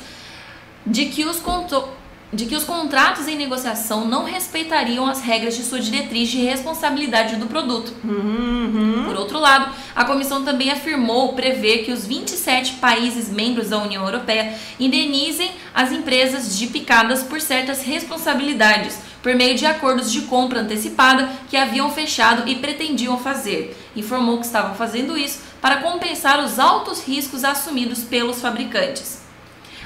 de 0.86 1.08
que 1.08 1.26
os 1.26 1.38
conto- 1.38 1.97
de 2.32 2.46
que 2.46 2.56
os 2.56 2.66
contratos 2.66 3.28
em 3.28 3.38
negociação 3.38 4.06
não 4.06 4.26
respeitariam 4.26 5.08
as 5.08 5.22
regras 5.22 5.56
de 5.56 5.64
sua 5.64 5.80
diretriz 5.80 6.30
de 6.30 6.40
responsabilidade 6.40 7.38
do 7.38 7.48
produto. 7.48 7.94
Uhum. 8.04 9.04
Por 9.06 9.16
outro 9.16 9.40
lado, 9.40 9.74
a 9.96 10.04
comissão 10.04 10.44
também 10.44 10.70
afirmou 10.70 11.34
prever 11.34 11.86
que 11.86 11.92
os 11.92 12.06
27 12.06 12.74
países 12.74 13.30
membros 13.30 13.70
da 13.70 13.78
União 13.78 14.04
Europeia 14.04 14.54
indenizem 14.78 15.52
as 15.74 15.92
empresas 15.92 16.58
de 16.58 16.68
picadas 16.68 17.24
por 17.24 17.40
certas 17.40 17.82
responsabilidades, 17.82 19.00
por 19.24 19.34
meio 19.34 19.56
de 19.56 19.66
acordos 19.66 20.12
de 20.12 20.24
compra 20.24 20.60
antecipada 20.60 21.30
que 21.50 21.56
haviam 21.56 21.90
fechado 21.92 22.48
e 22.48 22.56
pretendiam 22.56 23.18
fazer. 23.18 23.76
Informou 23.96 24.38
que 24.40 24.46
estavam 24.46 24.76
fazendo 24.76 25.18
isso 25.18 25.40
para 25.62 25.78
compensar 25.78 26.44
os 26.44 26.60
altos 26.60 27.02
riscos 27.04 27.46
assumidos 27.46 28.04
pelos 28.04 28.42
fabricantes. 28.42 29.22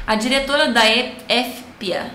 A 0.08 0.16
diretora 0.16 0.70
da 0.70 0.82
EFPIA, 0.90 2.12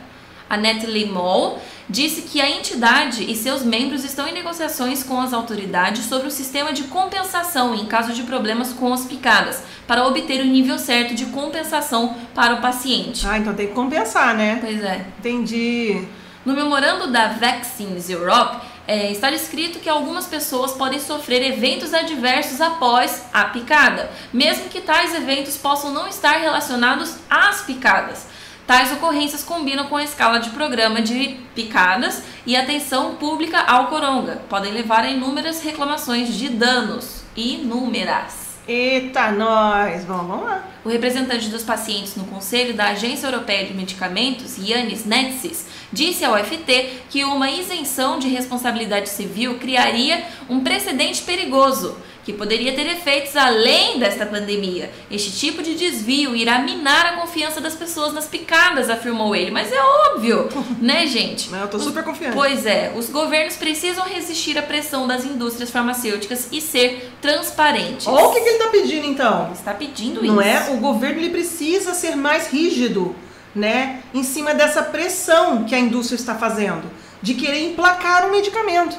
a 0.48 0.56
Natalie 0.56 1.06
Moll, 1.06 1.58
disse 1.88 2.22
que 2.22 2.40
a 2.40 2.50
entidade 2.50 3.30
e 3.30 3.36
seus 3.36 3.62
membros 3.62 4.04
estão 4.04 4.26
em 4.26 4.32
negociações 4.32 5.02
com 5.02 5.20
as 5.20 5.32
autoridades 5.32 6.04
sobre 6.06 6.26
o 6.26 6.30
sistema 6.30 6.72
de 6.72 6.84
compensação 6.84 7.74
em 7.74 7.86
caso 7.86 8.12
de 8.12 8.22
problemas 8.24 8.72
com 8.72 8.92
as 8.92 9.04
picadas, 9.04 9.62
para 9.86 10.06
obter 10.06 10.40
o 10.40 10.44
nível 10.44 10.78
certo 10.78 11.14
de 11.14 11.26
compensação 11.26 12.16
para 12.34 12.54
o 12.54 12.60
paciente. 12.60 13.26
Ah, 13.26 13.38
então 13.38 13.54
tem 13.54 13.68
que 13.68 13.74
compensar, 13.74 14.34
né? 14.34 14.58
Pois 14.60 14.82
é. 14.82 15.06
Entendi. 15.18 16.06
No 16.44 16.54
memorando 16.54 17.08
da 17.08 17.28
Vaccines 17.28 18.08
Europe, 18.08 18.58
é, 18.86 19.10
está 19.10 19.30
descrito 19.30 19.80
que 19.80 19.88
algumas 19.88 20.26
pessoas 20.26 20.72
podem 20.72 21.00
sofrer 21.00 21.42
eventos 21.42 21.92
adversos 21.92 22.60
após 22.60 23.24
a 23.32 23.46
picada, 23.46 24.10
mesmo 24.32 24.68
que 24.68 24.80
tais 24.80 25.12
eventos 25.14 25.56
possam 25.56 25.92
não 25.92 26.06
estar 26.06 26.38
relacionados 26.38 27.16
às 27.28 27.62
picadas. 27.62 28.26
Tais 28.66 28.90
ocorrências 28.90 29.44
combinam 29.44 29.86
com 29.86 29.96
a 29.96 30.02
escala 30.02 30.40
de 30.40 30.50
programa 30.50 31.00
de 31.00 31.38
picadas 31.54 32.24
e 32.44 32.56
atenção 32.56 33.14
pública 33.14 33.60
ao 33.60 33.86
coronga. 33.86 34.42
Podem 34.48 34.72
levar 34.72 35.04
a 35.04 35.10
inúmeras 35.10 35.62
reclamações 35.62 36.34
de 36.34 36.48
danos. 36.48 37.22
Inúmeras. 37.36 38.46
Eita, 38.66 39.30
nós! 39.30 40.04
Vamos, 40.04 40.26
vamos 40.26 40.44
lá. 40.44 40.64
O 40.84 40.88
representante 40.88 41.48
dos 41.48 41.62
pacientes 41.62 42.16
no 42.16 42.24
Conselho 42.24 42.74
da 42.74 42.88
Agência 42.88 43.28
Europeia 43.28 43.64
de 43.64 43.72
Medicamentos, 43.72 44.58
Yannis 44.58 45.04
Netsis, 45.04 45.66
disse 45.92 46.24
ao 46.24 46.36
FT 46.36 47.02
que 47.08 47.22
uma 47.22 47.48
isenção 47.48 48.18
de 48.18 48.26
responsabilidade 48.26 49.08
civil 49.08 49.60
criaria 49.60 50.24
um 50.48 50.64
precedente 50.64 51.22
perigoso 51.22 51.96
que 52.26 52.32
poderia 52.32 52.74
ter 52.74 52.88
efeitos 52.88 53.36
além 53.36 54.00
desta 54.00 54.26
pandemia. 54.26 54.90
Este 55.08 55.30
tipo 55.30 55.62
de 55.62 55.76
desvio 55.76 56.34
irá 56.34 56.58
minar 56.58 57.06
a 57.06 57.12
confiança 57.20 57.60
das 57.60 57.76
pessoas 57.76 58.12
nas 58.12 58.26
picadas, 58.26 58.90
afirmou 58.90 59.36
ele. 59.36 59.52
Mas 59.52 59.70
é 59.70 59.80
óbvio, 59.80 60.48
né, 60.82 61.06
gente? 61.06 61.48
Eu 61.54 61.68
tô 61.68 61.78
super 61.78 62.02
confiante. 62.02 62.34
Pois 62.34 62.66
é, 62.66 62.92
os 62.96 63.08
governos 63.10 63.54
precisam 63.54 64.04
resistir 64.06 64.58
à 64.58 64.62
pressão 64.62 65.06
das 65.06 65.24
indústrias 65.24 65.70
farmacêuticas 65.70 66.48
e 66.50 66.60
ser 66.60 67.12
transparentes. 67.22 68.08
Olha 68.08 68.26
o 68.26 68.32
que, 68.32 68.40
que 68.40 68.48
ele 68.48 68.58
tá 68.58 68.68
pedindo 68.70 69.06
então. 69.06 69.44
Ele 69.44 69.52
está 69.52 69.72
pedindo 69.72 70.20
Não 70.20 70.40
isso. 70.42 70.48
é? 70.48 70.70
O 70.74 70.78
governo 70.78 71.20
ele 71.20 71.30
precisa 71.30 71.94
ser 71.94 72.16
mais 72.16 72.48
rígido, 72.48 73.14
né? 73.54 74.02
Em 74.12 74.24
cima 74.24 74.52
dessa 74.52 74.82
pressão 74.82 75.62
que 75.62 75.76
a 75.76 75.78
indústria 75.78 76.16
está 76.16 76.34
fazendo 76.34 76.90
de 77.22 77.34
querer 77.34 77.70
emplacar 77.70 78.26
um 78.26 78.32
medicamento. 78.32 78.96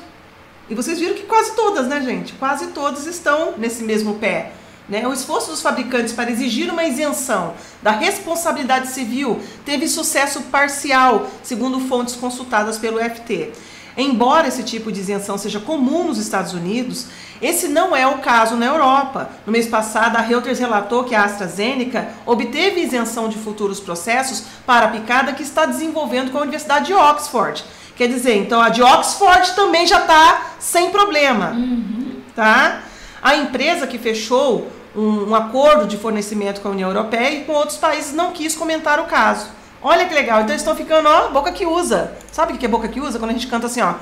E 0.70 0.76
vocês 0.76 1.00
viram 1.00 1.16
que 1.16 1.24
quase 1.24 1.56
todas, 1.56 1.88
né, 1.88 2.02
gente? 2.02 2.34
Quase 2.34 2.68
todas 2.68 3.06
estão 3.06 3.54
nesse 3.58 3.84
mesmo 3.84 4.16
pé. 4.16 4.52
Né? 4.90 5.08
O 5.08 5.14
esforço 5.14 5.52
dos 5.52 5.62
fabricantes 5.62 6.14
para 6.14 6.32
exigir 6.32 6.70
uma 6.72 6.84
isenção 6.84 7.54
da 7.82 7.92
responsabilidade 7.92 8.88
civil 8.88 9.40
teve 9.66 9.88
sucesso 9.88 10.42
parcial, 10.44 11.30
segundo 11.44 11.80
fontes 11.82 12.16
consultadas 12.16 12.78
pelo 12.78 13.00
FT. 13.00 13.52
Embora 13.98 14.48
esse 14.48 14.62
tipo 14.62 14.92
de 14.92 15.00
isenção 15.00 15.38
seja 15.38 15.60
comum 15.60 16.04
nos 16.04 16.20
Estados 16.20 16.54
Unidos, 16.54 17.08
esse 17.42 17.68
não 17.68 17.96
é 17.96 18.06
o 18.06 18.20
caso 18.20 18.56
na 18.56 18.68
Europa. 18.68 19.32
No 19.46 19.52
mês 19.52 19.68
passado, 19.68 20.18
a 20.18 20.22
Reuters 20.22 20.60
relatou 20.60 21.04
que 21.04 21.16
a 21.16 21.24
AstraZeneca 21.24 22.10
obteve 22.26 22.82
isenção 22.82 23.28
de 23.28 23.38
futuros 23.38 23.80
processos 23.80 24.44
para 24.66 24.86
a 24.86 24.90
picada 24.90 25.34
que 25.34 25.42
está 25.42 25.66
desenvolvendo 25.66 26.32
com 26.32 26.38
a 26.38 26.42
Universidade 26.42 26.88
de 26.88 26.94
Oxford. 26.94 27.66
Quer 27.98 28.08
dizer, 28.08 28.36
então 28.38 28.62
a 28.62 28.70
de 28.70 28.82
Oxford 28.84 29.56
também 29.56 29.86
já 29.88 30.00
está 30.02 30.52
sem 30.60 30.92
problema, 30.92 31.48
Uhum. 31.52 32.22
tá? 32.36 32.82
A 33.22 33.36
empresa 33.36 33.88
que 33.88 33.98
fechou 33.98 34.72
um, 34.96 35.30
um 35.32 35.36
acordo 35.36 35.86
de 35.88 35.98
fornecimento 35.98 36.62
com 36.62 36.68
a 36.68 36.72
União 36.72 36.90
Europeia 36.90 37.32
e 37.40 37.44
com 37.44 37.54
outros 37.54 37.78
países 37.78 38.14
não 38.14 38.32
quis 38.32 38.56
comentar 38.56 39.00
o 39.00 39.06
caso. 39.06 39.48
Olha 39.82 40.06
que 40.06 40.14
legal, 40.14 40.40
então 40.42 40.52
eles 40.52 40.62
estão 40.62 40.76
ficando, 40.76 41.08
ó, 41.10 41.30
boca 41.30 41.52
que 41.52 41.66
usa. 41.66 42.14
Sabe 42.32 42.54
o 42.54 42.58
que 42.58 42.66
é 42.66 42.70
boca 42.70 42.88
que 42.88 43.00
usa? 43.00 43.18
Quando 43.20 43.32
a 43.32 43.34
gente 43.34 43.48
canta 43.48 43.66
assim, 43.68 43.82
ó. 43.82 43.94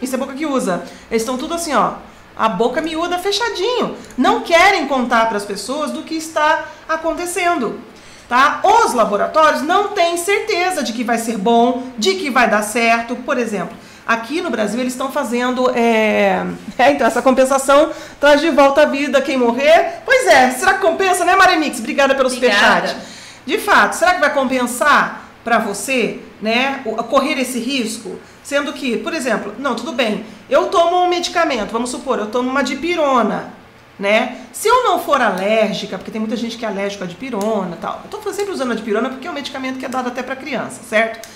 Isso 0.00 0.14
é 0.14 0.18
boca 0.18 0.34
que 0.34 0.46
usa. 0.46 0.84
Eles 1.10 1.22
estão 1.22 1.36
tudo 1.38 1.54
assim, 1.54 1.74
ó. 1.74 1.94
A 2.36 2.48
boca 2.48 2.80
miúda 2.82 3.18
fechadinho. 3.18 3.96
Não 4.16 4.40
querem 4.40 4.86
contar 4.86 5.26
para 5.26 5.38
as 5.38 5.44
pessoas 5.44 5.90
do 5.90 6.02
que 6.02 6.14
está 6.14 6.64
acontecendo. 6.88 7.80
Tá? 8.28 8.60
Os 8.64 8.92
laboratórios 8.92 9.62
não 9.62 9.88
têm 9.88 10.16
certeza 10.16 10.82
de 10.82 10.92
que 10.92 11.04
vai 11.04 11.16
ser 11.16 11.38
bom, 11.38 11.84
de 11.96 12.14
que 12.14 12.28
vai 12.28 12.50
dar 12.50 12.62
certo. 12.62 13.14
Por 13.14 13.38
exemplo, 13.38 13.76
aqui 14.06 14.40
no 14.40 14.50
Brasil 14.50 14.80
eles 14.80 14.92
estão 14.92 15.12
fazendo. 15.12 15.70
É... 15.70 16.44
é, 16.76 16.90
então, 16.90 17.06
essa 17.06 17.22
compensação 17.22 17.90
traz 18.18 18.40
de 18.40 18.50
volta 18.50 18.82
a 18.82 18.86
vida 18.86 19.20
quem 19.22 19.36
morrer. 19.36 20.00
Pois 20.04 20.26
é, 20.26 20.50
será 20.50 20.74
que 20.74 20.80
compensa, 20.80 21.24
né, 21.24 21.36
Maremix? 21.36 21.78
Obrigada 21.78 22.14
pelo 22.14 22.28
superchat. 22.28 22.96
De 23.44 23.58
fato, 23.58 23.94
será 23.94 24.14
que 24.14 24.20
vai 24.20 24.34
compensar 24.34 25.24
para 25.44 25.58
você, 25.58 26.18
né, 26.42 26.80
correr 27.08 27.38
esse 27.38 27.60
risco? 27.60 28.18
Sendo 28.42 28.72
que, 28.72 28.96
por 28.96 29.14
exemplo, 29.14 29.54
não, 29.58 29.76
tudo 29.76 29.92
bem, 29.92 30.24
eu 30.50 30.66
tomo 30.66 30.96
um 30.96 31.08
medicamento, 31.08 31.70
vamos 31.70 31.90
supor, 31.90 32.18
eu 32.18 32.26
tomo 32.26 32.50
uma 32.50 32.62
dipirona, 32.62 33.52
né? 33.98 34.38
Se 34.52 34.68
eu 34.68 34.84
não 34.84 34.98
for 34.98 35.20
alérgica, 35.20 35.96
porque 35.96 36.10
tem 36.10 36.20
muita 36.20 36.36
gente 36.36 36.56
que 36.56 36.64
é 36.64 36.68
alérgica 36.68 37.04
à 37.04 37.08
dipirona 37.08 37.76
tal. 37.80 38.02
Eu 38.04 38.18
tô 38.18 38.32
sempre 38.32 38.52
usando 38.52 38.72
a 38.72 38.74
dipirona 38.74 39.08
porque 39.08 39.26
é 39.26 39.30
um 39.30 39.34
medicamento 39.34 39.78
que 39.78 39.84
é 39.84 39.88
dado 39.88 40.08
até 40.08 40.22
para 40.22 40.36
criança, 40.36 40.80
certo? 40.88 41.28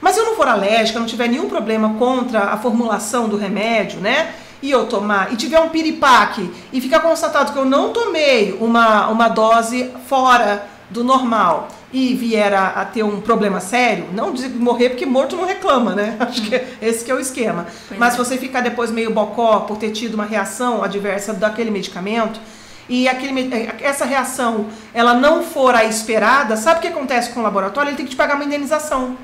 Mas 0.00 0.14
se 0.14 0.20
eu 0.20 0.26
não 0.26 0.34
for 0.34 0.48
alérgica, 0.48 0.98
não 0.98 1.06
tiver 1.06 1.28
nenhum 1.28 1.48
problema 1.48 1.94
contra 1.94 2.44
a 2.44 2.56
formulação 2.56 3.28
do 3.28 3.36
remédio, 3.36 4.00
né? 4.00 4.34
E 4.60 4.70
eu 4.70 4.86
tomar, 4.86 5.32
e 5.32 5.36
tiver 5.36 5.60
um 5.60 5.68
piripaque, 5.68 6.52
e 6.72 6.80
ficar 6.80 7.00
constatado 7.00 7.52
que 7.52 7.58
eu 7.58 7.64
não 7.64 7.92
tomei 7.92 8.56
uma, 8.60 9.08
uma 9.08 9.28
dose 9.28 9.92
fora 10.06 10.66
do 10.90 11.02
normal 11.02 11.68
e 11.92 12.14
vier 12.14 12.54
a, 12.54 12.68
a 12.68 12.84
ter 12.84 13.02
um 13.02 13.20
problema 13.20 13.60
sério, 13.60 14.06
não 14.12 14.32
de 14.32 14.48
morrer 14.48 14.90
porque 14.90 15.04
morto 15.04 15.36
não 15.36 15.44
reclama, 15.44 15.94
né? 15.94 16.16
Acho 16.20 16.42
que 16.42 16.54
esse 16.80 17.04
que 17.04 17.10
é 17.10 17.14
o 17.14 17.20
esquema. 17.20 17.66
Pois 17.88 18.00
Mas 18.00 18.08
é. 18.08 18.16
se 18.16 18.18
você 18.18 18.38
ficar 18.38 18.60
depois 18.62 18.90
meio 18.90 19.12
bocó 19.12 19.60
por 19.60 19.76
ter 19.76 19.90
tido 19.90 20.14
uma 20.14 20.24
reação 20.24 20.82
adversa 20.82 21.34
daquele 21.34 21.70
medicamento, 21.70 22.40
e 22.88 23.08
aquele, 23.08 23.54
eh, 23.54 23.76
essa 23.80 24.04
reação 24.04 24.66
ela 24.92 25.14
não 25.14 25.42
for 25.42 25.74
a 25.74 25.84
esperada, 25.84 26.56
sabe 26.56 26.78
o 26.78 26.82
que 26.82 26.88
acontece 26.88 27.30
com 27.30 27.40
o 27.40 27.42
laboratório? 27.42 27.90
Ele 27.90 27.96
tem 27.96 28.06
que 28.06 28.12
te 28.12 28.16
pagar 28.16 28.34
uma 28.34 28.44
indenização. 28.44 29.16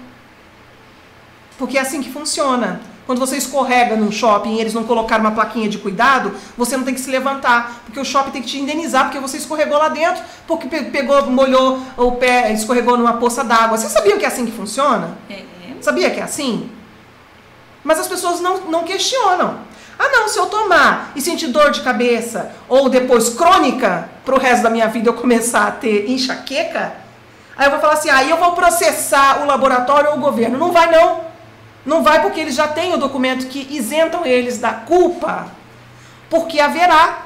Porque 1.56 1.76
é 1.76 1.80
assim 1.80 2.02
que 2.02 2.10
funciona. 2.10 2.80
Quando 3.08 3.18
você 3.20 3.38
escorrega 3.38 3.96
num 3.96 4.12
shopping 4.12 4.56
e 4.56 4.60
eles 4.60 4.74
não 4.74 4.84
colocaram 4.84 5.24
uma 5.24 5.30
plaquinha 5.32 5.66
de 5.66 5.78
cuidado, 5.78 6.30
você 6.58 6.76
não 6.76 6.84
tem 6.84 6.92
que 6.92 7.00
se 7.00 7.10
levantar, 7.10 7.80
porque 7.86 7.98
o 7.98 8.04
shopping 8.04 8.30
tem 8.32 8.42
que 8.42 8.48
te 8.48 8.58
indenizar 8.58 9.04
porque 9.04 9.18
você 9.18 9.38
escorregou 9.38 9.78
lá 9.78 9.88
dentro, 9.88 10.22
porque 10.46 10.68
pe- 10.68 10.84
pegou, 10.90 11.24
molhou 11.30 11.80
o 11.96 12.12
pé, 12.12 12.52
escorregou 12.52 12.98
numa 12.98 13.14
poça 13.14 13.42
d'água. 13.42 13.78
Vocês 13.78 13.90
sabiam 13.90 14.18
que 14.18 14.26
é 14.26 14.28
assim 14.28 14.44
que 14.44 14.52
funciona? 14.52 15.16
É. 15.30 15.42
Sabia 15.80 16.10
que 16.10 16.20
é 16.20 16.22
assim? 16.22 16.70
Mas 17.82 17.98
as 17.98 18.06
pessoas 18.06 18.40
não, 18.42 18.58
não 18.66 18.84
questionam. 18.84 19.56
Ah, 19.98 20.08
não, 20.10 20.28
se 20.28 20.38
eu 20.38 20.44
tomar 20.46 21.10
e 21.16 21.20
sentir 21.22 21.46
dor 21.46 21.70
de 21.70 21.80
cabeça, 21.80 22.52
ou 22.68 22.90
depois 22.90 23.30
crônica, 23.30 24.08
pro 24.22 24.38
resto 24.38 24.62
da 24.64 24.70
minha 24.70 24.86
vida 24.86 25.08
eu 25.08 25.14
começar 25.14 25.66
a 25.66 25.70
ter 25.70 26.10
enxaqueca, 26.10 26.92
aí 27.56 27.66
eu 27.66 27.70
vou 27.70 27.80
falar 27.80 27.94
assim, 27.94 28.10
aí 28.10 28.28
eu 28.28 28.36
vou 28.36 28.52
processar 28.52 29.40
o 29.42 29.46
laboratório 29.46 30.10
ou 30.10 30.16
o 30.18 30.20
governo. 30.20 30.58
Não 30.58 30.70
vai 30.72 30.90
não. 30.90 31.26
Não 31.88 32.02
vai 32.02 32.20
porque 32.20 32.38
eles 32.38 32.54
já 32.54 32.68
têm 32.68 32.92
o 32.92 32.98
documento 32.98 33.46
que 33.46 33.66
isentam 33.74 34.26
eles 34.26 34.58
da 34.58 34.74
culpa. 34.74 35.50
Porque 36.28 36.60
haverá, 36.60 37.22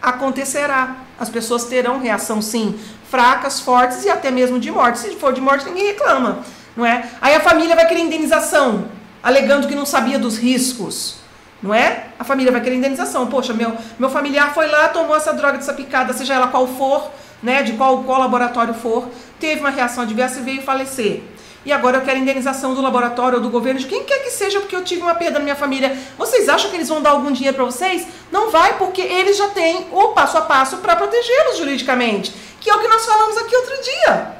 acontecerá. 0.00 0.96
As 1.18 1.28
pessoas 1.28 1.64
terão 1.64 2.00
reação 2.00 2.40
sim, 2.40 2.80
fracas, 3.10 3.60
fortes 3.60 4.02
e 4.06 4.08
até 4.08 4.30
mesmo 4.30 4.58
de 4.58 4.70
morte. 4.70 5.00
Se 5.00 5.14
for 5.16 5.34
de 5.34 5.42
morte, 5.42 5.66
ninguém 5.66 5.88
reclama, 5.88 6.38
não 6.74 6.86
é? 6.86 7.06
Aí 7.20 7.34
a 7.34 7.40
família 7.40 7.76
vai 7.76 7.86
querer 7.86 8.00
indenização, 8.00 8.88
alegando 9.22 9.68
que 9.68 9.74
não 9.74 9.84
sabia 9.84 10.18
dos 10.18 10.38
riscos, 10.38 11.16
não 11.62 11.74
é? 11.74 12.06
A 12.18 12.24
família 12.24 12.50
vai 12.50 12.62
querer 12.62 12.76
indenização. 12.76 13.26
Poxa, 13.26 13.52
meu, 13.52 13.76
meu 13.98 14.08
familiar 14.08 14.54
foi 14.54 14.68
lá, 14.68 14.88
tomou 14.88 15.14
essa 15.14 15.34
droga 15.34 15.58
dessa 15.58 15.74
picada, 15.74 16.14
seja 16.14 16.32
ela 16.32 16.48
qual 16.48 16.66
for, 16.66 17.10
né, 17.42 17.62
de 17.62 17.74
qual, 17.74 18.04
qual 18.04 18.20
laboratório 18.20 18.72
for, 18.72 19.06
teve 19.38 19.60
uma 19.60 19.68
reação 19.68 20.04
adversa 20.04 20.40
e 20.40 20.42
veio 20.42 20.62
falecer. 20.62 21.22
E 21.64 21.72
agora 21.72 21.98
eu 21.98 22.00
quero 22.02 22.18
indenização 22.18 22.74
do 22.74 22.80
laboratório 22.80 23.36
ou 23.36 23.42
do 23.42 23.50
governo, 23.50 23.80
de 23.80 23.86
quem 23.86 24.04
quer 24.04 24.20
que 24.22 24.30
seja, 24.30 24.60
porque 24.60 24.74
eu 24.74 24.82
tive 24.82 25.02
uma 25.02 25.14
perda 25.14 25.38
na 25.38 25.44
minha 25.44 25.56
família. 25.56 25.96
Vocês 26.16 26.48
acham 26.48 26.70
que 26.70 26.76
eles 26.76 26.88
vão 26.88 27.02
dar 27.02 27.10
algum 27.10 27.30
dinheiro 27.30 27.56
para 27.56 27.66
vocês? 27.66 28.06
Não 28.32 28.50
vai, 28.50 28.78
porque 28.78 29.02
eles 29.02 29.36
já 29.36 29.48
têm 29.48 29.86
o 29.92 30.08
passo 30.08 30.38
a 30.38 30.42
passo 30.42 30.78
para 30.78 30.96
protegê-los 30.96 31.58
juridicamente, 31.58 32.32
que 32.60 32.70
é 32.70 32.74
o 32.74 32.78
que 32.78 32.88
nós 32.88 33.04
falamos 33.04 33.36
aqui 33.36 33.54
outro 33.54 33.74
dia. 33.82 34.32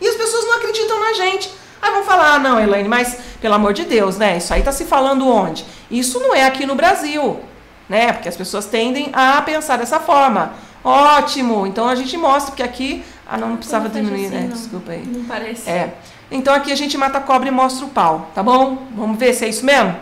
E 0.00 0.06
as 0.06 0.14
pessoas 0.14 0.44
não 0.44 0.56
acreditam 0.56 1.00
na 1.00 1.12
gente. 1.14 1.50
Aí 1.80 1.90
vão 1.90 2.04
falar, 2.04 2.34
ah, 2.34 2.38
não, 2.38 2.60
Elaine, 2.60 2.88
mas 2.88 3.18
pelo 3.40 3.54
amor 3.54 3.72
de 3.72 3.84
Deus, 3.84 4.16
né? 4.16 4.36
Isso 4.36 4.54
aí 4.54 4.62
tá 4.62 4.70
se 4.70 4.84
falando 4.84 5.28
onde? 5.28 5.66
Isso 5.90 6.20
não 6.20 6.32
é 6.32 6.44
aqui 6.44 6.64
no 6.64 6.76
Brasil, 6.76 7.40
né? 7.88 8.12
Porque 8.12 8.28
as 8.28 8.36
pessoas 8.36 8.66
tendem 8.66 9.10
a 9.12 9.42
pensar 9.42 9.78
dessa 9.78 9.98
forma. 9.98 10.54
Ótimo, 10.84 11.66
então 11.66 11.88
a 11.88 11.94
gente 11.96 12.16
mostra, 12.16 12.52
porque 12.52 12.62
aqui. 12.62 13.04
Ah, 13.26 13.36
não, 13.36 13.50
não 13.50 13.56
precisava 13.56 13.88
diminuir, 13.88 14.26
assim, 14.26 14.34
né? 14.34 14.40
não. 14.42 14.56
Desculpa 14.56 14.92
aí. 14.92 15.04
Não 15.06 15.24
parece. 15.24 15.68
É. 15.68 15.94
Então 16.32 16.54
aqui 16.54 16.72
a 16.72 16.76
gente 16.76 16.96
mata 16.96 17.18
a 17.18 17.20
cobra 17.20 17.48
e 17.48 17.50
mostra 17.52 17.84
o 17.84 17.90
pau, 17.90 18.30
tá 18.34 18.42
bom? 18.42 18.88
Vamos 18.96 19.18
ver 19.18 19.34
se 19.34 19.44
é 19.44 19.48
isso 19.48 19.64
mesmo? 19.64 19.94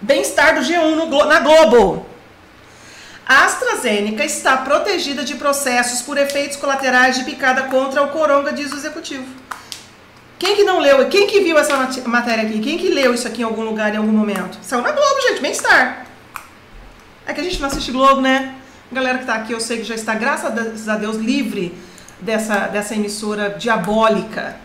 Bem-estar 0.00 0.54
do 0.54 0.60
G1 0.60 0.94
no 0.94 1.06
Glo- 1.08 1.24
na 1.26 1.40
Globo. 1.40 2.06
A 3.26 3.44
AstraZeneca 3.46 4.24
está 4.24 4.56
protegida 4.58 5.24
de 5.24 5.34
processos 5.34 6.02
por 6.02 6.16
efeitos 6.16 6.56
colaterais 6.56 7.16
de 7.16 7.24
picada 7.24 7.64
contra 7.64 8.00
o 8.02 8.08
coronga, 8.10 8.52
diz 8.52 8.72
o 8.72 8.76
executivo. 8.76 9.26
Quem 10.38 10.54
que 10.54 10.62
não 10.62 10.78
leu? 10.78 11.08
Quem 11.08 11.26
que 11.26 11.40
viu 11.40 11.58
essa 11.58 11.76
matéria 12.06 12.44
aqui? 12.44 12.60
Quem 12.60 12.78
que 12.78 12.88
leu 12.88 13.12
isso 13.14 13.26
aqui 13.26 13.40
em 13.40 13.44
algum 13.44 13.62
lugar, 13.64 13.92
em 13.92 13.96
algum 13.96 14.12
momento? 14.12 14.58
Saiu 14.62 14.82
na 14.82 14.92
Globo, 14.92 15.20
gente. 15.28 15.40
Bem-estar. 15.40 16.06
É 17.26 17.32
que 17.32 17.40
a 17.40 17.44
gente 17.44 17.58
não 17.60 17.66
assiste 17.68 17.90
Globo, 17.90 18.20
né? 18.20 18.54
A 18.92 18.94
galera 18.94 19.18
que 19.18 19.24
tá 19.24 19.34
aqui, 19.34 19.52
eu 19.52 19.60
sei 19.60 19.78
que 19.78 19.84
já 19.84 19.96
está, 19.96 20.14
graças 20.14 20.88
a 20.88 20.94
Deus, 20.96 21.16
livre 21.16 21.74
dessa, 22.20 22.68
dessa 22.68 22.94
emissora 22.94 23.50
diabólica. 23.58 24.64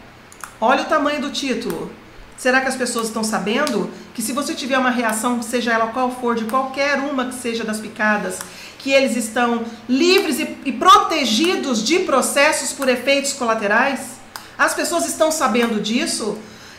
Olha 0.64 0.84
o 0.84 0.86
tamanho 0.86 1.20
do 1.20 1.32
título. 1.32 1.92
Será 2.38 2.62
que 2.62 2.68
as 2.68 2.76
pessoas 2.76 3.08
estão 3.08 3.24
sabendo 3.24 3.90
que 4.14 4.22
se 4.22 4.32
você 4.32 4.54
tiver 4.54 4.78
uma 4.78 4.92
reação, 4.92 5.42
seja 5.42 5.74
ela 5.74 5.88
qual 5.88 6.12
for, 6.12 6.36
de 6.36 6.46
qualquer 6.46 7.00
uma 7.00 7.26
que 7.26 7.34
seja 7.34 7.64
das 7.64 7.80
picadas, 7.80 8.38
que 8.78 8.92
eles 8.92 9.16
estão 9.16 9.66
livres 9.90 10.40
e, 10.40 10.58
e 10.66 10.72
protegidos 10.72 11.84
de 11.84 12.00
processos 12.00 12.74
por 12.74 12.88
efeitos 12.88 13.34
colaterais? 13.34 14.20
As 14.56 14.76
pessoas 14.76 15.08
estão 15.08 15.32
sabendo 15.32 15.82
disso? 15.82 16.38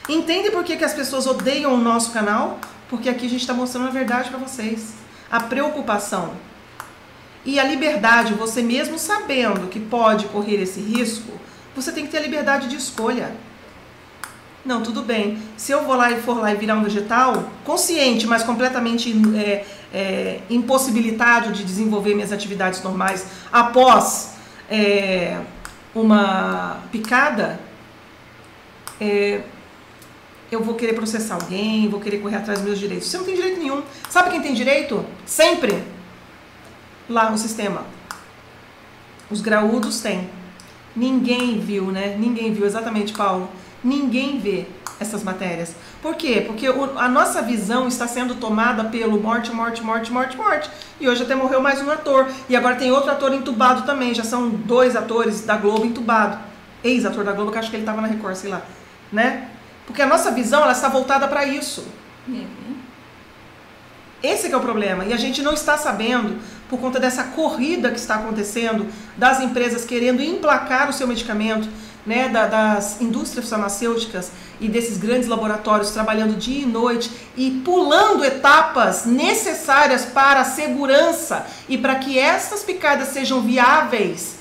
Entende 0.09 0.53
por 0.53 0.62
que, 0.62 0.77
que 0.77 0.85
as 0.85 0.95
pessoas 0.95 1.27
odeiam 1.27 1.75
o 1.75 1.79
nosso 1.79 2.12
canal? 2.12 2.61
Porque 2.88 3.09
aqui 3.09 3.27
a 3.27 3.31
gente 3.31 3.40
está 3.40 3.53
mostrando 3.53 3.88
a 3.88 3.90
verdade 3.90 4.31
para 4.31 4.38
vocês. 4.38 4.95
A 5.29 5.40
preocupação. 5.40 6.35
E 7.45 7.59
a 7.59 7.64
liberdade, 7.64 8.35
você 8.35 8.62
mesmo 8.62 8.97
sabendo 8.97 9.68
que 9.68 9.81
pode 9.81 10.27
correr 10.27 10.62
esse 10.62 10.81
risco, 10.81 11.33
você 11.75 11.90
tem 11.90 12.05
que 12.05 12.12
ter 12.12 12.18
a 12.18 12.23
liberdade 12.23 12.68
de 12.68 12.77
escolha. 12.77 13.33
Não, 14.64 14.81
tudo 14.83 15.03
bem. 15.03 15.38
Se 15.57 15.72
eu 15.72 15.85
vou 15.85 15.96
lá 15.96 16.12
e 16.12 16.20
for 16.20 16.38
lá 16.40 16.53
e 16.53 16.57
virar 16.57 16.77
um 16.77 16.85
vegetal, 16.85 17.51
consciente, 17.64 18.27
mas 18.27 18.44
completamente 18.44 19.12
é, 19.37 19.66
é, 19.92 20.40
impossibilitado 20.48 21.53
de 21.53 21.64
desenvolver 21.64 22.14
minhas 22.14 22.33
atividades 22.33 22.81
normais 22.83 23.27
após 23.51 24.35
é, 24.70 25.40
uma 25.92 26.81
picada, 26.92 27.59
é, 29.01 29.40
eu 30.51 30.62
vou 30.62 30.75
querer 30.75 30.92
processar 30.92 31.35
alguém, 31.35 31.88
vou 31.88 31.98
querer 31.98 32.18
correr 32.18 32.37
atrás 32.37 32.61
dos 32.61 32.68
meus 32.68 32.79
direitos. 32.79 33.09
Você 33.09 33.16
não 33.16 33.25
tem 33.25 33.35
direito 33.35 33.59
nenhum. 33.59 33.83
Sabe 34.09 34.31
quem 34.31 34.42
tem 34.42 34.55
direito? 34.55 35.05
Sempre. 35.27 35.83
Lá 37.09 37.31
no 37.31 37.38
sistema. 37.38 37.85
Os 39.31 39.40
graúdos 39.40 40.01
têm. 40.01 40.29
Ninguém 40.94 41.59
viu, 41.59 41.87
né? 41.87 42.16
Ninguém 42.18 42.53
viu, 42.53 42.66
exatamente, 42.66 43.14
Paulo. 43.14 43.48
Ninguém 43.83 44.38
vê 44.38 44.66
essas 45.01 45.23
matérias. 45.23 45.75
Por 46.01 46.14
quê? 46.14 46.42
Porque 46.47 46.68
o, 46.68 46.99
a 46.99 47.09
nossa 47.09 47.42
visão 47.42 47.88
está 47.88 48.07
sendo 48.07 48.37
tomada 48.37 48.85
pelo 48.85 49.21
morte, 49.21 49.53
morte, 49.53 49.83
morte, 49.83 50.12
morte, 50.12 50.37
morte. 50.37 50.71
E 51.01 51.09
hoje 51.09 51.23
até 51.25 51.35
morreu 51.35 51.61
mais 51.61 51.83
um 51.83 51.90
ator. 51.90 52.29
E 52.49 52.57
agora 52.57 52.77
tem 52.77 52.92
outro 52.92 53.11
ator 53.11 53.33
entubado 53.33 53.83
também. 53.83 54.14
Já 54.14 54.25
são 54.25 54.49
dois 54.49 54.95
atores 54.95 55.42
da 55.42 55.57
Globo 55.57 55.85
entubado. 55.85 56.38
Ex-ator 56.85 57.25
da 57.25 57.33
Globo, 57.33 57.53
que 57.53 57.59
acho 57.59 57.71
que 57.71 57.77
ele 57.77 57.83
estava 57.83 58.01
na 58.01 58.09
Record, 58.09 58.37
sei 58.37 58.51
lá. 58.51 58.62
Né? 59.12 59.49
Porque 59.87 60.03
a 60.03 60.07
nossa 60.07 60.31
visão 60.31 60.62
ela 60.62 60.73
está 60.73 60.88
voltada 60.88 61.29
para 61.29 61.45
isso. 61.45 61.87
Uhum. 62.27 62.77
Esse 64.23 64.53
é 64.53 64.57
o 64.57 64.61
problema. 64.61 65.05
E 65.05 65.12
a 65.12 65.16
gente 65.16 65.42
não 65.42 65.53
está 65.53 65.77
sabendo, 65.77 66.38
por 66.68 66.79
conta 66.79 67.01
dessa 67.01 67.25
corrida 67.25 67.90
que 67.90 67.99
está 67.99 68.14
acontecendo, 68.16 68.87
das 69.16 69.40
empresas 69.40 69.85
querendo 69.85 70.23
emplacar 70.23 70.88
o 70.88 70.92
seu 70.92 71.09
medicamento, 71.09 71.68
né, 72.04 72.28
da, 72.28 72.46
das 72.46 73.00
indústrias 73.00 73.48
farmacêuticas 73.48 74.32
e 74.60 74.68
desses 74.68 74.98
grandes 74.98 75.28
laboratórios 75.28 75.90
trabalhando 75.90 76.36
dia 76.36 76.62
e 76.62 76.66
noite 76.66 77.10
e 77.36 77.62
pulando 77.64 78.24
etapas 78.24 79.04
necessárias 79.04 80.04
para 80.04 80.40
a 80.40 80.44
segurança 80.44 81.46
e 81.68 81.78
para 81.78 81.96
que 81.96 82.18
essas 82.18 82.62
picadas 82.62 83.08
sejam 83.08 83.40
viáveis 83.40 84.36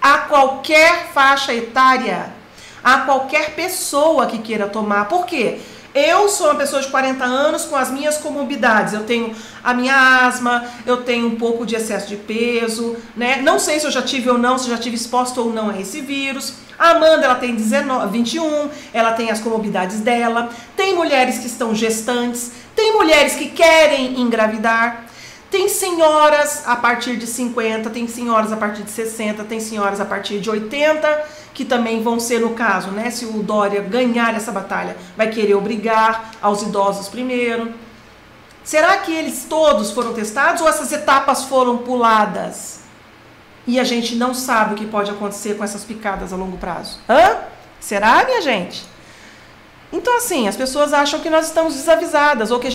a 0.00 0.18
qualquer 0.18 1.08
faixa 1.12 1.52
etária 1.54 2.38
a 2.82 3.00
qualquer 3.00 3.54
pessoa 3.54 4.26
que 4.26 4.38
queira 4.38 4.68
tomar. 4.68 5.08
Por 5.08 5.26
quê? 5.26 5.60
Eu 5.94 6.28
sou 6.28 6.48
uma 6.48 6.54
pessoa 6.54 6.82
de 6.82 6.88
40 6.88 7.24
anos 7.24 7.64
com 7.64 7.74
as 7.74 7.90
minhas 7.90 8.18
comorbidades. 8.18 8.92
Eu 8.92 9.04
tenho 9.04 9.34
a 9.64 9.72
minha 9.72 10.26
asma, 10.26 10.64
eu 10.86 10.98
tenho 10.98 11.26
um 11.26 11.36
pouco 11.36 11.64
de 11.64 11.74
excesso 11.74 12.08
de 12.08 12.16
peso, 12.16 12.96
né? 13.16 13.40
Não 13.42 13.58
sei 13.58 13.80
se 13.80 13.86
eu 13.86 13.90
já 13.90 14.02
tive 14.02 14.28
ou 14.30 14.38
não, 14.38 14.58
se 14.58 14.68
já 14.68 14.76
tive 14.76 14.96
exposto 14.96 15.40
ou 15.40 15.52
não 15.52 15.70
a 15.70 15.80
esse 15.80 16.00
vírus. 16.00 16.54
A 16.78 16.90
Amanda, 16.90 17.24
ela 17.24 17.34
tem 17.34 17.54
19, 17.54 18.16
21, 18.16 18.70
ela 18.92 19.12
tem 19.12 19.30
as 19.30 19.40
comorbidades 19.40 20.00
dela. 20.00 20.50
Tem 20.76 20.94
mulheres 20.94 21.38
que 21.38 21.46
estão 21.46 21.74
gestantes, 21.74 22.52
tem 22.76 22.92
mulheres 22.92 23.34
que 23.34 23.48
querem 23.48 24.20
engravidar. 24.20 25.06
Tem 25.50 25.66
senhoras 25.66 26.64
a 26.66 26.76
partir 26.76 27.16
de 27.16 27.26
50, 27.26 27.88
tem 27.88 28.06
senhoras 28.06 28.52
a 28.52 28.56
partir 28.56 28.82
de 28.82 28.90
60, 28.90 29.42
tem 29.44 29.58
senhoras 29.58 29.98
a 29.98 30.04
partir 30.04 30.40
de 30.40 30.50
80 30.50 31.37
que 31.58 31.64
também 31.64 32.00
vão 32.00 32.20
ser 32.20 32.38
no 32.38 32.50
caso, 32.50 32.92
né? 32.92 33.10
Se 33.10 33.24
o 33.24 33.42
Dória 33.42 33.80
ganhar 33.82 34.32
essa 34.32 34.52
batalha, 34.52 34.96
vai 35.16 35.28
querer 35.28 35.56
obrigar 35.56 36.30
aos 36.40 36.62
idosos 36.62 37.08
primeiro. 37.08 37.74
Será 38.62 38.98
que 38.98 39.12
eles 39.12 39.44
todos 39.50 39.90
foram 39.90 40.14
testados 40.14 40.62
ou 40.62 40.68
essas 40.68 40.92
etapas 40.92 41.46
foram 41.46 41.78
puladas? 41.78 42.82
E 43.66 43.80
a 43.80 43.82
gente 43.82 44.14
não 44.14 44.32
sabe 44.32 44.74
o 44.74 44.76
que 44.76 44.86
pode 44.86 45.10
acontecer 45.10 45.56
com 45.56 45.64
essas 45.64 45.82
picadas 45.82 46.32
a 46.32 46.36
longo 46.36 46.58
prazo. 46.58 47.00
Hã? 47.08 47.38
Será, 47.80 48.24
minha 48.24 48.40
gente? 48.40 48.86
Então, 49.92 50.16
assim, 50.16 50.46
as 50.46 50.56
pessoas 50.56 50.92
acham 50.92 51.18
que 51.18 51.28
nós 51.28 51.46
estamos 51.46 51.74
desavisadas 51.74 52.52
ou 52.52 52.60
que 52.60 52.68
a 52.68 52.70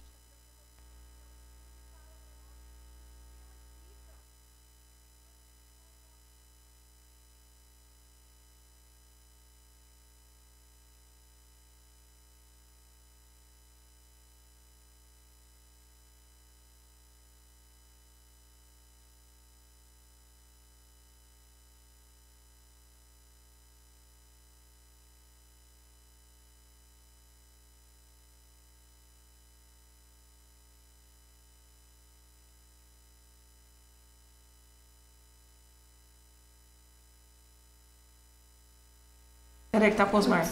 Peraí 39.83 39.91
que 39.91 39.97
tá 39.97 40.05
com 40.05 40.15
os 40.15 40.25
Osmar. 40.25 40.47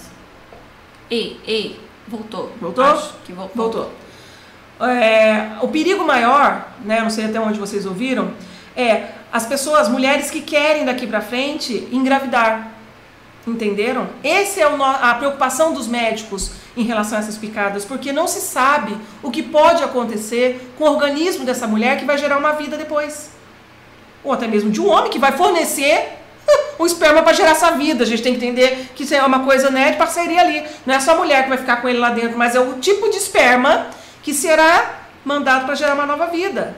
Ei, 1.09 1.39
ei, 1.47 1.79
voltou. 2.05 2.51
Voltou? 2.59 2.83
Acho 2.83 3.13
que 3.23 3.31
voltou. 3.31 3.71
Voltou. 3.71 3.91
É, 4.89 5.51
o 5.61 5.69
perigo 5.69 6.03
maior, 6.03 6.67
né, 6.83 6.99
não 6.99 7.09
sei 7.09 7.25
até 7.25 7.39
onde 7.39 7.57
vocês 7.57 7.85
ouviram, 7.85 8.33
é 8.75 9.11
as 9.31 9.45
pessoas, 9.45 9.81
as 9.81 9.89
mulheres 9.89 10.29
que 10.29 10.41
querem 10.41 10.83
daqui 10.83 11.07
para 11.07 11.21
frente 11.21 11.87
engravidar. 11.93 12.71
Entenderam? 13.47 14.09
Essa 14.21 14.59
é 14.59 14.63
a 14.65 15.15
preocupação 15.15 15.73
dos 15.73 15.87
médicos 15.87 16.51
em 16.75 16.83
relação 16.83 17.17
a 17.17 17.21
essas 17.21 17.37
picadas, 17.37 17.85
porque 17.85 18.11
não 18.11 18.27
se 18.27 18.41
sabe 18.41 18.97
o 19.23 19.31
que 19.31 19.41
pode 19.41 19.81
acontecer 19.81 20.73
com 20.77 20.83
o 20.83 20.87
organismo 20.87 21.45
dessa 21.45 21.67
mulher 21.67 21.97
que 21.97 22.03
vai 22.03 22.17
gerar 22.17 22.37
uma 22.37 22.51
vida 22.51 22.75
depois. 22.75 23.31
Ou 24.25 24.33
até 24.33 24.45
mesmo 24.45 24.69
de 24.69 24.81
um 24.81 24.89
homem 24.89 25.09
que 25.09 25.19
vai 25.19 25.31
fornecer 25.31 26.20
o 26.81 26.85
esperma 26.85 27.21
para 27.21 27.33
gerar 27.33 27.51
essa 27.51 27.71
vida. 27.71 28.03
A 28.03 28.07
gente 28.07 28.23
tem 28.23 28.33
que 28.33 28.43
entender 28.43 28.89
que 28.95 29.03
isso 29.03 29.13
é 29.13 29.23
uma 29.23 29.41
coisa 29.41 29.69
né, 29.69 29.91
de 29.91 29.97
parceria 29.97 30.41
ali. 30.41 30.63
Não 30.85 30.95
é 30.95 30.99
só 30.99 31.11
a 31.11 31.15
mulher 31.15 31.43
que 31.43 31.49
vai 31.49 31.57
ficar 31.57 31.77
com 31.77 31.87
ele 31.87 31.99
lá 31.99 32.09
dentro, 32.09 32.37
mas 32.37 32.55
é 32.55 32.59
o 32.59 32.79
tipo 32.79 33.09
de 33.09 33.17
esperma 33.17 33.87
que 34.23 34.33
será 34.33 35.01
mandado 35.23 35.65
para 35.65 35.75
gerar 35.75 35.93
uma 35.93 36.05
nova 36.05 36.27
vida. 36.27 36.75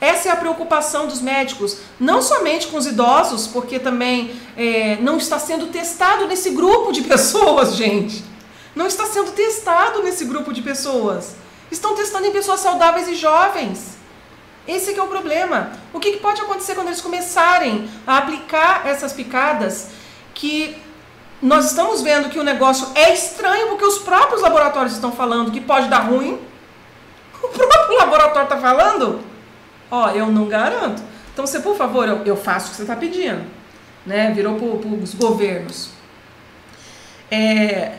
Essa 0.00 0.28
é 0.28 0.32
a 0.32 0.36
preocupação 0.36 1.06
dos 1.06 1.22
médicos, 1.22 1.78
não 1.98 2.20
somente 2.20 2.66
com 2.66 2.76
os 2.76 2.86
idosos, 2.86 3.46
porque 3.46 3.78
também 3.78 4.38
é, 4.54 4.98
não 5.00 5.16
está 5.16 5.38
sendo 5.38 5.68
testado 5.68 6.26
nesse 6.26 6.50
grupo 6.50 6.92
de 6.92 7.00
pessoas, 7.08 7.74
gente. 7.74 8.22
Não 8.76 8.86
está 8.86 9.06
sendo 9.06 9.30
testado 9.32 10.02
nesse 10.02 10.26
grupo 10.26 10.52
de 10.52 10.60
pessoas. 10.60 11.36
Estão 11.70 11.94
testando 11.94 12.26
em 12.26 12.32
pessoas 12.32 12.60
saudáveis 12.60 13.08
e 13.08 13.14
jovens. 13.14 13.94
Esse 14.66 14.98
é 14.98 15.02
o 15.02 15.06
problema. 15.06 15.72
O 15.92 16.00
que, 16.00 16.12
que 16.12 16.18
pode 16.18 16.40
acontecer 16.40 16.74
quando 16.74 16.88
eles 16.88 17.00
começarem 17.00 17.88
a 18.06 18.18
aplicar 18.18 18.86
essas 18.86 19.12
picadas 19.12 19.90
que 20.32 20.76
nós 21.40 21.66
estamos 21.66 22.00
vendo 22.00 22.30
que 22.30 22.38
o 22.38 22.42
negócio 22.42 22.88
é 22.94 23.12
estranho 23.12 23.68
porque 23.68 23.84
os 23.84 23.98
próprios 23.98 24.40
laboratórios 24.40 24.94
estão 24.94 25.12
falando 25.12 25.52
que 25.52 25.60
pode 25.60 25.88
dar 25.88 26.00
ruim. 26.00 26.40
O 27.44 27.48
próprio 27.48 27.98
laboratório 27.98 28.44
está 28.44 28.56
falando. 28.56 29.20
Ó, 29.90 30.08
eu 30.10 30.28
não 30.28 30.48
garanto. 30.48 31.02
Então 31.30 31.46
você, 31.46 31.60
por 31.60 31.76
favor, 31.76 32.08
eu, 32.08 32.24
eu 32.24 32.36
faço 32.36 32.68
o 32.68 32.70
que 32.70 32.76
você 32.76 32.82
está 32.82 32.96
pedindo. 32.96 33.44
Né? 34.06 34.32
Virou 34.34 34.54
para 34.54 34.88
os 34.88 35.12
governos. 35.12 35.90
É, 37.30 37.96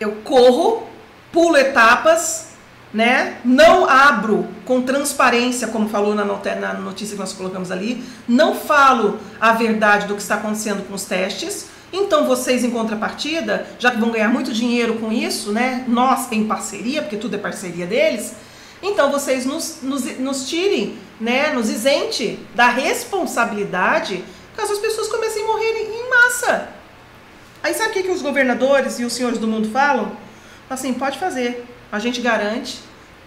eu 0.00 0.12
corro, 0.24 0.88
pulo 1.30 1.56
etapas, 1.56 2.47
né? 2.92 3.38
Não 3.44 3.88
abro 3.88 4.46
com 4.64 4.82
transparência, 4.82 5.68
como 5.68 5.88
falou 5.88 6.14
na, 6.14 6.24
notícia 6.24 7.14
que 7.14 7.20
nós 7.20 7.32
colocamos 7.32 7.70
ali, 7.70 8.02
não 8.26 8.54
falo 8.54 9.18
a 9.40 9.52
verdade 9.52 10.06
do 10.06 10.14
que 10.14 10.22
está 10.22 10.36
acontecendo 10.36 10.86
com 10.86 10.94
os 10.94 11.04
testes. 11.04 11.66
Então 11.92 12.26
vocês 12.26 12.64
em 12.64 12.70
contrapartida, 12.70 13.66
já 13.78 13.90
que 13.90 13.98
vão 13.98 14.10
ganhar 14.10 14.28
muito 14.28 14.52
dinheiro 14.52 14.94
com 14.94 15.10
isso, 15.10 15.52
né? 15.52 15.84
Nós 15.88 16.30
em 16.32 16.44
parceria, 16.44 17.02
porque 17.02 17.16
tudo 17.16 17.34
é 17.34 17.38
parceria 17.38 17.86
deles. 17.86 18.34
Então 18.82 19.10
vocês 19.10 19.44
nos, 19.46 19.78
nos, 19.82 20.18
nos 20.18 20.48
tirem, 20.48 20.98
né? 21.20 21.50
Nos 21.50 21.70
isente 21.70 22.38
da 22.54 22.68
responsabilidade 22.68 24.24
caso 24.56 24.72
as 24.72 24.78
pessoas 24.80 25.08
comecem 25.08 25.44
a 25.44 25.46
morrer 25.46 25.72
em 25.82 26.10
massa. 26.10 26.68
Aí 27.62 27.72
sabe 27.72 27.90
o 27.90 27.92
que, 27.92 28.02
que 28.02 28.10
os 28.10 28.22
governadores 28.22 28.98
e 28.98 29.04
os 29.04 29.12
senhores 29.12 29.38
do 29.38 29.46
mundo 29.46 29.70
falam? 29.70 30.16
Assim, 30.68 30.92
pode 30.92 31.18
fazer, 31.18 31.64
a 31.90 31.98
gente 31.98 32.20
garante, 32.20 32.80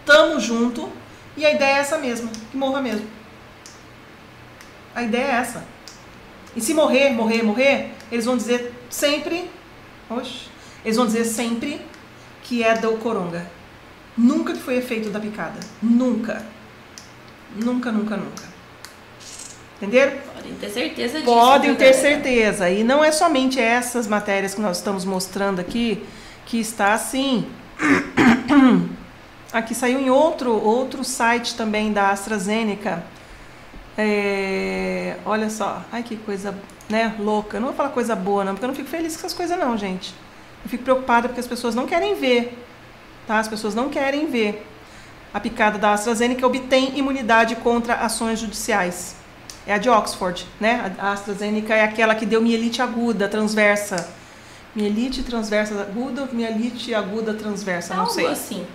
tamo 0.05 0.39
junto, 0.39 0.89
e 1.35 1.45
a 1.45 1.51
ideia 1.51 1.77
é 1.77 1.79
essa 1.79 1.97
mesma, 1.97 2.29
que 2.51 2.57
morra 2.57 2.81
mesmo. 2.81 3.07
A 4.93 5.03
ideia 5.03 5.23
é 5.23 5.35
essa. 5.35 5.63
E 6.55 6.61
se 6.61 6.73
morrer, 6.73 7.11
morrer, 7.11 7.43
morrer, 7.43 7.91
eles 8.11 8.25
vão 8.25 8.35
dizer 8.35 8.73
sempre, 8.89 9.49
oxe, 10.09 10.49
eles 10.83 10.97
vão 10.97 11.05
dizer 11.05 11.25
sempre 11.25 11.79
que 12.43 12.63
é 12.63 12.75
do 12.75 12.97
coronga. 12.97 13.49
Nunca 14.17 14.53
que 14.53 14.59
foi 14.59 14.77
efeito 14.77 15.09
da 15.09 15.19
picada. 15.19 15.59
Nunca. 15.81 16.45
Nunca, 17.55 17.91
nunca, 17.91 18.17
nunca. 18.17 18.43
Entenderam? 19.77 20.17
Podem 20.35 20.53
ter 20.55 20.69
certeza 20.69 21.19
disso. 21.19 21.25
Podem 21.25 21.75
ter 21.75 21.93
certeza. 21.93 22.69
E 22.69 22.83
não 22.83 23.03
é 23.03 23.11
somente 23.11 23.59
essas 23.59 24.07
matérias 24.07 24.53
que 24.53 24.61
nós 24.61 24.77
estamos 24.77 25.05
mostrando 25.05 25.59
aqui 25.59 26.03
que 26.45 26.59
está 26.59 26.93
assim. 26.93 27.47
Aqui 29.51 29.75
saiu 29.75 29.99
em 29.99 30.09
outro, 30.09 30.51
outro 30.51 31.03
site 31.03 31.55
também 31.55 31.91
da 31.91 32.09
AstraZeneca. 32.09 33.03
É, 33.97 35.17
olha 35.25 35.49
só, 35.49 35.83
ai 35.91 36.03
que 36.03 36.15
coisa 36.15 36.57
né, 36.89 37.15
louca. 37.19 37.57
Eu 37.57 37.61
não 37.61 37.67
vou 37.69 37.75
falar 37.75 37.89
coisa 37.89 38.15
boa, 38.15 38.43
não, 38.43 38.53
porque 38.53 38.65
eu 38.65 38.69
não 38.69 38.75
fico 38.75 38.89
feliz 38.89 39.13
com 39.13 39.19
essas 39.19 39.33
coisas, 39.33 39.57
não, 39.57 39.77
gente. 39.77 40.13
Eu 40.63 40.69
fico 40.69 40.83
preocupada 40.83 41.27
porque 41.27 41.39
as 41.39 41.47
pessoas 41.47 41.75
não 41.75 41.85
querem 41.85 42.15
ver. 42.15 42.57
Tá? 43.27 43.39
As 43.39 43.47
pessoas 43.47 43.75
não 43.75 43.89
querem 43.89 44.27
ver. 44.27 44.67
A 45.33 45.39
picada 45.39 45.77
da 45.77 45.93
AstraZeneca 45.93 46.45
obtém 46.45 46.97
imunidade 46.97 47.55
contra 47.57 47.95
ações 47.95 48.39
judiciais. 48.39 49.15
É 49.65 49.73
a 49.73 49.77
de 49.77 49.89
Oxford, 49.89 50.45
né? 50.59 50.93
A 50.97 51.11
AstraZeneca 51.11 51.73
é 51.73 51.83
aquela 51.83 52.15
que 52.15 52.25
deu 52.25 52.41
mielite 52.41 52.81
aguda, 52.81 53.29
transversa. 53.29 54.09
Mielite 54.75 55.23
transversa 55.23 55.81
aguda, 55.81 56.29
mielite 56.31 56.93
aguda 56.95 57.33
transversa, 57.33 57.93
não 57.93 58.01
Algo 58.01 58.13
sei. 58.13 58.27
assim. 58.27 58.65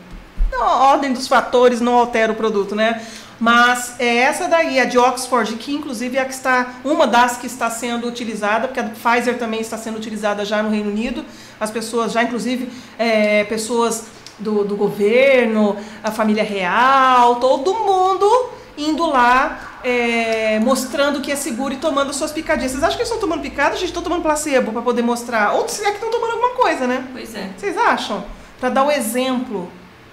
Não, 0.51 0.63
a 0.63 0.91
ordem 0.93 1.13
dos 1.13 1.27
fatores 1.27 1.81
não 1.81 1.95
altera 1.95 2.33
o 2.33 2.37
produto, 2.37 2.75
né? 2.75 3.03
Mas 3.39 3.95
é 3.99 4.17
essa 4.19 4.49
daí, 4.49 4.81
a 4.81 4.85
de 4.85 4.99
Oxford, 4.99 5.55
que 5.57 5.73
inclusive 5.73 6.17
é 6.17 6.21
a 6.21 6.25
que 6.25 6.33
está, 6.33 6.75
uma 6.85 7.07
das 7.07 7.37
que 7.37 7.47
está 7.47 7.69
sendo 7.69 8.07
utilizada, 8.07 8.69
porque 8.69 8.81
a 8.81 8.85
Pfizer 8.85 9.39
também 9.39 9.61
está 9.61 9.77
sendo 9.77 9.97
utilizada 9.97 10.45
já 10.45 10.63
no 10.63 10.71
Reino 10.71 10.91
Unido. 10.91 11.25
As 11.61 11.71
pessoas 11.71 12.13
já, 12.13 12.23
inclusive, 12.23 12.71
é, 12.99 13.45
pessoas 13.45 14.05
do, 14.39 14.65
do 14.65 14.77
governo, 14.77 15.77
a 16.03 16.11
família 16.11 16.45
real, 16.45 17.37
todo 17.37 17.75
mundo 17.75 18.51
indo 18.79 19.07
lá 19.07 19.76
é, 19.89 20.59
mostrando 20.59 21.21
que 21.21 21.31
é 21.31 21.37
seguro 21.37 21.73
e 21.75 21.77
tomando 21.77 22.13
suas 22.13 22.33
picadinhas. 22.33 22.73
Vocês 22.73 22.83
acham 22.83 22.97
que 22.97 23.03
eles 23.03 23.09
estão 23.13 23.21
tomando 23.29 23.41
picada? 23.43 23.77
Gente 23.77 23.91
está 23.91 24.03
tomando 24.03 24.23
placebo 24.23 24.73
para 24.73 24.83
poder 24.83 25.03
mostrar. 25.03 25.53
Ou 25.55 25.69
se 25.69 25.83
é 25.85 25.91
que 25.91 25.95
estão 25.99 26.11
tomando 26.11 26.33
alguma 26.33 26.51
coisa, 26.55 26.87
né? 26.89 27.07
Pois 27.13 27.33
é. 27.37 27.51
Vocês 27.57 27.77
acham? 27.79 28.25
Para 28.59 28.71
dar 28.71 28.85
o 28.85 28.91
exemplo, 28.91 29.71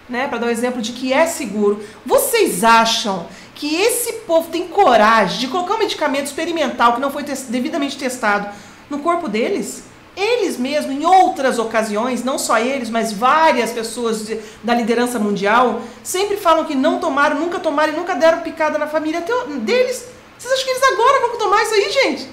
né? 0.08 0.28
Para 0.28 0.38
dar 0.38 0.48
o 0.48 0.50
exemplo 0.52 0.80
de 0.80 0.92
que 0.92 1.12
é 1.12 1.26
seguro. 1.26 1.84
Vocês 2.06 2.64
acham 2.64 3.26
que 3.56 3.76
esse 3.76 4.14
povo 4.28 4.50
tem 4.52 4.68
coragem 4.68 5.40
de 5.40 5.48
colocar 5.48 5.74
um 5.74 5.80
medicamento 5.80 6.28
experimental 6.28 6.94
que 6.94 7.02
não 7.02 7.10
foi 7.12 7.24
tes- 7.24 7.48
devidamente 7.50 7.98
testado 7.98 8.48
no 8.92 9.00
corpo 9.00 9.28
deles? 9.28 9.86
Eles 10.16 10.58
mesmos, 10.58 10.92
em 10.94 11.06
outras 11.06 11.58
ocasiões, 11.58 12.24
não 12.24 12.38
só 12.38 12.60
eles, 12.60 12.90
mas 12.90 13.12
várias 13.12 13.72
pessoas 13.72 14.28
de- 14.28 14.40
da 14.64 14.74
liderança 14.76 15.18
mundial, 15.18 15.82
sempre 16.04 16.38
falam 16.38 16.66
que 16.66 16.76
não 16.76 17.00
tomaram, 17.00 17.40
nunca 17.40 17.60
tomaram 17.60 17.94
e 17.94 17.96
nunca 17.96 18.14
deram 18.14 18.42
picada 18.42 18.78
na 18.78 18.86
família 18.88 19.22
teo- 19.22 19.48
deles. 19.60 20.06
Vocês 20.38 20.54
acham 20.54 20.66
que 20.66 20.72
eles 20.72 20.84
agora 20.84 21.28
vão 21.28 21.38
tomar 21.38 21.64
isso 21.64 21.74
aí, 21.74 21.92
gente? 21.92 22.30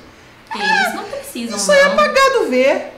Eles 0.55 0.95
não 0.95 1.05
precisam, 1.05 1.57
Isso 1.57 1.73
aí 1.73 1.79
é 1.79 1.85
apagado 1.85 2.49
ver. 2.51 2.93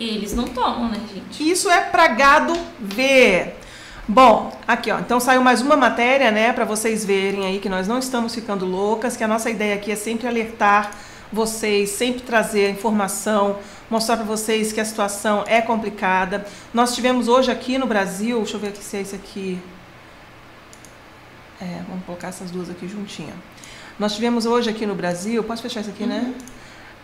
Eles 0.00 0.34
não 0.34 0.44
tomam, 0.44 0.88
né, 0.88 1.00
gente? 1.12 1.48
Isso 1.50 1.70
é 1.70 1.80
pra 1.80 2.08
gado 2.08 2.54
ver. 2.80 3.56
Bom, 4.08 4.52
aqui 4.66 4.90
ó, 4.90 4.98
então 4.98 5.20
saiu 5.20 5.40
mais 5.42 5.62
uma 5.62 5.76
matéria, 5.76 6.30
né, 6.32 6.52
para 6.52 6.64
vocês 6.64 7.04
verem 7.04 7.46
aí 7.46 7.60
que 7.60 7.68
nós 7.68 7.86
não 7.86 7.98
estamos 8.00 8.34
ficando 8.34 8.66
loucas, 8.66 9.16
que 9.16 9.22
a 9.22 9.28
nossa 9.28 9.48
ideia 9.48 9.76
aqui 9.76 9.92
é 9.92 9.96
sempre 9.96 10.26
alertar 10.26 10.90
vocês, 11.32 11.90
sempre 11.90 12.22
trazer 12.22 12.70
informação, 12.70 13.58
mostrar 13.90 14.16
para 14.16 14.24
vocês 14.26 14.72
que 14.72 14.80
a 14.80 14.84
situação 14.84 15.44
é 15.46 15.60
complicada. 15.60 16.44
Nós 16.74 16.94
tivemos 16.94 17.28
hoje 17.28 17.50
aqui 17.50 17.78
no 17.78 17.86
Brasil, 17.86 18.38
deixa 18.38 18.56
eu 18.56 18.60
ver 18.60 18.68
aqui 18.68 18.82
se 18.84 18.96
é 18.96 19.00
esse 19.00 19.14
aqui. 19.14 19.58
É, 21.60 21.80
vamos 21.88 22.04
colocar 22.04 22.28
essas 22.28 22.50
duas 22.50 22.68
aqui 22.68 22.88
juntinha. 22.88 23.34
Nós 23.98 24.14
tivemos 24.14 24.46
hoje 24.46 24.68
aqui 24.70 24.84
no 24.86 24.94
Brasil, 24.94 25.42
posso 25.44 25.62
fechar 25.62 25.80
isso 25.80 25.90
aqui, 25.90 26.04
né? 26.04 26.32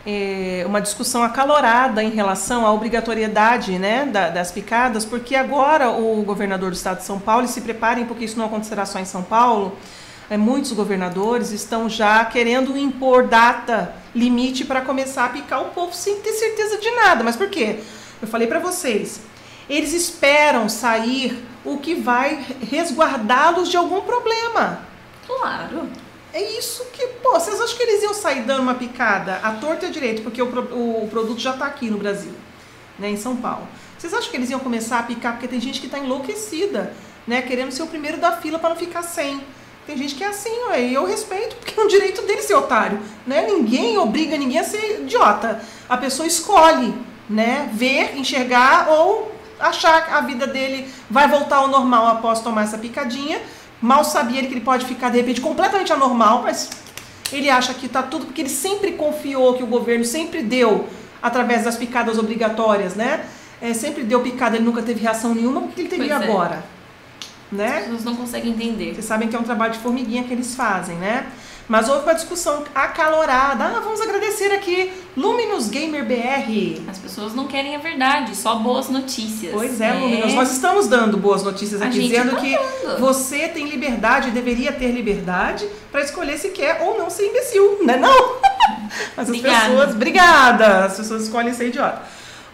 é, 0.06 0.64
uma 0.66 0.80
discussão 0.80 1.22
acalorada 1.22 2.02
em 2.02 2.10
relação 2.10 2.64
à 2.64 2.72
obrigatoriedade 2.72 3.78
né, 3.78 4.06
da- 4.06 4.30
das 4.30 4.50
picadas, 4.50 5.04
porque 5.04 5.34
agora 5.36 5.90
o 5.90 6.22
governador 6.22 6.70
do 6.70 6.76
estado 6.76 6.98
de 6.98 7.04
São 7.04 7.18
Paulo, 7.18 7.44
e 7.44 7.48
se 7.48 7.60
preparem 7.60 8.06
porque 8.06 8.24
isso 8.24 8.38
não 8.38 8.46
acontecerá 8.46 8.86
só 8.86 8.98
em 8.98 9.04
São 9.04 9.22
Paulo, 9.22 9.76
é, 10.30 10.36
muitos 10.36 10.72
governadores 10.72 11.52
estão 11.52 11.88
já 11.88 12.24
querendo 12.24 12.76
impor 12.76 13.26
data 13.26 13.94
limite 14.14 14.64
para 14.64 14.82
começar 14.82 15.24
a 15.24 15.28
picar 15.28 15.62
o 15.62 15.70
povo 15.70 15.94
sem 15.94 16.20
ter 16.20 16.32
certeza 16.32 16.78
de 16.78 16.90
nada. 16.90 17.24
Mas 17.24 17.36
por 17.36 17.48
quê? 17.48 17.80
Eu 18.20 18.28
falei 18.28 18.46
para 18.46 18.58
vocês, 18.58 19.20
eles 19.68 19.92
esperam 19.92 20.68
sair 20.68 21.44
o 21.64 21.78
que 21.78 21.94
vai 21.94 22.44
resguardá-los 22.70 23.68
de 23.68 23.76
algum 23.76 24.00
problema. 24.00 24.80
Claro. 25.26 25.88
É 26.32 26.58
isso 26.58 26.84
que, 26.92 27.06
pô, 27.22 27.32
vocês 27.32 27.60
acham 27.60 27.76
que 27.76 27.82
eles 27.82 28.02
iam 28.02 28.12
sair 28.12 28.42
dando 28.42 28.60
uma 28.60 28.74
picada 28.74 29.36
à 29.42 29.52
torta 29.52 29.86
e 29.86 29.88
à 29.88 29.92
direita, 29.92 30.20
porque 30.22 30.42
o, 30.42 30.46
o 30.46 31.08
produto 31.08 31.40
já 31.40 31.52
está 31.52 31.64
aqui 31.64 31.88
no 31.88 31.96
Brasil, 31.96 32.32
né, 32.98 33.08
em 33.08 33.16
São 33.16 33.36
Paulo. 33.36 33.66
Vocês 33.96 34.12
acham 34.12 34.30
que 34.30 34.36
eles 34.36 34.50
iam 34.50 34.60
começar 34.60 34.98
a 34.98 35.02
picar? 35.02 35.32
Porque 35.32 35.48
tem 35.48 35.60
gente 35.60 35.80
que 35.80 35.86
está 35.86 35.98
enlouquecida, 35.98 36.92
né, 37.26 37.40
querendo 37.40 37.72
ser 37.72 37.82
o 37.82 37.86
primeiro 37.86 38.18
da 38.18 38.32
fila 38.32 38.58
para 38.58 38.68
não 38.68 38.76
ficar 38.76 39.02
sem. 39.02 39.42
Tem 39.88 39.96
gente 39.96 40.16
que 40.16 40.22
é 40.22 40.27
assim, 40.27 40.51
ué, 40.68 40.83
e 40.83 40.92
eu 40.92 41.07
respeito, 41.07 41.57
porque 41.57 41.81
é 41.81 41.83
um 41.83 41.88
direito 41.88 42.20
dele 42.20 42.42
ser 42.42 42.55
otário, 42.55 43.01
né? 43.27 43.46
Ninguém 43.46 43.96
obriga 43.96 44.37
ninguém 44.37 44.59
a 44.59 44.62
ser 44.64 45.01
idiota. 45.01 45.62
A 45.88 45.96
pessoa 45.96 46.27
escolhe, 46.27 46.92
né, 47.27 47.70
ver, 47.72 48.14
enxergar 48.14 48.90
ou 48.90 49.33
achar 49.59 50.05
que 50.05 50.12
a 50.12 50.20
vida 50.20 50.46
dele 50.46 50.87
vai 51.09 51.27
voltar 51.27 51.57
ao 51.57 51.68
normal 51.68 52.07
após 52.07 52.42
tomar 52.42 52.64
essa 52.64 52.77
picadinha. 52.77 53.40
Mal 53.81 54.05
sabia 54.05 54.40
ele 54.40 54.48
que 54.48 54.53
ele 54.53 54.61
pode 54.61 54.85
ficar, 54.85 55.09
de 55.09 55.16
repente, 55.16 55.40
completamente 55.40 55.90
anormal, 55.90 56.42
mas 56.42 56.68
ele 57.33 57.48
acha 57.48 57.72
que 57.72 57.88
tá 57.88 58.03
tudo, 58.03 58.27
porque 58.27 58.42
ele 58.42 58.51
sempre 58.51 58.92
confiou 58.92 59.55
que 59.55 59.62
o 59.62 59.66
governo 59.66 60.05
sempre 60.05 60.42
deu, 60.42 60.87
através 61.22 61.64
das 61.64 61.77
picadas 61.77 62.18
obrigatórias, 62.18 62.94
né? 62.94 63.24
É, 63.59 63.72
sempre 63.72 64.05
deu 64.05 64.20
picada, 64.20 64.57
ele 64.57 64.66
nunca 64.66 64.83
teve 64.83 65.01
reação 65.01 65.35
nenhuma, 65.35 65.62
por 65.62 65.70
que 65.70 65.81
ele 65.81 65.88
teria 65.88 66.16
Pois 66.18 66.29
é. 66.29 66.77
Agora? 67.52 67.68
As 67.68 67.74
Né? 67.74 67.80
pessoas 67.82 68.04
não 68.04 68.16
conseguem 68.16 68.52
entender. 68.52 68.94
Vocês 68.94 69.04
sabem 69.06 69.28
que 69.28 69.37
é 69.37 69.38
um 69.38 69.42
trabalho 69.44 69.72
de 69.72 69.78
formiguinha 69.78 70.24
que 70.24 70.32
eles 70.32 70.54
fazem, 70.54 70.96
né? 70.96 71.26
Mas 71.68 71.87
houve 71.87 72.02
uma 72.04 72.14
discussão 72.14 72.64
acalorada. 72.74 73.62
Ah, 73.64 73.80
vamos 73.84 74.00
agradecer 74.00 74.50
aqui 74.52 74.90
Luminous 75.14 75.68
Gamer 75.68 76.02
BR. 76.02 76.80
As 76.90 76.96
pessoas 76.98 77.34
não 77.34 77.46
querem 77.46 77.76
a 77.76 77.78
verdade, 77.78 78.34
só 78.34 78.54
boas 78.56 78.88
notícias. 78.88 79.52
Pois 79.52 79.78
é, 79.78 79.92
Luminous. 79.92 80.32
Nós 80.32 80.50
estamos 80.52 80.87
dando 80.88 81.18
boas 81.18 81.42
notícias 81.42 81.82
aqui, 81.82 82.00
dizendo 82.00 82.30
tá 82.37 82.37
que 82.40 82.56
dando. 82.56 83.00
você 83.00 83.48
tem 83.48 83.68
liberdade, 83.68 84.30
deveria 84.30 84.72
ter 84.72 84.90
liberdade 84.92 85.68
para 85.92 86.00
escolher 86.00 86.38
se 86.38 86.48
quer 86.50 86.80
ou 86.82 86.96
não 86.98 87.11
ser 87.11 87.26
imbecil, 87.28 87.80
né? 87.84 87.98
Não! 87.98 88.37
Mas 89.14 89.28
as 89.28 89.28
Obrigada. 89.28 89.66
pessoas, 89.68 89.94
obrigada, 89.94 90.84
as 90.87 90.96
pessoas 90.96 91.22
escolhem 91.24 91.52
ser 91.52 91.68
idiota. 91.68 92.00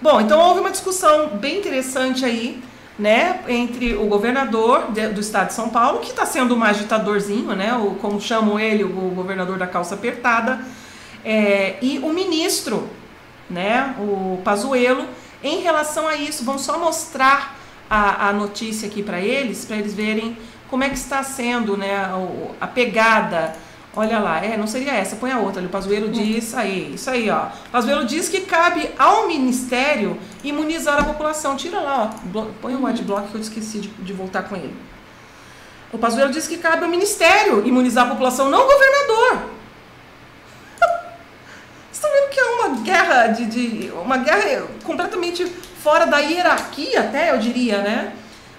Bom, 0.03 0.21
então 0.21 0.41
houve 0.41 0.59
uma 0.61 0.71
discussão 0.73 1.29
bem 1.37 1.59
interessante 1.59 2.25
aí, 2.25 2.61
né, 2.99 3.41
entre 3.49 3.95
o 3.95 4.07
governador 4.07 4.93
de- 4.93 5.09
do 5.09 5.21
estado 5.21 5.49
de 5.49 5.55
São 5.55 5.69
Paulo, 5.69 5.99
que 6.01 6.11
está 6.11 6.25
sendo 6.25 6.57
mais 6.57 6.79
ditadorzinho, 6.79 7.55
né, 7.55 7.75
o, 7.75 7.97
como 7.97 8.21
chamam 8.21 8.59
ele, 8.59 8.85
o 8.85 8.89
governador 8.89 9.59
da 9.59 9.67
calça 9.67 9.95
apertada, 9.97 10.61
é, 11.25 11.77
e 11.83 11.99
o 11.99 12.11
ministro, 12.13 12.89
né, 13.51 13.95
o 13.99 14.41
Pazuello, 14.45 15.07
em 15.43 15.61
relação 15.61 16.07
a 16.07 16.15
isso, 16.17 16.45
vão 16.45 16.59
só 16.59 16.79
mostrar 16.79 17.57
a, 17.91 18.29
a 18.29 18.33
notícia 18.33 18.89
aqui 18.89 19.03
para 19.03 19.21
eles, 19.21 19.65
para 19.65 19.77
eles 19.77 19.93
verem 19.93 20.37
como 20.71 20.85
é 20.85 20.89
que 20.89 20.97
está 20.97 21.23
sendo, 21.23 21.77
né, 21.77 22.09
o- 22.15 22.53
a 22.61 22.67
pegada. 22.67 23.55
Olha 23.97 24.19
lá, 24.19 24.45
é, 24.45 24.57
não 24.57 24.67
seria 24.67 24.93
essa, 24.93 25.15
põe 25.17 25.31
a 25.31 25.39
outra 25.39 25.61
ali. 25.61 25.69
O 25.69 25.71
Pazuello 25.71 26.09
diz, 26.11 26.53
aí, 26.55 26.95
isso 26.95 27.09
aí, 27.09 27.31
ó. 27.31 27.47
Pazuello 27.71 28.05
diz 28.05 28.29
que 28.29 28.41
cabe 28.41 28.91
ao 28.99 29.29
ministério 29.29 30.19
imunizar 30.43 30.99
a 31.01 31.05
população. 31.05 31.57
Tira 31.57 31.79
lá, 31.81 32.11
ó, 32.35 32.45
põe 32.61 32.75
o 32.75 32.87
adblock 32.87 33.29
que 33.29 33.37
eu 33.37 33.41
esqueci 33.41 33.79
de, 33.79 33.89
de 33.89 34.13
voltar 34.13 34.43
com 34.45 34.57
ele. 34.57 34.75
O 35.93 35.99
Pazuello 35.99 36.33
diz 36.33 36.49
que 36.49 36.57
cabe 36.59 36.83
ao 36.83 36.91
ministério 36.91 37.65
imunizar 37.65 38.07
a 38.07 38.11
população, 38.11 38.51
não 38.51 38.63
o 38.63 38.67
governador. 38.67 39.49
Vocês 41.93 41.93
estão 41.93 42.11
vendo 42.11 42.31
que 42.31 42.41
é 42.41 42.45
uma 42.45 42.69
guerra 42.83 43.27
de, 43.29 43.47
de- 43.47 43.93
uma 43.93 44.17
guerra 44.19 44.67
completamente 44.83 45.47
fora 45.47 46.05
da 46.05 46.19
hierarquia, 46.19 46.99
até 47.01 47.31
eu 47.31 47.39
diria, 47.39 47.79
né? 47.79 48.13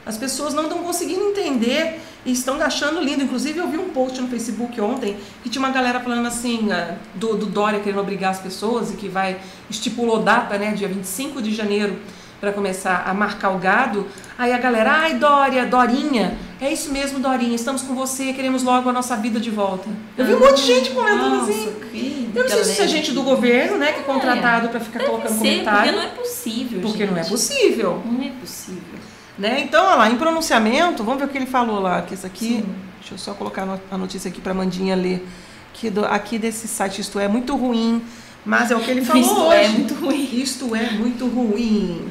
As 0.06 0.18
pessoas 0.18 0.54
não 0.54 0.64
estão 0.64 0.78
conseguindo 0.84 1.26
entender 1.30 2.00
e 2.26 2.32
estão 2.32 2.62
achando 2.62 3.00
lindo. 3.00 3.24
Inclusive, 3.24 3.60
eu 3.60 3.68
vi 3.68 3.78
um 3.78 3.90
post 3.90 4.20
no 4.20 4.28
Facebook 4.28 4.80
ontem 4.82 5.16
que 5.44 5.50
tinha 5.50 5.64
uma 5.64 5.72
galera 5.72 6.00
falando 6.00 6.26
assim, 6.26 6.72
ah, 6.72 6.96
do, 7.14 7.36
do 7.36 7.46
Dória 7.46 7.80
querendo 7.80 8.00
obrigar 8.00 8.32
as 8.32 8.40
pessoas 8.40 8.92
e 8.92 8.96
que 8.96 9.08
vai, 9.08 9.38
estipulou 9.70 10.24
data, 10.24 10.58
né, 10.58 10.72
dia 10.72 10.88
25 10.88 11.42
de 11.42 11.54
janeiro, 11.54 11.98
para 12.40 12.52
começar 12.52 13.04
a 13.08 13.14
marcar 13.14 13.52
o 13.52 13.60
gado. 13.60 14.08
Aí 14.38 14.52
a 14.52 14.58
galera, 14.58 14.92
ai 14.92 15.16
Dória, 15.16 15.66
Dorinha, 15.66 16.38
é 16.60 16.72
isso 16.72 16.92
mesmo, 16.92 17.20
Dorinha, 17.20 17.56
estamos 17.56 17.82
com 17.82 17.96
você, 17.96 18.34
queremos 18.34 18.64
logo 18.64 18.90
a 18.90 18.94
nossa 18.94 19.16
vida 19.16 19.40
de 19.40 19.50
volta. 19.50 19.90
Eu 20.18 20.26
vi 20.26 20.34
um 20.34 20.40
monte 20.40 20.58
de 20.58 20.68
gente 20.68 20.92
comentando 20.92 21.38
Nossa, 21.38 21.52
assim. 21.52 21.74
que 21.92 22.30
Eu 22.36 22.44
não 22.44 22.50
sei 22.50 22.64
se 22.64 22.82
é 22.82 22.88
gente 22.88 23.12
do 23.14 23.24
governo, 23.24 23.78
né, 23.78 23.94
que 23.94 24.02
é 24.02 24.04
contratado 24.04 24.70
para 24.70 24.80
ficar 24.80 25.00
Deve 25.00 25.12
colocando 25.12 25.40
ser, 25.40 25.48
comentário. 25.50 25.94
Porque 25.94 25.96
não 25.96 26.02
é 26.02 26.16
possível, 26.16 26.82
Porque 26.82 27.06
não 27.06 27.14
é 27.14 27.24
gente. 27.24 27.32
possível. 27.32 28.04
Não 28.06 28.24
é 28.24 28.32
possível. 28.32 29.00
Né? 29.38 29.60
Então, 29.62 29.86
olha 29.86 29.96
lá, 29.96 30.10
em 30.10 30.16
pronunciamento, 30.18 31.04
vamos 31.04 31.20
ver 31.20 31.26
o 31.26 31.30
que 31.30 31.38
ele 31.38 31.46
falou 31.46 31.80
lá, 31.82 32.02
que 32.02 32.14
isso 32.14 32.26
aqui, 32.26 32.46
Sim. 32.64 32.76
deixa 33.00 33.14
eu 33.16 33.18
só 33.18 33.34
colocar 33.34 33.64
a 33.64 33.66
no- 33.66 33.82
a 33.92 33.98
notícia 33.98 34.30
aqui 34.30 34.40
para 34.40 34.54
Mandinha 34.54 34.96
ler, 34.96 35.28
que 35.74 35.90
do- 35.90 36.06
aqui 36.06 36.38
desse 36.40 36.68
site, 36.68 37.02
isto 37.02 37.20
é 37.20 37.28
muito 37.28 37.54
ruim, 37.56 38.02
mas 38.46 38.72
é 38.72 38.76
o 38.76 38.80
que 38.80 38.90
ele 38.92 39.02
falou 39.06 39.22
Isto 39.22 39.42
hoje. 39.42 39.58
é 39.58 39.68
muito 39.68 39.94
ruim. 39.96 40.30
Isto 40.34 40.76
é 40.76 40.90
muito 40.92 41.28
ruim. 41.28 42.10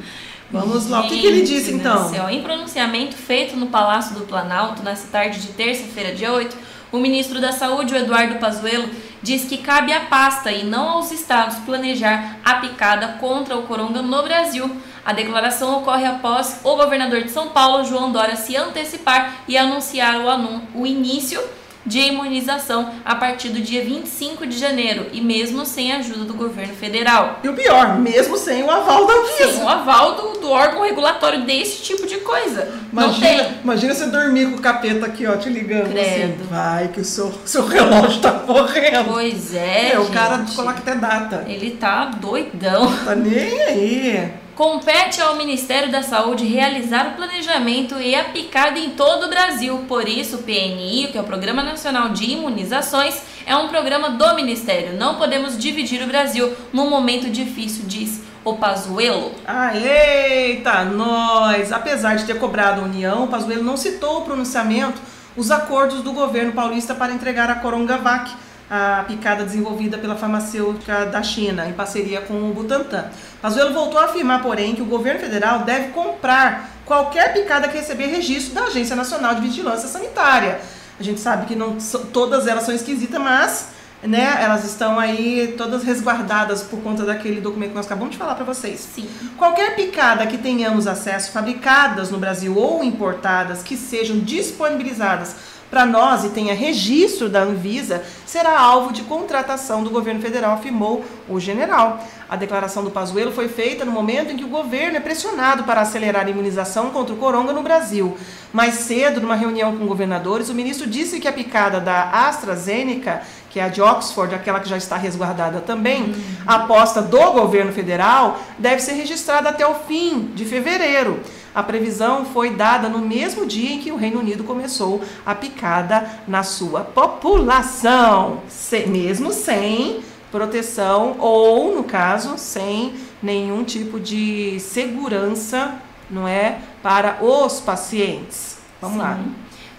Vamos 0.51 0.87
lá, 0.87 1.01
o 1.01 1.07
que, 1.09 1.19
que 1.19 1.25
ele 1.25 1.41
disse 1.41 1.71
Gente 1.71 1.79
então? 1.79 2.07
céu, 2.09 2.29
Em 2.29 2.43
pronunciamento 2.43 3.15
feito 3.15 3.57
no 3.57 3.65
Palácio 3.67 4.13
do 4.15 4.21
Planalto 4.25 4.83
nessa 4.83 5.07
tarde 5.07 5.39
de 5.39 5.47
terça-feira, 5.47 6.13
dia 6.13 6.31
8, 6.31 6.55
o 6.91 6.99
ministro 6.99 7.41
da 7.41 7.51
Saúde, 7.51 7.93
o 7.95 7.97
Eduardo 7.97 8.35
Pazuello, 8.35 8.87
diz 9.23 9.45
que 9.45 9.57
cabe 9.57 9.91
à 9.91 10.01
pasta 10.01 10.51
e 10.51 10.63
não 10.63 10.87
aos 10.89 11.11
estados 11.11 11.57
planejar 11.65 12.37
a 12.45 12.53
picada 12.57 13.17
contra 13.19 13.57
o 13.57 13.63
coronga 13.63 14.03
no 14.03 14.21
Brasil. 14.21 14.69
A 15.05 15.13
declaração 15.13 15.77
ocorre 15.77 16.05
após 16.05 16.57
o 16.63 16.75
governador 16.75 17.21
de 17.21 17.29
São 17.31 17.49
Paulo, 17.49 17.85
João 17.85 18.11
Dória, 18.11 18.35
se 18.35 18.57
antecipar 18.57 19.35
e 19.47 19.55
anunciar 19.57 20.19
o, 20.19 20.27
anun- 20.29 20.61
o 20.73 20.85
início 20.85 21.39
de 21.85 21.99
imunização 21.99 22.89
a 23.05 23.13
partir 23.13 23.49
do 23.49 23.61
dia 23.61 23.83
25 23.85 24.47
de 24.47 24.57
janeiro, 24.57 25.05
e 25.13 25.21
mesmo 25.21 25.63
sem 25.67 25.93
a 25.93 25.97
ajuda 25.97 26.25
do 26.25 26.33
governo 26.33 26.73
federal. 26.73 27.39
E 27.43 27.47
o 27.47 27.53
pior, 27.53 27.99
mesmo 27.99 28.35
sem 28.39 28.63
o 28.63 28.71
aval 28.71 29.05
da 29.05 29.13
Anvisa. 29.13 29.51
Sim, 29.59 29.61
o 29.63 29.69
aval 29.69 30.15
do, 30.15 30.39
do 30.39 30.49
órgão 30.49 30.81
regulatório 30.81 31.43
desse 31.43 31.83
tipo 31.83 32.07
de 32.07 32.17
coisa. 32.21 32.73
não 32.91 33.03
Imagina, 33.03 33.27
tem. 33.43 33.53
imagina 33.63 33.93
você 33.93 34.07
dormir 34.07 34.49
com 34.49 34.55
o 34.57 34.61
capeta 34.61 35.05
aqui, 35.05 35.27
ó, 35.27 35.37
te 35.37 35.47
ligando 35.47 35.91
Credo. 35.91 36.33
assim. 36.41 36.47
Vai, 36.49 36.87
que 36.87 37.01
o 37.01 37.05
seu, 37.05 37.31
seu 37.45 37.67
relógio 37.67 38.19
tá 38.19 38.31
correndo. 38.31 39.05
Pois 39.13 39.53
é, 39.53 39.91
É, 39.93 39.99
o 39.99 40.09
cara 40.09 40.37
gente. 40.37 40.55
coloca 40.55 40.79
até 40.79 40.95
data. 40.95 41.45
Ele 41.47 41.69
tá 41.69 42.05
doidão. 42.05 42.91
Tá 43.05 43.13
nem 43.13 43.61
aí. 43.61 44.31
Compete 44.55 45.19
ao 45.19 45.35
Ministério 45.35 45.91
da 45.91 46.01
Saúde 46.01 46.45
realizar 46.45 47.09
o 47.09 47.15
planejamento 47.17 47.99
e 47.99 48.15
a 48.15 48.23
picada 48.23 48.79
em 48.79 48.91
todo 48.91 49.25
o 49.25 49.29
Brasil. 49.29 49.79
Por 49.85 50.07
isso, 50.07 50.37
o 50.37 50.43
PNI, 50.43 51.09
que 51.11 51.17
é 51.17 51.21
o 51.21 51.25
Programa 51.25 51.61
Nacional 51.61 52.09
de 52.09 52.31
Imunizações, 52.31 53.21
é 53.45 53.53
um 53.53 53.67
programa 53.67 54.11
do 54.11 54.33
Ministério. 54.33 54.97
Não 54.97 55.15
podemos 55.15 55.57
dividir 55.57 56.01
o 56.01 56.07
Brasil 56.07 56.55
num 56.71 56.89
momento 56.89 57.29
difícil, 57.29 57.83
diz 57.85 58.21
o 58.45 58.55
Pazuello. 58.55 59.33
Ah, 59.45 59.75
eita, 59.75 60.85
nós! 60.85 61.73
Apesar 61.73 62.15
de 62.15 62.23
ter 62.23 62.39
cobrado 62.39 62.79
a 62.79 62.85
União, 62.85 63.25
o 63.25 63.27
Pazuello 63.27 63.63
não 63.63 63.75
citou 63.75 64.19
o 64.19 64.21
pronunciamento 64.21 65.01
os 65.35 65.51
acordos 65.51 66.01
do 66.01 66.13
governo 66.13 66.53
paulista 66.53 66.95
para 66.95 67.11
entregar 67.11 67.49
a 67.49 67.55
Coronavac, 67.55 68.31
a 68.69 69.03
picada 69.07 69.43
desenvolvida 69.43 69.97
pela 69.97 70.15
farmacêutica 70.15 71.05
da 71.05 71.21
China, 71.21 71.67
em 71.67 71.73
parceria 71.73 72.21
com 72.21 72.49
o 72.49 72.53
Butantan. 72.53 73.05
Pazuello 73.41 73.73
voltou 73.73 73.99
a 73.99 74.05
afirmar, 74.05 74.41
porém, 74.41 74.75
que 74.75 74.81
o 74.81 74.85
governo 74.85 75.19
federal 75.19 75.59
deve 75.59 75.89
comprar 75.89 76.71
qualquer 76.85 77.33
picada 77.33 77.67
que 77.67 77.77
receber 77.77 78.07
registro 78.07 78.55
da 78.55 78.63
Agência 78.63 78.95
Nacional 78.95 79.35
de 79.35 79.41
Vigilância 79.41 79.87
Sanitária. 79.87 80.59
A 80.99 81.03
gente 81.03 81.19
sabe 81.19 81.45
que 81.45 81.55
não 81.55 81.77
todas 82.11 82.47
elas 82.47 82.63
são 82.63 82.73
esquisitas, 82.73 83.21
mas 83.21 83.67
né, 84.01 84.37
elas 84.39 84.63
estão 84.63 84.99
aí 84.99 85.55
todas 85.57 85.83
resguardadas 85.83 86.63
por 86.63 86.79
conta 86.81 87.03
daquele 87.03 87.41
documento 87.41 87.69
que 87.69 87.75
nós 87.75 87.85
acabamos 87.85 88.11
de 88.11 88.17
falar 88.17 88.35
para 88.35 88.45
vocês. 88.45 88.79
Sim. 88.79 89.09
Qualquer 89.37 89.75
picada 89.75 90.25
que 90.27 90.37
tenhamos 90.37 90.87
acesso, 90.87 91.31
fabricadas 91.31 92.11
no 92.11 92.17
Brasil 92.17 92.55
ou 92.55 92.83
importadas, 92.83 93.61
que 93.63 93.75
sejam 93.75 94.19
disponibilizadas 94.19 95.35
para 95.69 95.85
nós 95.85 96.23
e 96.23 96.29
tenha 96.29 96.53
registro 96.53 97.27
da 97.27 97.41
Anvisa, 97.41 98.03
será 98.25 98.59
alvo 98.59 98.93
de 98.93 99.03
contratação 99.03 99.83
do 99.83 99.89
governo 99.89 100.21
federal, 100.21 100.53
afirmou 100.53 101.03
o 101.27 101.39
general. 101.39 101.99
A 102.29 102.35
declaração 102.35 102.83
do 102.83 102.91
Pazuello 102.91 103.31
foi 103.31 103.47
feita 103.47 103.85
no 103.85 103.91
momento 103.91 104.31
em 104.31 104.37
que 104.37 104.43
o 104.43 104.49
governo 104.49 104.97
é 104.97 104.99
pressionado 104.99 105.63
para 105.63 105.81
acelerar 105.81 106.25
a 106.25 106.29
imunização 106.29 106.89
contra 106.89 107.13
o 107.13 107.17
coronga 107.17 107.53
no 107.53 107.61
Brasil. 107.61 108.17
Mais 108.51 108.75
cedo, 108.75 109.21
numa 109.21 109.35
reunião 109.35 109.75
com 109.75 109.85
governadores, 109.85 110.49
o 110.49 110.55
ministro 110.55 110.87
disse 110.87 111.19
que 111.19 111.27
a 111.27 111.33
picada 111.33 111.79
da 111.79 112.27
AstraZeneca, 112.27 113.21
que 113.49 113.59
é 113.59 113.63
a 113.63 113.67
de 113.67 113.81
Oxford, 113.81 114.33
aquela 114.33 114.59
que 114.59 114.69
já 114.69 114.77
está 114.77 114.97
resguardada 114.97 115.61
também, 115.61 116.15
a 116.47 116.55
aposta 116.55 117.01
do 117.01 117.31
governo 117.31 117.71
federal 117.71 118.39
deve 118.57 118.81
ser 118.81 118.93
registrada 118.93 119.49
até 119.49 119.65
o 119.67 119.75
fim 119.75 120.31
de 120.33 120.45
fevereiro. 120.45 121.19
A 121.55 121.63
previsão 121.63 122.25
foi 122.25 122.49
dada 122.51 122.89
no 122.89 122.99
mesmo 122.99 123.45
dia 123.45 123.71
em 123.71 123.79
que 123.79 123.91
o 123.91 123.95
Reino 123.95 124.19
Unido 124.19 124.43
começou 124.43 125.01
a 125.25 125.33
picada 125.33 126.05
na 126.27 126.43
sua 126.43 126.81
população, 126.81 128.41
se- 128.49 128.85
mesmo 128.87 129.31
sem 129.31 130.01
proteção 130.31 131.15
ou, 131.19 131.73
no 131.75 131.83
caso, 131.83 132.37
sem 132.37 132.93
nenhum 133.23 133.63
tipo 133.63 133.99
de 133.99 134.59
segurança, 134.59 135.75
não 136.11 136.27
é, 136.27 136.57
para 136.83 137.19
os 137.23 137.61
pacientes. 137.61 138.57
Vamos 138.81 138.97
lá. 138.97 139.17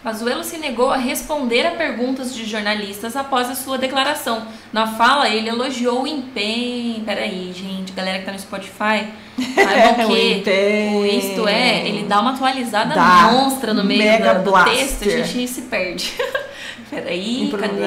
Pazuello 0.07 0.45
se 0.45 0.57
negou 0.57 0.93
a 0.93 0.97
responder 0.97 1.67
a 1.67 1.73
perguntas 1.73 2.33
de 2.33 2.45
jornalistas 2.45 3.17
após 3.17 3.51
a 3.51 3.57
sua 3.57 3.77
declaração. 3.77 4.47
Na 4.73 4.87
fala, 4.87 5.29
ele 5.29 5.49
elogiou 5.49 6.05
o 6.05 6.07
empenho. 6.07 7.03
Peraí, 7.05 7.53
gente, 7.53 7.91
galera 7.91 8.21
que 8.21 8.25
tá 8.25 8.31
no 8.31 8.39
Spotify, 8.39 9.09
O 9.37 10.07
que 10.07 10.95
o, 10.95 11.05
Isto 11.05 11.49
É, 11.49 11.89
ele 11.89 12.05
dá 12.05 12.21
uma 12.21 12.35
atualizada 12.35 12.95
dá 12.95 13.33
monstra 13.33 13.75
no 13.75 13.83
meio 13.83 14.01
do 14.45 14.53
texto, 14.67 15.09
a 15.09 15.23
gente 15.25 15.49
se 15.49 15.63
perde. 15.63 16.15
Peraí, 16.89 17.53
cadê? 17.59 17.83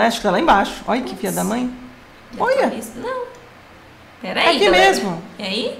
Acho 0.00 0.18
que 0.18 0.22
tá 0.22 0.30
lá 0.30 0.38
embaixo. 0.38 0.84
Olha 0.86 1.02
que 1.02 1.16
filha 1.16 1.32
da 1.32 1.42
mãe. 1.42 1.68
Olha. 2.38 2.72
Não. 2.98 3.22
É 4.22 4.28
Peraí. 4.28 4.46
Aqui 4.46 4.64
galera. 4.66 4.86
mesmo. 4.86 5.20
E 5.40 5.42
aí? 5.42 5.78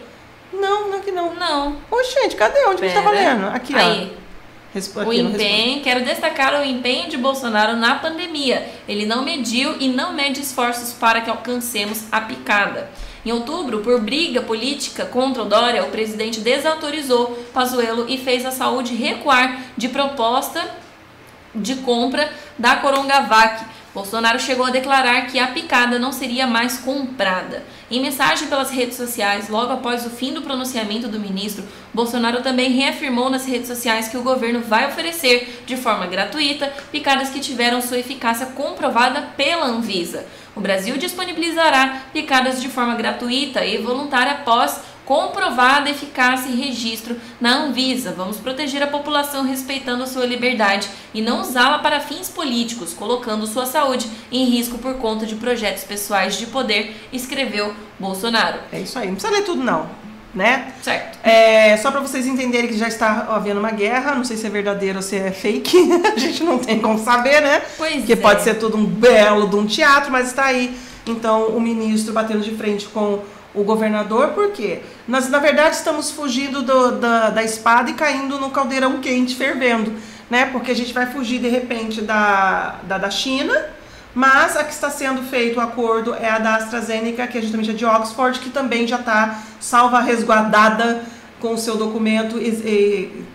Não, 0.52 0.88
não 0.88 0.96
é 0.96 0.98
aqui 0.98 1.12
não. 1.12 1.34
Não. 1.34 1.76
Ô, 1.88 2.02
gente, 2.02 2.34
cadê? 2.34 2.58
Onde 2.66 2.80
Pera. 2.80 2.80
que 2.80 2.84
a 2.84 2.88
gente 2.88 2.94
tá 2.96 3.00
valendo? 3.00 3.46
Aqui, 3.54 3.76
aí. 3.76 4.12
ó. 4.20 4.23
O 5.06 5.12
empenho, 5.12 5.82
quero 5.82 6.04
destacar 6.04 6.60
o 6.60 6.64
empenho 6.64 7.08
de 7.08 7.16
Bolsonaro 7.16 7.76
na 7.76 7.94
pandemia. 7.94 8.68
Ele 8.88 9.06
não 9.06 9.22
mediu 9.22 9.76
e 9.78 9.86
não 9.86 10.12
mede 10.12 10.40
esforços 10.40 10.92
para 10.92 11.20
que 11.20 11.30
alcancemos 11.30 12.04
a 12.10 12.20
picada. 12.20 12.90
Em 13.24 13.30
outubro, 13.30 13.80
por 13.80 14.00
briga 14.00 14.42
política 14.42 15.06
contra 15.06 15.42
o 15.42 15.46
Dória, 15.46 15.84
o 15.84 15.90
presidente 15.90 16.40
desautorizou 16.40 17.38
Pazuello 17.54 18.06
e 18.08 18.18
fez 18.18 18.44
a 18.44 18.50
saúde 18.50 18.94
recuar 18.94 19.62
de 19.76 19.88
proposta 19.88 20.68
de 21.54 21.76
compra 21.76 22.30
da 22.58 22.76
Coronavac. 22.76 23.64
Bolsonaro 23.94 24.40
chegou 24.40 24.66
a 24.66 24.70
declarar 24.70 25.28
que 25.28 25.38
a 25.38 25.46
picada 25.46 26.00
não 26.00 26.10
seria 26.10 26.48
mais 26.48 26.78
comprada. 26.78 27.62
Em 27.88 28.02
mensagem 28.02 28.48
pelas 28.48 28.70
redes 28.70 28.96
sociais, 28.96 29.48
logo 29.48 29.72
após 29.72 30.04
o 30.04 30.10
fim 30.10 30.32
do 30.32 30.42
pronunciamento 30.42 31.06
do 31.06 31.20
ministro, 31.20 31.62
Bolsonaro 31.92 32.42
também 32.42 32.72
reafirmou 32.72 33.30
nas 33.30 33.46
redes 33.46 33.68
sociais 33.68 34.08
que 34.08 34.16
o 34.16 34.22
governo 34.22 34.60
vai 34.62 34.88
oferecer, 34.88 35.62
de 35.64 35.76
forma 35.76 36.06
gratuita, 36.06 36.72
picadas 36.90 37.30
que 37.30 37.38
tiveram 37.38 37.80
sua 37.80 38.00
eficácia 38.00 38.46
comprovada 38.46 39.28
pela 39.36 39.66
Anvisa. 39.66 40.26
O 40.56 40.60
Brasil 40.60 40.96
disponibilizará 40.96 42.02
picadas 42.12 42.60
de 42.60 42.68
forma 42.68 42.96
gratuita 42.96 43.64
e 43.64 43.78
voluntária 43.78 44.32
após 44.32 44.80
comprovada 45.04 45.90
eficácia 45.90 46.48
e 46.48 46.56
registro 46.56 47.16
na 47.40 47.56
Anvisa. 47.56 48.12
Vamos 48.12 48.38
proteger 48.38 48.82
a 48.82 48.86
população 48.86 49.44
respeitando 49.44 50.02
a 50.02 50.06
sua 50.06 50.26
liberdade 50.26 50.88
e 51.12 51.20
não 51.20 51.40
usá-la 51.40 51.78
para 51.78 52.00
fins 52.00 52.28
políticos, 52.28 52.94
colocando 52.94 53.46
sua 53.46 53.66
saúde 53.66 54.08
em 54.32 54.44
risco 54.46 54.78
por 54.78 54.94
conta 54.94 55.26
de 55.26 55.36
projetos 55.36 55.84
pessoais 55.84 56.36
de 56.36 56.46
poder, 56.46 56.96
escreveu 57.12 57.74
Bolsonaro. 57.98 58.58
É 58.72 58.80
isso 58.80 58.98
aí. 58.98 59.06
Não 59.06 59.14
precisa 59.14 59.32
ler 59.32 59.44
tudo, 59.44 59.62
não. 59.62 60.04
Né? 60.34 60.72
Certo. 60.82 61.16
É, 61.22 61.76
só 61.76 61.92
para 61.92 62.00
vocês 62.00 62.26
entenderem 62.26 62.68
que 62.68 62.76
já 62.76 62.88
está 62.88 63.28
havendo 63.30 63.60
uma 63.60 63.70
guerra, 63.70 64.16
não 64.16 64.24
sei 64.24 64.36
se 64.36 64.44
é 64.44 64.50
verdadeiro 64.50 64.96
ou 64.96 65.02
se 65.02 65.16
é 65.16 65.30
fake, 65.30 65.76
a 66.12 66.18
gente 66.18 66.42
não 66.42 66.58
tem 66.58 66.80
como 66.80 66.98
saber, 66.98 67.40
né? 67.40 67.62
Pois 67.76 67.98
Porque 67.98 68.14
é. 68.14 68.16
pode 68.16 68.42
ser 68.42 68.54
tudo 68.54 68.76
um 68.76 68.84
belo 68.84 69.48
de 69.48 69.54
um 69.54 69.64
teatro, 69.64 70.10
mas 70.10 70.28
está 70.28 70.46
aí. 70.46 70.76
Então, 71.06 71.48
o 71.48 71.60
ministro 71.60 72.12
batendo 72.12 72.40
de 72.40 72.50
frente 72.56 72.86
com 72.88 73.20
o 73.54 73.62
governador, 73.62 74.28
por 74.28 74.50
quê? 74.50 74.80
Nós, 75.06 75.28
na 75.30 75.38
verdade, 75.38 75.76
estamos 75.76 76.10
fugindo 76.10 76.62
do- 76.62 76.92
da, 76.98 77.30
da 77.30 77.42
espada 77.42 77.90
e 77.90 77.94
caindo 77.94 78.38
no 78.38 78.50
caldeirão 78.50 79.00
quente, 79.00 79.36
fervendo, 79.36 79.92
né? 80.28 80.46
Porque 80.46 80.72
a 80.72 80.74
gente 80.74 80.92
vai 80.92 81.06
fugir, 81.06 81.38
de 81.40 81.48
repente, 81.48 82.00
da, 82.00 82.80
da, 82.82 82.98
da 82.98 83.10
China, 83.10 83.54
mas 84.14 84.56
a 84.56 84.64
que 84.64 84.72
está 84.72 84.90
sendo 84.90 85.22
feito 85.22 85.58
o 85.58 85.60
acordo 85.60 86.14
é 86.14 86.28
a 86.28 86.38
da 86.38 86.56
AstraZeneca, 86.56 87.26
que 87.26 87.38
é 87.38 87.40
justamente 87.40 87.70
a 87.70 87.74
de 87.74 87.84
Oxford, 87.84 88.38
que 88.40 88.50
também 88.50 88.86
já 88.86 88.98
está 88.98 89.42
salva 89.60 90.00
resguardada 90.00 91.02
com 91.40 91.54
o 91.54 91.58
seu 91.58 91.76
documento 91.76 92.40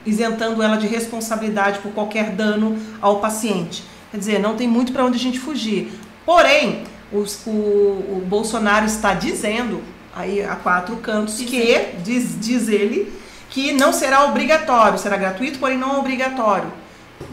isentando 0.05 0.63
ela 0.63 0.77
de 0.77 0.87
responsabilidade 0.87 1.79
por 1.79 1.91
qualquer 1.91 2.31
dano 2.31 2.77
ao 3.01 3.19
paciente. 3.19 3.83
Quer 4.09 4.17
dizer, 4.17 4.39
não 4.39 4.55
tem 4.55 4.67
muito 4.67 4.91
para 4.91 5.05
onde 5.05 5.17
a 5.17 5.19
gente 5.19 5.39
fugir. 5.39 5.91
Porém, 6.25 6.83
os, 7.11 7.45
o, 7.45 7.49
o, 7.49 8.23
Bolsonaro 8.25 8.85
está 8.85 9.13
dizendo 9.13 9.81
aí 10.19 10.43
a 10.43 10.55
quatro 10.55 10.97
cantos 10.97 11.37
que 11.37 11.93
diz, 12.03 12.37
diz 12.39 12.67
ele 12.67 13.11
que 13.49 13.71
não 13.71 13.93
será 13.93 14.25
obrigatório, 14.25 14.99
será 14.99 15.15
gratuito, 15.15 15.59
porém 15.59 15.77
não 15.77 15.97
obrigatório. 15.97 16.71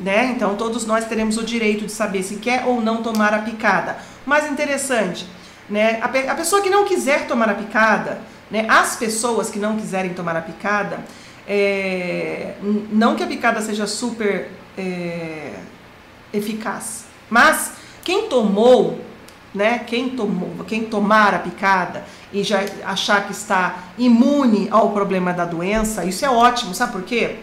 Né? 0.01 0.33
Então 0.35 0.55
todos 0.55 0.87
nós 0.87 1.05
teremos 1.05 1.37
o 1.37 1.43
direito 1.43 1.85
de 1.85 1.93
saber 1.93 2.23
se 2.23 2.37
quer 2.37 2.65
ou 2.65 2.81
não 2.81 3.03
tomar 3.03 3.35
a 3.35 3.39
picada. 3.39 3.99
Mais 4.25 4.51
interessante, 4.51 5.27
né? 5.69 5.99
A, 6.01 6.09
pe 6.09 6.27
a 6.29 6.35
pessoa 6.35 6.63
que 6.63 6.71
não 6.71 6.85
quiser 6.85 7.27
tomar 7.27 7.49
a 7.49 7.55
picada, 7.55 8.21
né? 8.51 8.67
As 8.69 8.97
pessoas 8.97 9.51
que 9.51 9.59
não 9.59 9.77
quiserem 9.77 10.13
tomar 10.13 10.37
a 10.37 10.41
picada, 10.41 10.99
é, 11.47 12.55
não 12.91 13.15
que 13.15 13.23
a 13.23 13.27
picada 13.29 13.61
seja 13.61 13.87
super 13.87 14.51
é, 14.77 15.53
eficaz, 16.33 17.05
mas 17.31 17.73
quem 18.03 18.29
tomou, 18.29 19.01
né? 19.55 19.79
Quem 19.87 20.11
tomou, 20.11 20.65
quem 20.67 20.85
tomar 20.85 21.33
a 21.33 21.39
picada 21.39 22.05
e 22.41 22.45
já 22.45 22.65
achar 22.85 23.27
que 23.27 23.33
está 23.33 23.77
imune 23.97 24.69
ao 24.71 24.91
problema 24.91 25.33
da 25.33 25.47
doença, 25.47 26.05
isso 26.05 26.25
é 26.25 26.29
ótimo, 26.29 26.75
sabe 26.75 26.93
por 26.93 27.03
quê? 27.03 27.37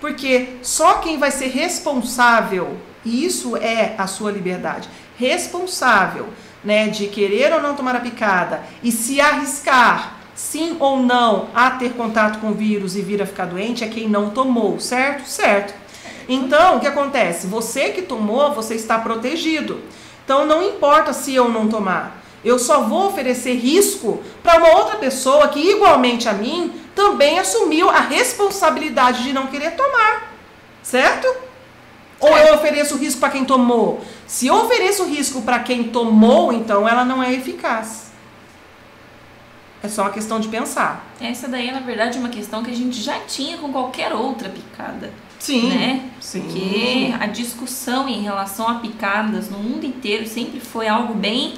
Porque 0.00 0.56
só 0.62 0.94
quem 0.94 1.18
vai 1.18 1.30
ser 1.30 1.48
responsável, 1.48 2.78
e 3.04 3.24
isso 3.24 3.54
é 3.56 3.94
a 3.98 4.06
sua 4.06 4.32
liberdade, 4.32 4.88
responsável, 5.18 6.28
né, 6.64 6.88
de 6.88 7.06
querer 7.08 7.52
ou 7.52 7.60
não 7.60 7.74
tomar 7.74 7.96
a 7.96 8.00
picada 8.00 8.62
e 8.82 8.90
se 8.90 9.20
arriscar 9.20 10.16
sim 10.34 10.76
ou 10.80 10.98
não 11.02 11.48
a 11.54 11.72
ter 11.72 11.92
contato 11.92 12.40
com 12.40 12.48
o 12.48 12.54
vírus 12.54 12.96
e 12.96 13.02
vir 13.02 13.20
a 13.20 13.26
ficar 13.26 13.44
doente 13.44 13.84
é 13.84 13.88
quem 13.88 14.08
não 14.08 14.30
tomou, 14.30 14.80
certo? 14.80 15.28
Certo. 15.28 15.74
Então, 16.26 16.76
o 16.76 16.80
que 16.80 16.86
acontece? 16.86 17.46
Você 17.46 17.90
que 17.90 18.00
tomou, 18.00 18.54
você 18.54 18.74
está 18.74 18.98
protegido. 18.98 19.80
Então, 20.24 20.46
não 20.46 20.62
importa 20.62 21.12
se 21.12 21.34
eu 21.34 21.48
não 21.48 21.68
tomar. 21.68 22.19
Eu 22.44 22.58
só 22.58 22.82
vou 22.82 23.08
oferecer 23.08 23.54
risco 23.54 24.22
para 24.42 24.58
uma 24.58 24.78
outra 24.78 24.96
pessoa 24.96 25.48
que, 25.48 25.60
igualmente 25.60 26.28
a 26.28 26.32
mim, 26.32 26.72
também 26.94 27.38
assumiu 27.38 27.90
a 27.90 28.00
responsabilidade 28.00 29.22
de 29.22 29.32
não 29.32 29.46
querer 29.46 29.72
tomar. 29.72 30.34
Certo? 30.82 31.26
Ou 32.18 32.36
eu 32.36 32.54
ofereço 32.54 32.96
risco 32.96 33.20
para 33.20 33.30
quem 33.30 33.44
tomou? 33.44 34.04
Se 34.26 34.46
eu 34.46 34.54
ofereço 34.54 35.04
risco 35.04 35.42
para 35.42 35.60
quem 35.60 35.84
tomou, 35.84 36.52
então 36.52 36.88
ela 36.88 37.04
não 37.04 37.22
é 37.22 37.32
eficaz. 37.32 38.10
É 39.82 39.88
só 39.88 40.02
uma 40.02 40.10
questão 40.10 40.38
de 40.38 40.48
pensar. 40.48 41.06
Essa 41.20 41.48
daí, 41.48 41.72
na 41.72 41.80
verdade, 41.80 42.18
é 42.18 42.20
uma 42.20 42.28
questão 42.28 42.62
que 42.62 42.70
a 42.70 42.76
gente 42.76 43.00
já 43.00 43.18
tinha 43.20 43.56
com 43.56 43.72
qualquer 43.72 44.12
outra 44.12 44.50
picada. 44.50 45.10
Sim. 45.38 45.70
Né? 45.70 46.10
Sim. 46.20 46.42
Porque 46.42 47.14
a 47.18 47.26
discussão 47.26 48.06
em 48.06 48.20
relação 48.20 48.68
a 48.68 48.74
picadas 48.74 49.48
no 49.48 49.58
mundo 49.58 49.86
inteiro 49.86 50.26
sempre 50.28 50.60
foi 50.60 50.86
algo 50.86 51.14
bem 51.14 51.54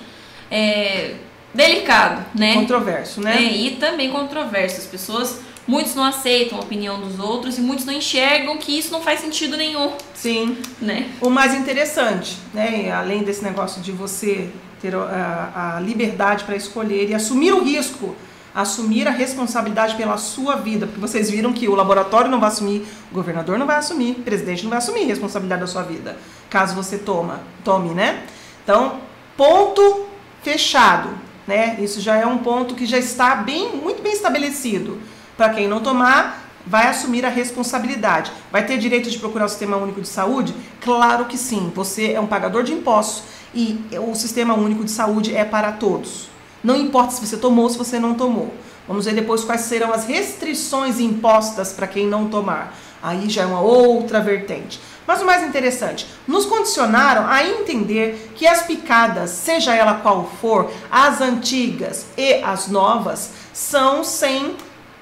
é, 0.52 1.14
delicado, 1.54 2.22
né? 2.34 2.52
Controverso, 2.52 3.22
né? 3.22 3.36
É, 3.38 3.50
e 3.50 3.70
também 3.76 4.10
controverso. 4.10 4.78
As 4.78 4.86
pessoas, 4.86 5.40
muitos 5.66 5.94
não 5.94 6.04
aceitam 6.04 6.58
a 6.58 6.60
opinião 6.60 7.00
dos 7.00 7.18
outros 7.18 7.56
e 7.56 7.62
muitos 7.62 7.86
não 7.86 7.94
enxergam 7.94 8.58
que 8.58 8.78
isso 8.78 8.92
não 8.92 9.00
faz 9.00 9.20
sentido 9.20 9.56
nenhum. 9.56 9.92
Sim. 10.14 10.58
Né? 10.80 11.08
O 11.22 11.30
mais 11.30 11.54
interessante, 11.54 12.36
né? 12.52 12.92
Além 12.92 13.22
desse 13.22 13.42
negócio 13.42 13.80
de 13.80 13.90
você 13.90 14.50
ter 14.82 14.94
a, 14.94 15.76
a 15.76 15.80
liberdade 15.80 16.44
para 16.44 16.54
escolher 16.54 17.08
e 17.08 17.14
assumir 17.14 17.52
o 17.52 17.64
risco 17.64 18.14
assumir 18.54 19.08
a 19.08 19.10
responsabilidade 19.10 19.94
pela 19.94 20.18
sua 20.18 20.56
vida, 20.56 20.86
porque 20.86 21.00
vocês 21.00 21.30
viram 21.30 21.54
que 21.54 21.66
o 21.68 21.74
laboratório 21.74 22.30
não 22.30 22.38
vai 22.38 22.50
assumir, 22.50 22.86
o 23.10 23.14
governador 23.14 23.58
não 23.58 23.66
vai 23.66 23.76
assumir, 23.76 24.10
o 24.10 24.22
presidente 24.22 24.62
não 24.62 24.68
vai 24.68 24.76
assumir 24.76 25.04
a 25.04 25.06
responsabilidade 25.06 25.62
da 25.62 25.66
sua 25.66 25.82
vida, 25.82 26.18
caso 26.50 26.74
você 26.74 26.98
toma, 26.98 27.40
tome, 27.64 27.94
né? 27.94 28.24
Então, 28.62 29.00
ponto 29.38 30.11
fechado, 30.42 31.10
né? 31.46 31.76
Isso 31.80 32.00
já 32.00 32.16
é 32.16 32.26
um 32.26 32.38
ponto 32.38 32.74
que 32.74 32.86
já 32.86 32.98
está 32.98 33.36
bem, 33.36 33.76
muito 33.76 34.02
bem 34.02 34.12
estabelecido. 34.12 35.00
Para 35.36 35.50
quem 35.50 35.68
não 35.68 35.80
tomar, 35.80 36.42
vai 36.66 36.86
assumir 36.88 37.24
a 37.24 37.28
responsabilidade. 37.28 38.30
Vai 38.50 38.64
ter 38.64 38.78
direito 38.78 39.10
de 39.10 39.18
procurar 39.18 39.46
o 39.46 39.48
Sistema 39.48 39.76
Único 39.76 40.00
de 40.00 40.08
Saúde? 40.08 40.54
Claro 40.80 41.24
que 41.24 41.36
sim. 41.36 41.72
Você 41.74 42.12
é 42.12 42.20
um 42.20 42.26
pagador 42.26 42.62
de 42.62 42.72
impostos 42.72 43.24
e 43.54 43.80
o 43.98 44.14
Sistema 44.14 44.54
Único 44.54 44.84
de 44.84 44.90
Saúde 44.90 45.34
é 45.34 45.44
para 45.44 45.72
todos. 45.72 46.28
Não 46.62 46.76
importa 46.76 47.12
se 47.12 47.26
você 47.26 47.36
tomou 47.36 47.64
ou 47.64 47.70
se 47.70 47.78
você 47.78 47.98
não 47.98 48.14
tomou. 48.14 48.52
Vamos 48.86 49.04
ver 49.04 49.14
depois 49.14 49.44
quais 49.44 49.62
serão 49.62 49.92
as 49.92 50.06
restrições 50.06 51.00
impostas 51.00 51.72
para 51.72 51.86
quem 51.86 52.06
não 52.06 52.28
tomar. 52.28 52.76
Aí 53.02 53.28
já 53.28 53.42
é 53.42 53.46
uma 53.46 53.60
outra 53.60 54.20
vertente. 54.20 54.80
Mas 55.06 55.20
o 55.20 55.26
mais 55.26 55.42
interessante, 55.42 56.06
nos 56.26 56.46
condicionaram 56.46 57.26
a 57.26 57.44
entender 57.44 58.32
que 58.34 58.46
as 58.46 58.62
picadas, 58.62 59.30
seja 59.30 59.74
ela 59.74 59.94
qual 59.94 60.30
for, 60.40 60.70
as 60.90 61.20
antigas 61.20 62.06
e 62.16 62.34
as 62.42 62.68
novas, 62.68 63.30
são 63.52 64.04
sem 64.04 64.56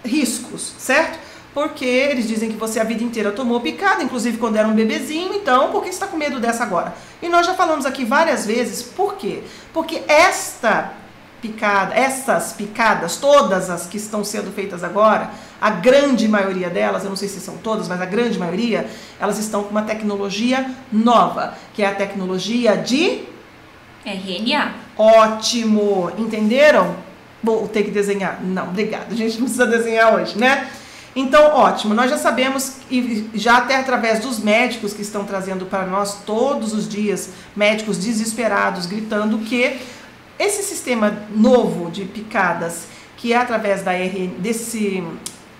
riscos, 0.04 0.72
certo? 0.78 1.18
Porque 1.52 1.84
eles 1.84 2.28
dizem 2.28 2.50
que 2.50 2.56
você 2.56 2.78
a 2.78 2.84
vida 2.84 3.02
inteira 3.02 3.32
tomou 3.32 3.60
picada, 3.60 4.02
inclusive 4.02 4.38
quando 4.38 4.56
era 4.56 4.68
um 4.68 4.74
bebezinho, 4.74 5.34
então 5.34 5.70
por 5.70 5.82
que 5.82 5.88
você 5.88 5.94
está 5.94 6.06
com 6.06 6.16
medo 6.16 6.38
dessa 6.38 6.62
agora? 6.62 6.94
E 7.20 7.28
nós 7.28 7.44
já 7.44 7.54
falamos 7.54 7.84
aqui 7.84 8.04
várias 8.04 8.46
vezes, 8.46 8.82
por 8.82 9.14
quê? 9.16 9.42
Porque 9.72 10.02
esta 10.06 10.94
picada, 11.40 11.94
essas 11.94 12.52
picadas, 12.52 13.16
todas 13.16 13.70
as 13.70 13.86
que 13.86 13.96
estão 13.96 14.22
sendo 14.22 14.52
feitas 14.52 14.84
agora, 14.84 15.30
a 15.60 15.70
grande 15.70 16.28
maioria 16.28 16.70
delas, 16.70 17.04
eu 17.04 17.10
não 17.10 17.16
sei 17.16 17.28
se 17.28 17.40
são 17.40 17.56
todas, 17.56 17.88
mas 17.88 18.00
a 18.00 18.06
grande 18.06 18.38
maioria, 18.38 18.88
elas 19.18 19.38
estão 19.38 19.62
com 19.62 19.70
uma 19.70 19.82
tecnologia 19.82 20.70
nova, 20.92 21.54
que 21.74 21.82
é 21.82 21.86
a 21.86 21.94
tecnologia 21.94 22.76
de 22.76 23.22
RNA. 24.04 24.72
Ótimo, 24.96 26.10
entenderam? 26.18 26.94
Vou 27.42 27.66
ter 27.68 27.84
que 27.84 27.90
desenhar. 27.90 28.40
Não, 28.42 28.68
obrigada. 28.68 29.06
A 29.10 29.14
gente 29.14 29.36
não 29.36 29.44
precisa 29.44 29.66
desenhar 29.66 30.14
hoje, 30.14 30.38
né? 30.38 30.68
Então, 31.14 31.56
ótimo. 31.56 31.92
Nós 31.92 32.10
já 32.10 32.16
sabemos 32.16 32.76
e 32.90 33.28
já 33.34 33.58
até 33.58 33.76
através 33.76 34.20
dos 34.20 34.38
médicos 34.38 34.92
que 34.92 35.02
estão 35.02 35.24
trazendo 35.24 35.66
para 35.66 35.84
nós 35.86 36.22
todos 36.24 36.72
os 36.72 36.88
dias, 36.88 37.30
médicos 37.56 37.98
desesperados 37.98 38.86
gritando 38.86 39.38
que 39.38 39.78
esse 40.40 40.62
sistema 40.62 41.22
novo 41.36 41.90
de 41.90 42.06
picadas, 42.06 42.86
que 43.18 43.34
é 43.34 43.36
através 43.36 43.82
da 43.82 43.92
RN, 43.92 44.38
desse 44.38 45.04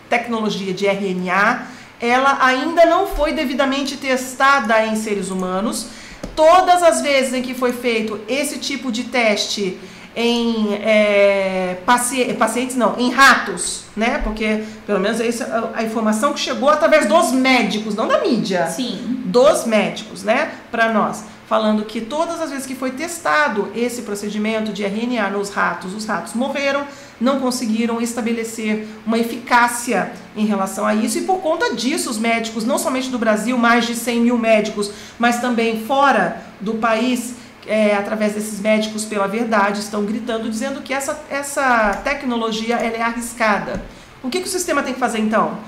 tecnologia 0.08 0.72
de 0.72 0.86
RNA, 0.86 1.66
ela 2.00 2.38
ainda 2.40 2.86
não 2.86 3.06
foi 3.06 3.34
devidamente 3.34 3.98
testada 3.98 4.86
em 4.86 4.96
seres 4.96 5.28
humanos. 5.28 5.88
Todas 6.34 6.82
as 6.82 7.02
vezes 7.02 7.34
em 7.34 7.42
que 7.42 7.52
foi 7.52 7.74
feito 7.74 8.18
esse 8.26 8.58
tipo 8.58 8.90
de 8.90 9.04
teste 9.04 9.78
em 10.16 10.74
é, 10.82 11.76
paci 11.84 12.32
pacientes, 12.32 12.74
não, 12.74 12.98
em 12.98 13.10
ratos, 13.10 13.84
né? 13.94 14.18
Porque 14.24 14.64
pelo 14.86 14.98
menos 14.98 15.20
essa 15.20 15.44
é 15.44 15.80
a 15.80 15.84
informação 15.84 16.32
que 16.32 16.40
chegou 16.40 16.70
através 16.70 17.06
dos 17.06 17.32
médicos, 17.32 17.94
não 17.94 18.08
da 18.08 18.22
mídia. 18.22 18.66
Sim. 18.68 19.20
Dos 19.26 19.66
médicos, 19.66 20.24
né? 20.24 20.50
Para 20.70 20.90
nós 20.90 21.22
falando 21.50 21.84
que 21.84 22.00
todas 22.00 22.40
as 22.40 22.50
vezes 22.50 22.64
que 22.64 22.76
foi 22.76 22.92
testado 22.92 23.72
esse 23.74 24.02
procedimento 24.02 24.72
de 24.72 24.84
RNA 24.84 25.30
nos 25.30 25.50
ratos, 25.50 25.92
os 25.92 26.06
ratos 26.06 26.32
morreram, 26.32 26.86
não 27.20 27.40
conseguiram 27.40 28.00
estabelecer 28.00 28.86
uma 29.04 29.18
eficácia 29.18 30.12
em 30.36 30.46
relação 30.46 30.86
a 30.86 30.94
isso, 30.94 31.18
e 31.18 31.22
por 31.22 31.40
conta 31.40 31.74
disso, 31.74 32.08
os 32.08 32.18
médicos, 32.18 32.64
não 32.64 32.78
somente 32.78 33.08
do 33.08 33.18
Brasil, 33.18 33.58
mais 33.58 33.84
de 33.84 33.96
100 33.96 34.20
mil 34.20 34.38
médicos, 34.38 34.92
mas 35.18 35.40
também 35.40 35.84
fora 35.84 36.40
do 36.60 36.74
país, 36.74 37.34
é, 37.66 37.96
através 37.96 38.34
desses 38.34 38.60
médicos 38.60 39.04
pela 39.04 39.26
verdade, 39.26 39.80
estão 39.80 40.04
gritando, 40.04 40.48
dizendo 40.48 40.80
que 40.82 40.94
essa, 40.94 41.20
essa 41.28 42.00
tecnologia 42.04 42.76
ela 42.76 42.96
é 42.96 43.02
arriscada. 43.02 43.82
O 44.22 44.30
que, 44.30 44.38
que 44.38 44.46
o 44.46 44.50
sistema 44.50 44.84
tem 44.84 44.94
que 44.94 45.00
fazer 45.00 45.18
então? 45.18 45.58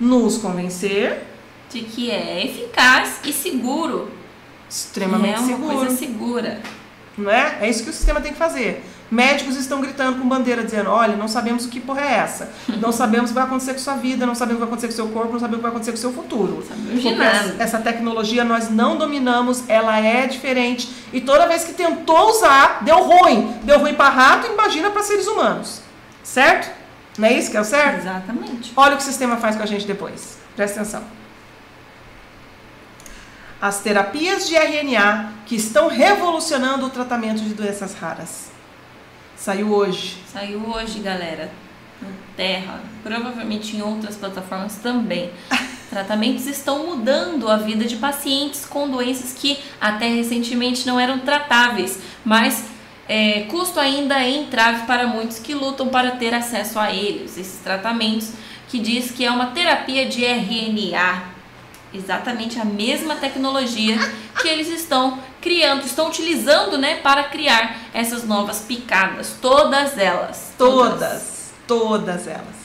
Nos 0.00 0.38
convencer 0.38 1.22
de 1.70 1.82
que 1.82 2.10
é 2.10 2.44
eficaz 2.44 3.20
e 3.24 3.32
seguro 3.32 4.17
extremamente 4.68 5.36
é 5.36 5.38
uma 5.38 5.46
seguro. 5.46 5.76
coisa 5.76 5.96
segura. 5.96 6.60
Não 7.16 7.30
é? 7.30 7.58
É 7.62 7.68
isso 7.68 7.82
que 7.82 7.90
o 7.90 7.92
sistema 7.92 8.20
tem 8.20 8.32
que 8.32 8.38
fazer. 8.38 8.84
Médicos 9.10 9.56
estão 9.56 9.80
gritando 9.80 10.20
com 10.20 10.28
bandeira, 10.28 10.62
dizendo: 10.62 10.90
olha, 10.90 11.16
não 11.16 11.26
sabemos 11.26 11.66
que 11.66 11.80
porra 11.80 12.02
é 12.02 12.14
essa. 12.14 12.52
Não 12.68 12.92
sabemos 12.92 13.30
o 13.30 13.32
que 13.32 13.38
vai 13.38 13.44
acontecer 13.44 13.72
com 13.72 13.78
sua 13.78 13.94
vida, 13.94 14.26
não 14.26 14.34
sabemos 14.34 14.62
o 14.62 14.64
que 14.64 14.70
vai 14.70 14.78
acontecer 14.78 14.88
com 14.88 14.92
seu 14.92 15.08
corpo, 15.08 15.32
não 15.32 15.40
sabemos 15.40 15.56
o 15.56 15.58
que 15.58 15.62
vai 15.62 15.70
acontecer 15.70 15.90
com 15.92 15.96
seu 15.96 16.12
futuro. 16.12 16.62
Essa, 17.22 17.56
essa 17.58 17.78
tecnologia 17.78 18.44
nós 18.44 18.70
não 18.70 18.96
dominamos, 18.96 19.64
ela 19.68 19.98
é 19.98 20.26
diferente. 20.26 20.90
E 21.12 21.20
toda 21.20 21.48
vez 21.48 21.64
que 21.64 21.72
tentou 21.72 22.30
usar, 22.30 22.84
deu 22.84 23.02
ruim. 23.02 23.54
Deu 23.64 23.78
ruim 23.78 23.94
para 23.94 24.10
rato, 24.10 24.52
imagina 24.52 24.90
para 24.90 25.02
seres 25.02 25.26
humanos. 25.26 25.80
Certo? 26.22 26.70
Não 27.16 27.26
é 27.26 27.32
isso 27.32 27.50
que 27.50 27.56
é 27.56 27.60
o 27.60 27.64
certo? 27.64 28.00
Exatamente. 28.00 28.72
Olha 28.76 28.94
o 28.94 28.96
que 28.96 29.02
o 29.02 29.06
sistema 29.06 29.38
faz 29.38 29.56
com 29.56 29.62
a 29.62 29.66
gente 29.66 29.86
depois. 29.86 30.38
Presta 30.54 30.82
atenção 30.82 31.18
as 33.60 33.80
terapias 33.80 34.48
de 34.48 34.54
RNA 34.56 35.32
que 35.46 35.56
estão 35.56 35.88
revolucionando 35.88 36.86
o 36.86 36.90
tratamento 36.90 37.40
de 37.42 37.54
doenças 37.54 37.94
raras. 37.94 38.50
Saiu 39.36 39.72
hoje. 39.72 40.16
Saiu 40.32 40.60
hoje, 40.68 41.00
galera. 41.00 41.50
no 42.00 42.08
Terra, 42.36 42.80
provavelmente 43.02 43.76
em 43.76 43.82
outras 43.82 44.16
plataformas 44.16 44.76
também. 44.76 45.30
Tratamentos 45.90 46.46
estão 46.46 46.86
mudando 46.86 47.50
a 47.50 47.56
vida 47.56 47.84
de 47.84 47.96
pacientes 47.96 48.64
com 48.64 48.88
doenças 48.88 49.32
que 49.32 49.58
até 49.80 50.06
recentemente 50.08 50.86
não 50.86 51.00
eram 51.00 51.18
tratáveis, 51.20 51.98
mas 52.24 52.66
é, 53.08 53.46
custo 53.48 53.80
ainda 53.80 54.22
é 54.22 54.28
entrave 54.28 54.86
para 54.86 55.06
muitos 55.06 55.38
que 55.38 55.54
lutam 55.54 55.88
para 55.88 56.12
ter 56.12 56.34
acesso 56.34 56.78
a 56.78 56.92
eles. 56.92 57.38
Esses 57.38 57.60
tratamentos 57.60 58.32
que 58.68 58.78
diz 58.78 59.10
que 59.10 59.24
é 59.24 59.30
uma 59.30 59.46
terapia 59.46 60.06
de 60.06 60.24
RNA, 60.24 61.37
exatamente 61.92 62.58
a 62.58 62.64
mesma 62.64 63.16
tecnologia 63.16 63.96
que 64.40 64.48
eles 64.48 64.68
estão 64.68 65.18
criando, 65.40 65.86
estão 65.86 66.08
utilizando, 66.08 66.76
né, 66.76 66.96
para 66.96 67.24
criar 67.24 67.76
essas 67.94 68.24
novas 68.24 68.60
picadas, 68.60 69.36
todas 69.40 69.96
elas. 69.96 70.52
Todas, 70.58 71.52
todas 71.66 72.26
elas. 72.26 72.57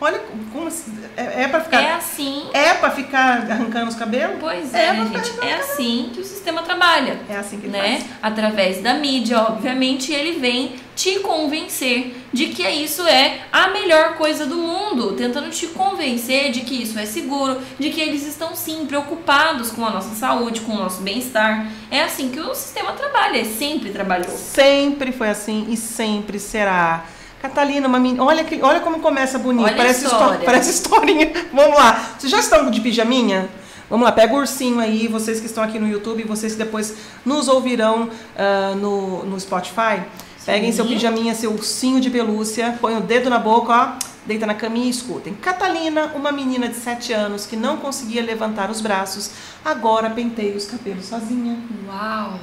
Olha 0.00 0.20
como 0.52 0.68
é, 1.16 1.42
é 1.42 1.48
para 1.48 1.60
ficar 1.60 1.82
É 1.82 1.92
assim. 1.94 2.46
É 2.52 2.74
para 2.74 2.90
ficar 2.90 3.50
arrancando 3.50 3.88
os 3.88 3.96
cabelos? 3.96 4.36
Pois 4.38 4.72
é, 4.72 4.86
É 4.86 4.92
né, 4.92 5.10
gente. 5.12 5.44
É 5.44 5.54
assim 5.54 6.10
que 6.14 6.20
o 6.20 6.24
sistema 6.24 6.62
trabalha. 6.62 7.18
É 7.28 7.36
assim 7.36 7.58
que 7.58 7.66
ele 7.66 7.76
né? 7.76 7.98
faz. 7.98 8.10
Através 8.22 8.80
da 8.80 8.94
mídia, 8.94 9.40
obviamente, 9.40 10.12
ele 10.12 10.38
vem 10.38 10.76
te 10.94 11.18
convencer 11.20 12.16
de 12.32 12.46
que 12.46 12.68
isso 12.68 13.02
é 13.02 13.40
a 13.52 13.68
melhor 13.68 14.14
coisa 14.14 14.46
do 14.46 14.56
mundo, 14.56 15.12
tentando 15.12 15.50
te 15.50 15.66
convencer 15.68 16.50
de 16.50 16.60
que 16.60 16.82
isso 16.82 16.98
é 16.98 17.06
seguro, 17.06 17.60
de 17.78 17.90
que 17.90 18.00
eles 18.00 18.26
estão 18.26 18.54
sim 18.54 18.86
preocupados 18.86 19.70
com 19.70 19.84
a 19.84 19.90
nossa 19.90 20.14
saúde, 20.14 20.60
com 20.60 20.72
o 20.72 20.78
nosso 20.78 21.02
bem-estar. 21.02 21.70
É 21.90 22.02
assim 22.02 22.30
que 22.30 22.40
o 22.40 22.54
sistema 22.54 22.92
trabalha, 22.92 23.44
sempre 23.44 23.90
trabalhou. 23.90 24.30
Sempre 24.36 25.10
foi 25.10 25.28
assim 25.28 25.66
e 25.68 25.76
sempre 25.76 26.38
será. 26.38 27.04
Catalina, 27.40 27.86
uma 27.86 27.98
menina. 27.98 28.24
Olha, 28.24 28.44
que, 28.44 28.60
olha 28.62 28.80
como 28.80 29.00
começa 29.00 29.38
bonito. 29.38 29.64
Olha 29.64 29.76
parece, 29.76 30.04
histó- 30.04 30.20
história. 30.20 30.44
parece 30.44 30.70
historinha. 30.70 31.32
Vamos 31.52 31.76
lá. 31.76 32.14
Vocês 32.18 32.30
já 32.30 32.38
estão 32.40 32.70
de 32.70 32.80
pijaminha? 32.80 33.48
Vamos 33.88 34.04
lá, 34.04 34.12
pega 34.12 34.34
o 34.34 34.36
ursinho 34.36 34.80
aí, 34.80 35.08
vocês 35.08 35.40
que 35.40 35.46
estão 35.46 35.64
aqui 35.64 35.78
no 35.78 35.88
YouTube, 35.88 36.22
vocês 36.24 36.52
que 36.52 36.58
depois 36.58 36.94
nos 37.24 37.48
ouvirão 37.48 38.10
ah, 38.36 38.74
no, 38.76 39.24
no 39.24 39.40
Spotify. 39.40 40.02
Peguem 40.44 40.72
seu 40.72 40.84
Sim. 40.84 40.92
pijaminha, 40.94 41.34
seu 41.34 41.52
ursinho 41.52 42.00
de 42.00 42.10
pelúcia, 42.10 42.76
põe 42.80 42.96
o 42.96 43.00
dedo 43.00 43.28
na 43.30 43.38
boca, 43.38 43.72
ó, 43.72 43.88
deita 44.26 44.46
na 44.46 44.54
caminha 44.54 44.86
e 44.86 44.90
escutem. 44.90 45.34
Catalina, 45.34 46.12
uma 46.14 46.32
menina 46.32 46.68
de 46.68 46.76
7 46.76 47.12
anos 47.12 47.46
que 47.46 47.56
não 47.56 47.76
conseguia 47.78 48.22
levantar 48.22 48.70
os 48.70 48.80
braços, 48.80 49.30
agora 49.64 50.08
penteia 50.10 50.56
os 50.56 50.66
cabelos 50.66 51.06
sozinha. 51.06 51.58
Uau! 51.86 52.40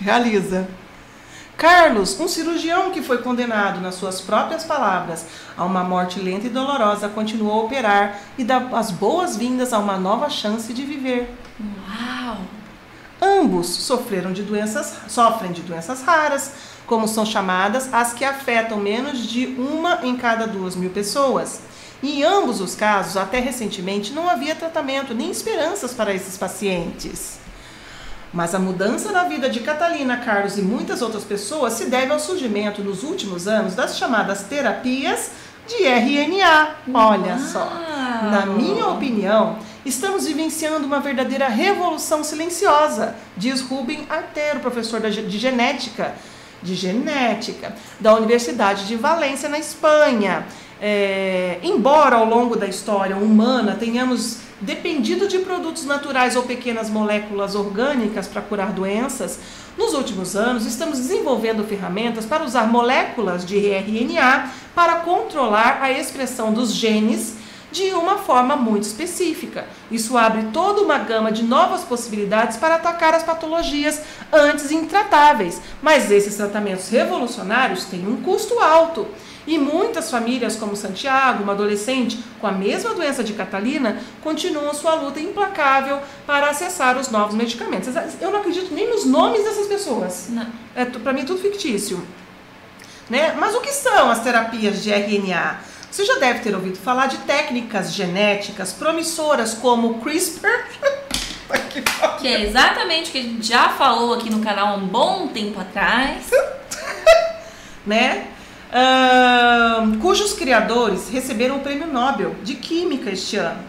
Realiza. 0.00 0.68
Carlos, 1.56 2.18
um 2.18 2.26
cirurgião 2.26 2.90
que 2.90 3.00
foi 3.00 3.18
condenado, 3.18 3.80
nas 3.80 3.94
suas 3.94 4.20
próprias 4.20 4.64
palavras, 4.64 5.24
a 5.56 5.64
uma 5.64 5.84
morte 5.84 6.18
lenta 6.18 6.46
e 6.46 6.50
dolorosa, 6.50 7.08
continuou 7.08 7.60
a 7.60 7.64
operar 7.64 8.20
e 8.36 8.44
dá 8.44 8.58
as 8.72 8.90
boas-vindas 8.90 9.72
a 9.72 9.78
uma 9.78 9.96
nova 9.96 10.28
chance 10.28 10.72
de 10.72 10.82
viver. 10.82 11.32
Uau! 11.60 12.38
Ambos 13.22 13.68
sofreram 13.68 14.32
de 14.32 14.42
doenças, 14.42 14.94
sofrem 15.08 15.52
de 15.52 15.62
doenças 15.62 16.02
raras, 16.02 16.52
como 16.86 17.08
são 17.08 17.24
chamadas 17.24 17.88
as 17.92 18.12
que 18.12 18.24
afetam 18.24 18.78
menos 18.78 19.20
de 19.26 19.46
uma 19.46 20.00
em 20.02 20.16
cada 20.16 20.46
duas 20.46 20.74
mil 20.74 20.90
pessoas. 20.90 21.62
E 22.02 22.18
em 22.18 22.24
ambos 22.24 22.60
os 22.60 22.74
casos, 22.74 23.16
até 23.16 23.38
recentemente, 23.38 24.12
não 24.12 24.28
havia 24.28 24.54
tratamento 24.54 25.14
nem 25.14 25.30
esperanças 25.30 25.94
para 25.94 26.12
esses 26.12 26.36
pacientes. 26.36 27.43
Mas 28.34 28.52
a 28.52 28.58
mudança 28.58 29.12
na 29.12 29.22
vida 29.22 29.48
de 29.48 29.60
Catalina, 29.60 30.16
Carlos 30.16 30.58
e 30.58 30.62
muitas 30.62 31.00
outras 31.00 31.22
pessoas 31.22 31.74
se 31.74 31.86
deve 31.86 32.12
ao 32.12 32.18
surgimento 32.18 32.82
nos 32.82 33.04
últimos 33.04 33.46
anos 33.46 33.76
das 33.76 33.96
chamadas 33.96 34.42
terapias 34.42 35.30
de 35.68 35.84
RNA. 35.84 36.74
Olha 36.92 37.38
só. 37.38 37.60
Uau! 37.60 38.30
Na 38.32 38.44
minha 38.44 38.88
opinião, 38.88 39.56
estamos 39.86 40.26
vivenciando 40.26 40.84
uma 40.84 40.98
verdadeira 40.98 41.46
revolução 41.46 42.24
silenciosa, 42.24 43.14
diz 43.36 43.60
Ruben 43.60 44.04
Artero, 44.10 44.58
professor 44.58 45.00
de 45.00 45.38
genética, 45.38 46.12
de 46.60 46.74
genética 46.74 47.72
da 48.00 48.16
Universidade 48.16 48.88
de 48.88 48.96
Valência, 48.96 49.48
na 49.48 49.60
Espanha. 49.60 50.44
É, 50.80 51.60
embora 51.62 52.16
ao 52.16 52.26
longo 52.26 52.56
da 52.56 52.66
história 52.66 53.16
humana 53.16 53.76
tenhamos 53.78 54.40
dependido 54.64 55.28
de 55.28 55.38
produtos 55.40 55.84
naturais 55.84 56.34
ou 56.34 56.42
pequenas 56.42 56.88
moléculas 56.88 57.54
orgânicas 57.54 58.26
para 58.26 58.42
curar 58.42 58.72
doenças, 58.72 59.38
nos 59.76 59.92
últimos 59.92 60.34
anos 60.34 60.64
estamos 60.66 60.98
desenvolvendo 60.98 61.64
ferramentas 61.64 62.24
para 62.24 62.44
usar 62.44 62.66
moléculas 62.66 63.44
de 63.44 63.58
RNA 63.58 64.50
para 64.74 64.96
controlar 64.96 65.78
a 65.82 65.92
expressão 65.92 66.52
dos 66.52 66.72
genes 66.74 67.34
de 67.70 67.92
uma 67.92 68.18
forma 68.18 68.54
muito 68.54 68.84
específica. 68.84 69.66
Isso 69.90 70.16
abre 70.16 70.44
toda 70.52 70.80
uma 70.80 70.98
gama 70.98 71.32
de 71.32 71.42
novas 71.42 71.82
possibilidades 71.82 72.56
para 72.56 72.76
atacar 72.76 73.12
as 73.14 73.24
patologias 73.24 74.00
antes 74.32 74.70
intratáveis, 74.70 75.60
mas 75.82 76.10
esses 76.10 76.36
tratamentos 76.36 76.88
revolucionários 76.88 77.84
têm 77.84 78.06
um 78.06 78.22
custo 78.22 78.60
alto. 78.60 79.08
E 79.46 79.58
muitas 79.58 80.10
famílias, 80.10 80.56
como 80.56 80.74
Santiago, 80.74 81.42
uma 81.42 81.52
adolescente 81.52 82.18
com 82.40 82.46
a 82.46 82.52
mesma 82.52 82.94
doença 82.94 83.22
de 83.22 83.34
Catalina, 83.34 84.00
continuam 84.22 84.72
sua 84.72 84.94
luta 84.94 85.20
implacável 85.20 86.00
para 86.26 86.48
acessar 86.48 86.96
os 86.96 87.10
novos 87.10 87.34
medicamentos. 87.34 87.94
Eu 88.20 88.30
não 88.30 88.40
acredito 88.40 88.72
nem 88.72 88.88
nos 88.88 89.04
nomes 89.04 89.44
dessas 89.44 89.66
pessoas. 89.66 90.26
Não. 90.30 90.46
É, 90.74 90.84
para 90.84 91.12
mim, 91.12 91.24
tudo 91.24 91.40
fictício. 91.40 92.06
Né? 93.08 93.34
Mas 93.38 93.54
o 93.54 93.60
que 93.60 93.72
são 93.72 94.10
as 94.10 94.20
terapias 94.20 94.82
de 94.82 94.90
RNA? 94.90 95.60
Você 95.90 96.04
já 96.04 96.18
deve 96.18 96.40
ter 96.40 96.54
ouvido 96.54 96.78
falar 96.78 97.06
de 97.06 97.18
técnicas 97.18 97.92
genéticas 97.92 98.72
promissoras 98.72 99.54
como 99.54 100.00
CRISPR. 100.00 100.48
Que 102.20 102.28
é 102.28 102.42
exatamente 102.42 103.10
o 103.10 103.12
que 103.12 103.18
a 103.18 103.22
gente 103.22 103.46
já 103.46 103.68
falou 103.68 104.14
aqui 104.14 104.30
no 104.30 104.40
canal 104.40 104.68
há 104.68 104.74
um 104.76 104.86
bom 104.86 105.28
tempo 105.28 105.60
atrás. 105.60 106.30
né? 107.86 108.28
Cujos 110.00 110.32
criadores 110.32 111.08
receberam 111.08 111.56
o 111.56 111.60
Prêmio 111.60 111.86
Nobel 111.86 112.34
de 112.42 112.54
Química 112.54 113.10
este 113.10 113.36
ano. 113.36 113.62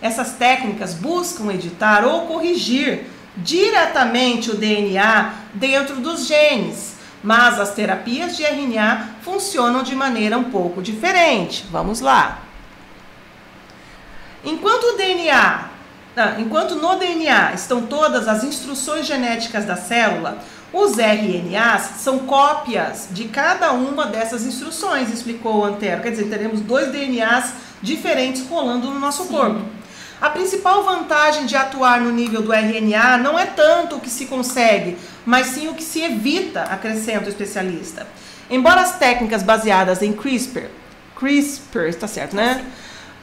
Essas 0.00 0.32
técnicas 0.32 0.94
buscam 0.94 1.52
editar 1.52 2.04
ou 2.04 2.26
corrigir 2.26 3.06
diretamente 3.36 4.50
o 4.50 4.56
DNA 4.56 5.32
dentro 5.54 5.96
dos 5.96 6.26
genes, 6.26 6.96
mas 7.22 7.58
as 7.58 7.74
terapias 7.74 8.36
de 8.36 8.44
RNA 8.44 9.16
funcionam 9.22 9.82
de 9.82 9.94
maneira 9.94 10.36
um 10.36 10.44
pouco 10.44 10.82
diferente. 10.82 11.66
Vamos 11.70 12.00
lá. 12.00 12.42
Enquanto 14.44 14.94
o 14.94 14.96
DNA, 14.96 15.70
ah, 16.16 16.34
enquanto 16.38 16.74
no 16.74 16.96
DNA 16.96 17.52
estão 17.54 17.82
todas 17.86 18.26
as 18.26 18.42
instruções 18.44 19.06
genéticas 19.06 19.64
da 19.64 19.76
célula, 19.76 20.38
os 20.72 20.96
RNAs 20.96 22.00
são 22.00 22.20
cópias 22.20 23.08
de 23.10 23.24
cada 23.24 23.72
uma 23.72 24.06
dessas 24.06 24.46
instruções, 24.46 25.12
explicou 25.12 25.58
o 25.58 25.64
Antero. 25.64 26.02
Quer 26.02 26.10
dizer, 26.10 26.30
teremos 26.30 26.60
dois 26.60 26.90
DNAs 26.90 27.52
diferentes 27.82 28.46
rolando 28.48 28.88
no 28.88 28.98
nosso 28.98 29.24
Sim. 29.24 29.34
corpo. 29.34 29.60
A 30.20 30.30
principal 30.30 30.84
vantagem 30.84 31.46
de 31.46 31.56
atuar 31.56 32.00
no 32.00 32.12
nível 32.12 32.42
do 32.42 32.52
RNA 32.52 33.18
não 33.18 33.36
é 33.36 33.44
tanto 33.44 33.96
o 33.96 34.00
que 34.00 34.08
se 34.08 34.26
consegue, 34.26 34.96
mas 35.26 35.48
sim 35.48 35.68
o 35.68 35.74
que 35.74 35.82
se 35.82 36.00
evita, 36.00 36.62
acrescenta 36.62 37.26
o 37.26 37.28
especialista. 37.28 38.06
Embora 38.48 38.82
as 38.82 38.96
técnicas 38.98 39.42
baseadas 39.42 40.00
em 40.00 40.12
CRISPR, 40.12 40.68
CRISPR, 41.16 41.88
está 41.88 42.06
certo, 42.06 42.36
né? 42.36 42.64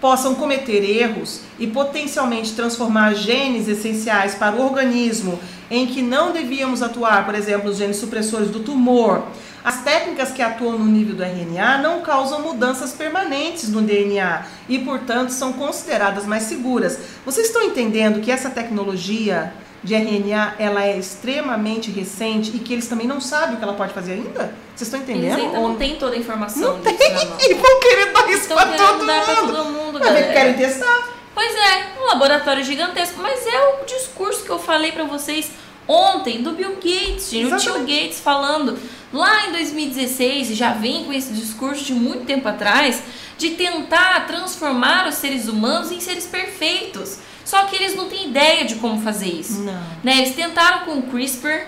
Possam 0.01 0.35
cometer 0.35 0.83
erros 0.83 1.41
e 1.57 1.67
potencialmente 1.67 2.53
transformar 2.53 3.13
genes 3.13 3.67
essenciais 3.67 4.35
para 4.35 4.57
o 4.57 4.65
organismo 4.65 5.39
em 5.71 5.85
que 5.87 6.01
não 6.01 6.31
devíamos 6.31 6.81
atuar, 6.81 7.25
por 7.25 7.35
exemplo, 7.35 7.69
os 7.69 7.77
genes 7.77 7.97
supressores 7.97 8.49
do 8.49 8.59
tumor. 8.61 9.23
As 9.63 9.81
técnicas 9.83 10.31
que 10.31 10.41
atuam 10.41 10.79
no 10.79 10.85
nível 10.85 11.15
do 11.15 11.23
RNA 11.23 11.79
não 11.79 12.01
causam 12.01 12.41
mudanças 12.41 12.93
permanentes 12.93 13.67
no 13.69 13.81
DNA 13.81 14.45
e, 14.69 14.79
portanto, 14.79 15.31
são 15.31 15.51
consideradas 15.53 16.25
mais 16.25 16.43
seguras. 16.43 16.97
Vocês 17.25 17.47
estão 17.47 17.61
entendendo 17.63 18.21
que 18.21 18.31
essa 18.31 18.49
tecnologia 18.49 19.53
de 19.83 19.93
RNA 19.95 20.55
ela 20.59 20.83
é 20.85 20.97
extremamente 20.97 21.91
recente 21.91 22.51
e 22.55 22.59
que 22.59 22.73
eles 22.73 22.87
também 22.87 23.05
não 23.07 23.19
sabem 23.21 23.55
o 23.55 23.57
que 23.57 23.63
ela 23.63 23.73
pode 23.73 23.93
fazer 23.93 24.13
ainda? 24.13 24.53
Vocês 24.75 24.87
estão 24.93 24.99
Eles 25.01 25.09
entendendo? 25.09 25.39
ainda 25.39 25.59
Ou- 25.59 25.69
não 25.69 25.75
têm 25.75 25.95
toda 25.97 26.15
a 26.15 26.17
informação 26.17 26.73
Não 26.77 26.79
tem 26.81 26.93
mão. 26.97 27.37
e 27.39 27.53
vão 27.53 27.79
querer 27.81 28.11
dar 28.13 28.29
isso 28.31 28.47
pra 28.47 28.65
querendo 28.65 28.77
todo 28.77 29.05
dar 29.05 29.23
pra 29.25 29.41
mundo. 29.41 29.55
todo 29.55 29.65
mundo, 29.71 29.93
Mas 29.99 30.03
galera. 30.07 30.33
querem 30.33 30.53
testar. 30.53 31.09
Pois 31.39 31.55
é, 31.55 32.01
um 32.01 32.07
laboratório 32.07 32.61
gigantesco. 32.65 33.21
Mas 33.21 33.47
é 33.47 33.81
o 33.81 33.85
discurso 33.85 34.43
que 34.43 34.49
eu 34.49 34.59
falei 34.59 34.91
pra 34.91 35.05
vocês 35.05 35.49
ontem 35.87 36.43
do 36.43 36.51
Bill 36.51 36.75
Gates, 36.75 37.29
gente. 37.29 37.53
O 37.53 37.57
tio. 37.57 37.79
Gates 37.79 38.19
falando 38.19 38.77
lá 39.13 39.47
em 39.47 39.53
2016, 39.53 40.51
e 40.51 40.53
já 40.53 40.73
vem 40.73 41.05
com 41.05 41.13
esse 41.13 41.31
discurso 41.31 41.85
de 41.85 41.93
muito 41.93 42.25
tempo 42.25 42.45
atrás, 42.45 43.01
de 43.37 43.51
tentar 43.51 44.27
transformar 44.27 45.07
os 45.07 45.15
seres 45.15 45.47
humanos 45.47 45.93
em 45.93 46.01
seres 46.01 46.25
perfeitos. 46.25 47.19
Só 47.45 47.63
que 47.67 47.77
eles 47.77 47.95
não 47.95 48.09
têm 48.09 48.27
ideia 48.27 48.65
de 48.65 48.75
como 48.75 49.01
fazer 49.01 49.29
isso. 49.29 49.61
Não. 49.61 49.81
Né? 50.03 50.17
Eles 50.17 50.35
tentaram 50.35 50.79
com 50.79 50.99
o 50.99 51.03
CRISPR, 51.03 51.67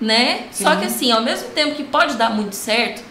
né? 0.00 0.46
Só 0.50 0.72
Sim. 0.72 0.80
que 0.80 0.86
assim, 0.86 1.12
ao 1.12 1.20
mesmo 1.20 1.50
tempo 1.50 1.74
que 1.74 1.84
pode 1.84 2.14
dar 2.14 2.30
muito 2.30 2.56
certo, 2.56 3.02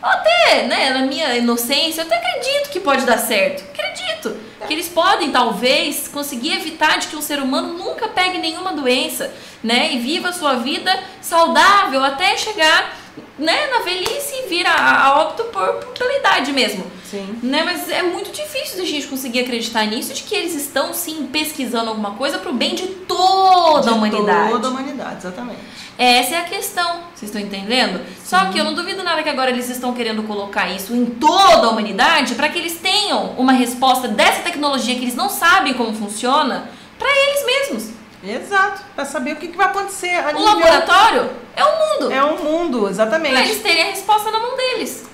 até, 0.00 0.62
né, 0.62 0.90
na 0.90 1.00
minha 1.00 1.36
inocência, 1.36 2.02
eu 2.02 2.06
até 2.06 2.16
acredito 2.16 2.70
que 2.70 2.78
pode 2.78 3.04
dar 3.04 3.18
certo. 3.18 3.64
Acredito. 3.64 4.36
Que 4.66 4.74
eles 4.74 4.88
podem, 4.88 5.30
talvez, 5.30 6.08
conseguir 6.08 6.52
evitar 6.52 6.98
de 6.98 7.08
que 7.08 7.16
um 7.16 7.22
ser 7.22 7.40
humano 7.40 7.74
nunca 7.74 8.08
pegue 8.08 8.38
nenhuma 8.38 8.72
doença, 8.72 9.32
né? 9.62 9.92
E 9.94 9.98
viva 9.98 10.28
a 10.28 10.32
sua 10.32 10.56
vida 10.56 10.92
saudável 11.20 12.02
até 12.04 12.36
chegar 12.36 12.96
né, 13.38 13.66
na 13.68 13.80
velhice 13.80 14.34
e 14.44 14.48
vir 14.48 14.66
a, 14.66 15.04
a 15.04 15.20
óbito 15.20 15.44
por, 15.44 15.66
por, 15.74 15.92
pela 15.92 16.18
idade 16.18 16.52
mesmo. 16.52 16.84
Sim. 17.04 17.38
Né? 17.42 17.62
Mas 17.64 17.88
é 17.88 18.02
muito 18.02 18.30
difícil 18.32 18.78
da 18.78 18.84
gente 18.84 19.06
conseguir 19.06 19.40
acreditar 19.40 19.84
nisso, 19.86 20.12
de 20.12 20.22
que 20.22 20.34
eles 20.34 20.54
estão 20.54 20.92
sim 20.92 21.26
pesquisando 21.26 21.90
alguma 21.90 22.12
coisa 22.12 22.38
para 22.38 22.50
o 22.50 22.54
bem 22.54 22.74
de 22.74 22.86
toda 22.86 23.82
de 23.82 23.88
a 23.88 23.92
humanidade. 23.92 24.50
Toda 24.52 24.68
a 24.68 24.70
humanidade, 24.70 25.18
exatamente. 25.18 25.60
Essa 25.98 26.34
é 26.34 26.38
a 26.40 26.44
questão, 26.44 27.04
vocês 27.14 27.30
estão 27.30 27.40
entendendo? 27.40 27.98
Sim. 27.98 28.04
Só 28.24 28.46
que 28.46 28.58
eu 28.58 28.64
não 28.64 28.74
duvido 28.74 29.02
nada 29.02 29.22
que 29.22 29.30
agora 29.30 29.50
eles 29.50 29.70
estão 29.70 29.94
querendo 29.94 30.22
colocar 30.24 30.68
isso 30.68 30.94
em 30.94 31.06
toda 31.06 31.66
a 31.66 31.70
humanidade 31.70 32.34
para 32.34 32.50
que 32.50 32.58
eles 32.58 32.78
tenham 32.78 33.34
uma 33.38 33.52
resposta 33.52 34.06
dessa 34.06 34.42
tecnologia 34.42 34.55
que 34.58 35.02
eles 35.02 35.14
não 35.14 35.28
sabem 35.28 35.74
como 35.74 35.94
funciona 35.94 36.70
para 36.98 37.08
eles 37.08 37.46
mesmos. 37.46 37.96
Exato, 38.22 38.82
para 38.94 39.04
saber 39.04 39.32
o 39.32 39.36
que, 39.36 39.48
que 39.48 39.56
vai 39.56 39.66
acontecer. 39.66 40.18
O 40.18 40.26
nível... 40.26 40.42
laboratório 40.42 41.30
é 41.54 41.64
o 41.64 41.78
mundo. 41.78 42.12
É 42.12 42.22
o 42.24 42.42
mundo, 42.42 42.88
exatamente. 42.88 43.34
Para 43.34 43.44
eles 43.44 43.62
terem 43.62 43.82
a 43.82 43.86
resposta 43.86 44.30
na 44.30 44.40
mão 44.40 44.56
deles. 44.56 45.06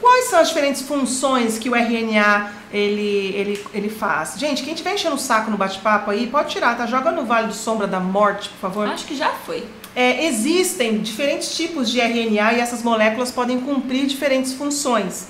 Quais 0.00 0.26
são 0.26 0.40
as 0.40 0.48
diferentes 0.48 0.82
funções 0.82 1.58
que 1.58 1.68
o 1.68 1.74
RNA 1.74 2.52
ele, 2.72 3.34
ele, 3.34 3.66
ele 3.74 3.90
faz? 3.90 4.34
Gente, 4.38 4.62
quem 4.62 4.72
estiver 4.72 4.94
enchendo 4.94 5.16
o 5.16 5.18
saco 5.18 5.50
no 5.50 5.58
bate-papo 5.58 6.10
aí, 6.10 6.26
pode 6.26 6.50
tirar, 6.50 6.76
tá? 6.76 6.86
Joga 6.86 7.10
no 7.10 7.26
Vale 7.26 7.48
do 7.48 7.54
Sombra 7.54 7.86
da 7.86 8.00
Morte, 8.00 8.48
por 8.48 8.58
favor. 8.58 8.88
Acho 8.88 9.04
que 9.04 9.16
já 9.16 9.28
foi. 9.28 9.66
É, 9.94 10.24
existem 10.26 11.00
diferentes 11.00 11.54
tipos 11.54 11.90
de 11.90 12.00
RNA 12.00 12.54
e 12.54 12.60
essas 12.60 12.82
moléculas 12.82 13.30
podem 13.30 13.60
cumprir 13.60 14.06
diferentes 14.06 14.54
funções. 14.54 15.28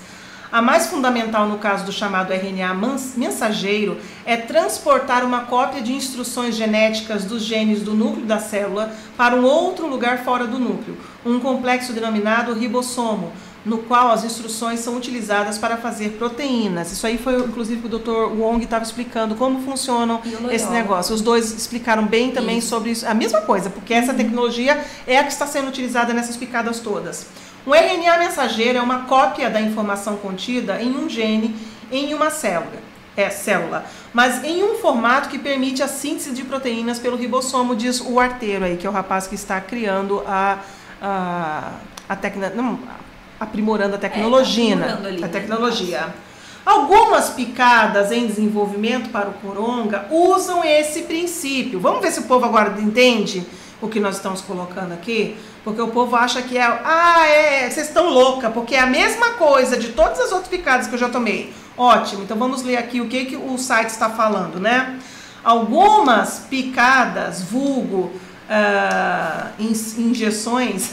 A 0.52 0.60
mais 0.60 0.88
fundamental 0.88 1.46
no 1.46 1.58
caso 1.58 1.84
do 1.84 1.92
chamado 1.92 2.32
RNA 2.32 2.74
mensageiro 3.16 3.98
é 4.26 4.36
transportar 4.36 5.24
uma 5.24 5.42
cópia 5.42 5.80
de 5.80 5.92
instruções 5.92 6.56
genéticas 6.56 7.24
dos 7.24 7.42
genes 7.42 7.82
do 7.82 7.94
núcleo 7.94 8.26
da 8.26 8.40
célula 8.40 8.92
para 9.16 9.36
um 9.36 9.44
outro 9.44 9.86
lugar 9.86 10.24
fora 10.24 10.48
do 10.48 10.58
núcleo, 10.58 10.96
um 11.24 11.38
complexo 11.38 11.92
denominado 11.92 12.52
ribossomo, 12.52 13.30
no 13.64 13.78
qual 13.78 14.10
as 14.10 14.24
instruções 14.24 14.80
são 14.80 14.96
utilizadas 14.96 15.56
para 15.56 15.76
fazer 15.76 16.16
proteínas. 16.18 16.90
Isso 16.90 17.06
aí 17.06 17.16
foi 17.16 17.36
inclusive 17.36 17.86
o 17.86 17.98
Dr. 17.98 18.34
Wong 18.36 18.64
estava 18.64 18.82
explicando 18.82 19.36
como 19.36 19.62
funcionam 19.62 20.20
esse 20.50 20.68
negócio. 20.70 21.14
Os 21.14 21.20
dois 21.20 21.52
explicaram 21.52 22.06
bem 22.06 22.32
também 22.32 22.58
isso. 22.58 22.68
sobre 22.68 22.90
isso. 22.90 23.06
A 23.06 23.14
mesma 23.14 23.42
coisa, 23.42 23.70
porque 23.70 23.94
essa 23.94 24.10
uhum. 24.10 24.18
tecnologia 24.18 24.82
é 25.06 25.16
a 25.18 25.22
que 25.22 25.30
está 25.30 25.46
sendo 25.46 25.68
utilizada 25.68 26.12
nessas 26.12 26.36
picadas 26.36 26.80
todas. 26.80 27.26
Um 27.66 27.74
RNA 27.74 28.18
mensageiro 28.18 28.78
é 28.78 28.82
uma 28.82 29.00
cópia 29.00 29.50
da 29.50 29.60
informação 29.60 30.16
contida 30.16 30.80
em 30.80 30.96
um 30.96 31.08
gene 31.08 31.54
em 31.92 32.14
uma 32.14 32.30
célula. 32.30 32.90
É 33.16 33.28
célula, 33.28 33.84
mas 34.14 34.42
em 34.44 34.62
um 34.62 34.76
formato 34.76 35.28
que 35.28 35.38
permite 35.38 35.82
a 35.82 35.88
síntese 35.88 36.30
de 36.30 36.44
proteínas 36.44 36.98
pelo 36.98 37.16
ribossomo, 37.16 37.74
diz 37.74 38.00
o 38.00 38.20
arteiro 38.20 38.64
aí, 38.64 38.76
que 38.76 38.86
é 38.86 38.90
o 38.90 38.92
rapaz 38.92 39.26
que 39.26 39.34
está 39.34 39.60
criando 39.60 40.22
a, 40.26 40.58
a, 41.02 41.72
a 42.08 42.16
tecno, 42.16 42.48
não, 42.54 42.78
aprimorando 43.38 43.96
a 43.96 43.98
tecnologia. 43.98 44.74
É, 44.74 44.78
tá 44.78 45.08
ali, 45.08 45.16
a 45.18 45.26
né, 45.26 45.28
tecnologia. 45.28 46.00
Né? 46.02 46.12
Algumas 46.64 47.30
picadas 47.30 48.12
em 48.12 48.26
desenvolvimento 48.26 49.10
para 49.10 49.28
o 49.28 49.32
coronga 49.34 50.06
usam 50.10 50.62
esse 50.64 51.02
princípio. 51.02 51.80
Vamos 51.80 52.00
ver 52.00 52.12
se 52.12 52.20
o 52.20 52.24
povo 52.24 52.44
agora 52.44 52.80
entende 52.80 53.44
o 53.80 53.88
que 53.88 53.98
nós 53.98 54.16
estamos 54.16 54.40
colocando 54.40 54.92
aqui? 54.92 55.36
Porque 55.62 55.80
o 55.80 55.88
povo 55.88 56.16
acha 56.16 56.40
que 56.40 56.56
é, 56.56 56.62
ah, 56.62 57.26
é, 57.26 57.68
vocês 57.68 57.88
estão 57.88 58.08
louca, 58.08 58.48
porque 58.48 58.74
é 58.74 58.80
a 58.80 58.86
mesma 58.86 59.32
coisa 59.32 59.76
de 59.76 59.88
todas 59.88 60.18
as 60.18 60.32
outras 60.32 60.48
picadas 60.48 60.86
que 60.86 60.94
eu 60.94 60.98
já 60.98 61.08
tomei. 61.08 61.52
Ótimo, 61.76 62.22
então 62.22 62.36
vamos 62.36 62.62
ler 62.62 62.76
aqui 62.76 63.00
o 63.00 63.08
que, 63.08 63.26
que 63.26 63.36
o 63.36 63.58
site 63.58 63.88
está 63.88 64.08
falando, 64.10 64.58
né? 64.58 64.98
Algumas 65.44 66.40
picadas, 66.50 67.42
vulgo, 67.42 68.10
uh, 68.50 69.62
injeções 69.98 70.92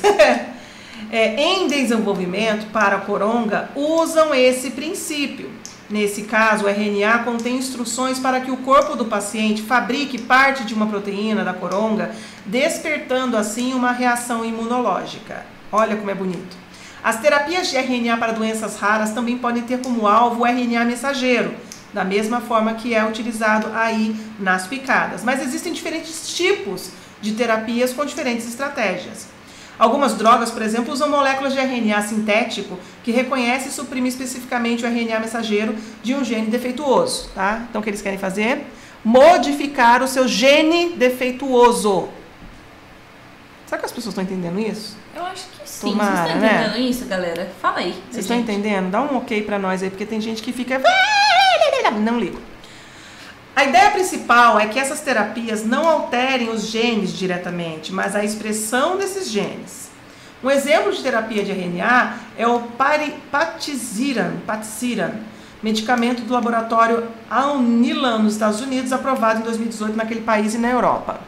é, 1.12 1.42
em 1.42 1.68
desenvolvimento 1.68 2.72
para 2.72 2.98
a 2.98 3.02
coronga 3.02 3.70
usam 3.76 4.34
esse 4.34 4.72
princípio. 4.72 5.50
Nesse 5.90 6.24
caso, 6.24 6.66
o 6.66 6.68
RNA 6.68 7.20
contém 7.20 7.56
instruções 7.56 8.20
para 8.20 8.42
que 8.42 8.52
o 8.52 8.58
corpo 8.58 8.96
do 8.96 9.06
paciente 9.06 9.62
fabrique 9.62 10.18
parte 10.18 10.66
de 10.66 10.74
uma 10.74 10.88
proteína 10.88 11.46
da 11.46 11.54
coronga, 11.54 12.12
despertando 12.46 13.38
assim 13.38 13.74
uma 13.74 13.94
reação 13.94 14.44
imunológica. 14.44 15.46
Olha 15.72 15.96
como 15.96 16.12
é 16.12 16.16
bonito. 16.16 16.58
As 17.02 17.22
terapias 17.22 17.70
de 17.70 17.78
RNA 17.78 18.18
para 18.18 18.34
doenças 18.34 18.76
raras 18.78 19.12
também 19.12 19.38
podem 19.38 19.64
ter 19.64 19.80
como 19.80 20.08
alvo 20.08 20.42
o 20.42 20.46
RNA 20.46 20.84
mensageiro, 20.84 21.56
da 21.94 22.04
mesma 22.04 22.42
forma 22.42 22.74
que 22.74 22.94
é 22.94 23.06
utilizado 23.06 23.68
aí 23.74 24.14
nas 24.38 24.68
picadas. 24.68 25.24
Mas 25.24 25.42
existem 25.42 25.72
diferentes 25.72 26.36
tipos 26.36 26.90
de 27.22 27.32
terapias 27.32 27.94
com 27.94 28.06
diferentes 28.06 28.46
estratégias. 28.46 29.37
Algumas 29.80 30.16
drogas, 30.16 30.50
por 30.50 30.62
exemplo, 30.62 30.92
usam 30.92 31.10
moléculas 31.10 31.54
de 31.54 31.60
RNA 31.60 32.02
sintético 32.02 32.80
que 33.04 33.12
reconhece 33.12 33.70
e 33.70 33.72
suprime 33.72 34.10
especificamente 34.10 34.84
o 34.84 34.88
RNA 34.88 35.20
mensageiro 35.20 35.76
de 36.02 36.16
um 36.16 36.24
gene 36.24 36.48
defeituoso, 36.48 37.30
tá? 37.36 37.66
Então, 37.70 37.80
o 37.80 37.84
que 37.84 37.90
eles 37.90 38.02
querem 38.02 38.18
fazer? 38.18 38.66
Modificar 39.04 40.02
o 40.02 40.08
seu 40.08 40.28
gene 40.28 40.94
defeituoso. 40.94 42.10
Será 43.68 43.80
que 43.80 43.86
as 43.86 43.92
pessoas 43.92 44.14
estão 44.14 44.24
entendendo 44.24 44.60
isso? 44.60 44.98
Eu 45.16 45.24
acho 45.26 45.46
que 45.50 45.70
sim. 45.70 45.92
Tomara, 45.92 46.12
Vocês 46.12 46.26
estão 46.26 46.42
né? 46.42 46.48
entendendo 46.48 46.74
né? 46.74 46.80
isso, 46.80 47.06
galera? 47.06 47.52
Fala 47.62 47.78
aí. 47.80 47.92
Vocês 48.10 48.26
estão 48.26 48.38
entendendo? 48.38 48.90
Dá 48.90 49.02
um 49.02 49.18
ok 49.18 49.44
para 49.44 49.60
nós 49.60 49.84
aí, 49.84 49.90
porque 49.90 50.06
tem 50.06 50.20
gente 50.20 50.42
que 50.42 50.52
fica... 50.52 50.82
Não 52.02 52.20
ligo. 52.20 52.40
A 53.58 53.64
ideia 53.64 53.90
principal 53.90 54.60
é 54.60 54.68
que 54.68 54.80
essas 54.80 55.00
terapias 55.00 55.66
não 55.66 55.90
alterem 55.90 56.52
os 56.52 56.68
genes 56.68 57.12
diretamente, 57.12 57.92
mas 57.92 58.16
a 58.16 58.24
expressão 58.24 58.98
desses 58.98 59.32
genes. 59.32 59.90
Um 60.44 60.52
exemplo 60.52 60.92
de 60.92 61.02
terapia 61.02 61.44
de 61.44 61.50
RNA 61.50 62.20
é 62.38 62.46
o 62.46 62.60
Patisiran, 63.32 64.34
Patisiran 64.46 65.14
medicamento 65.64 66.22
do 66.22 66.32
laboratório 66.32 67.08
Alnilam 67.32 68.20
nos 68.20 68.34
Estados 68.34 68.62
Unidos, 68.62 68.94
aprovado 68.94 69.40
em 69.40 69.44
2018 69.44 69.98
naquele 69.98 70.22
país 70.22 70.54
e 70.54 70.60
na 70.60 70.70
Europa. 70.70 71.20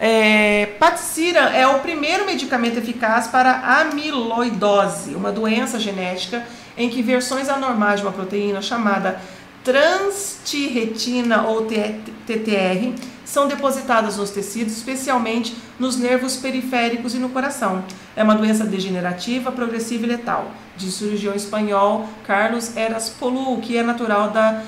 É, 0.00 0.66
Patisiran 0.80 1.50
é 1.50 1.64
o 1.64 1.78
primeiro 1.78 2.26
medicamento 2.26 2.76
eficaz 2.76 3.28
para 3.28 3.80
amiloidose, 3.82 5.14
uma 5.14 5.30
doença 5.30 5.78
genética 5.78 6.44
em 6.76 6.88
que 6.88 7.02
versões 7.02 7.48
anormais 7.48 8.00
de 8.00 8.06
uma 8.06 8.12
proteína 8.12 8.60
chamada 8.60 9.20
transtirretina 9.64 11.42
ou 11.42 11.66
TTR 11.66 12.94
são 13.24 13.46
depositadas 13.46 14.16
nos 14.16 14.30
tecidos, 14.30 14.76
especialmente 14.76 15.56
nos 15.78 15.96
nervos 15.96 16.36
periféricos 16.36 17.14
e 17.14 17.18
no 17.18 17.28
coração. 17.28 17.84
É 18.16 18.22
uma 18.22 18.34
doença 18.34 18.64
degenerativa, 18.64 19.52
progressiva 19.52 20.04
e 20.04 20.08
letal. 20.08 20.50
O 20.76 20.80
cirurgião 20.80 21.34
espanhol 21.34 22.08
Carlos 22.26 22.76
Eraspolu, 22.76 23.60
que 23.60 23.76
é 23.76 23.82
natural 23.82 24.30
da, 24.30 24.62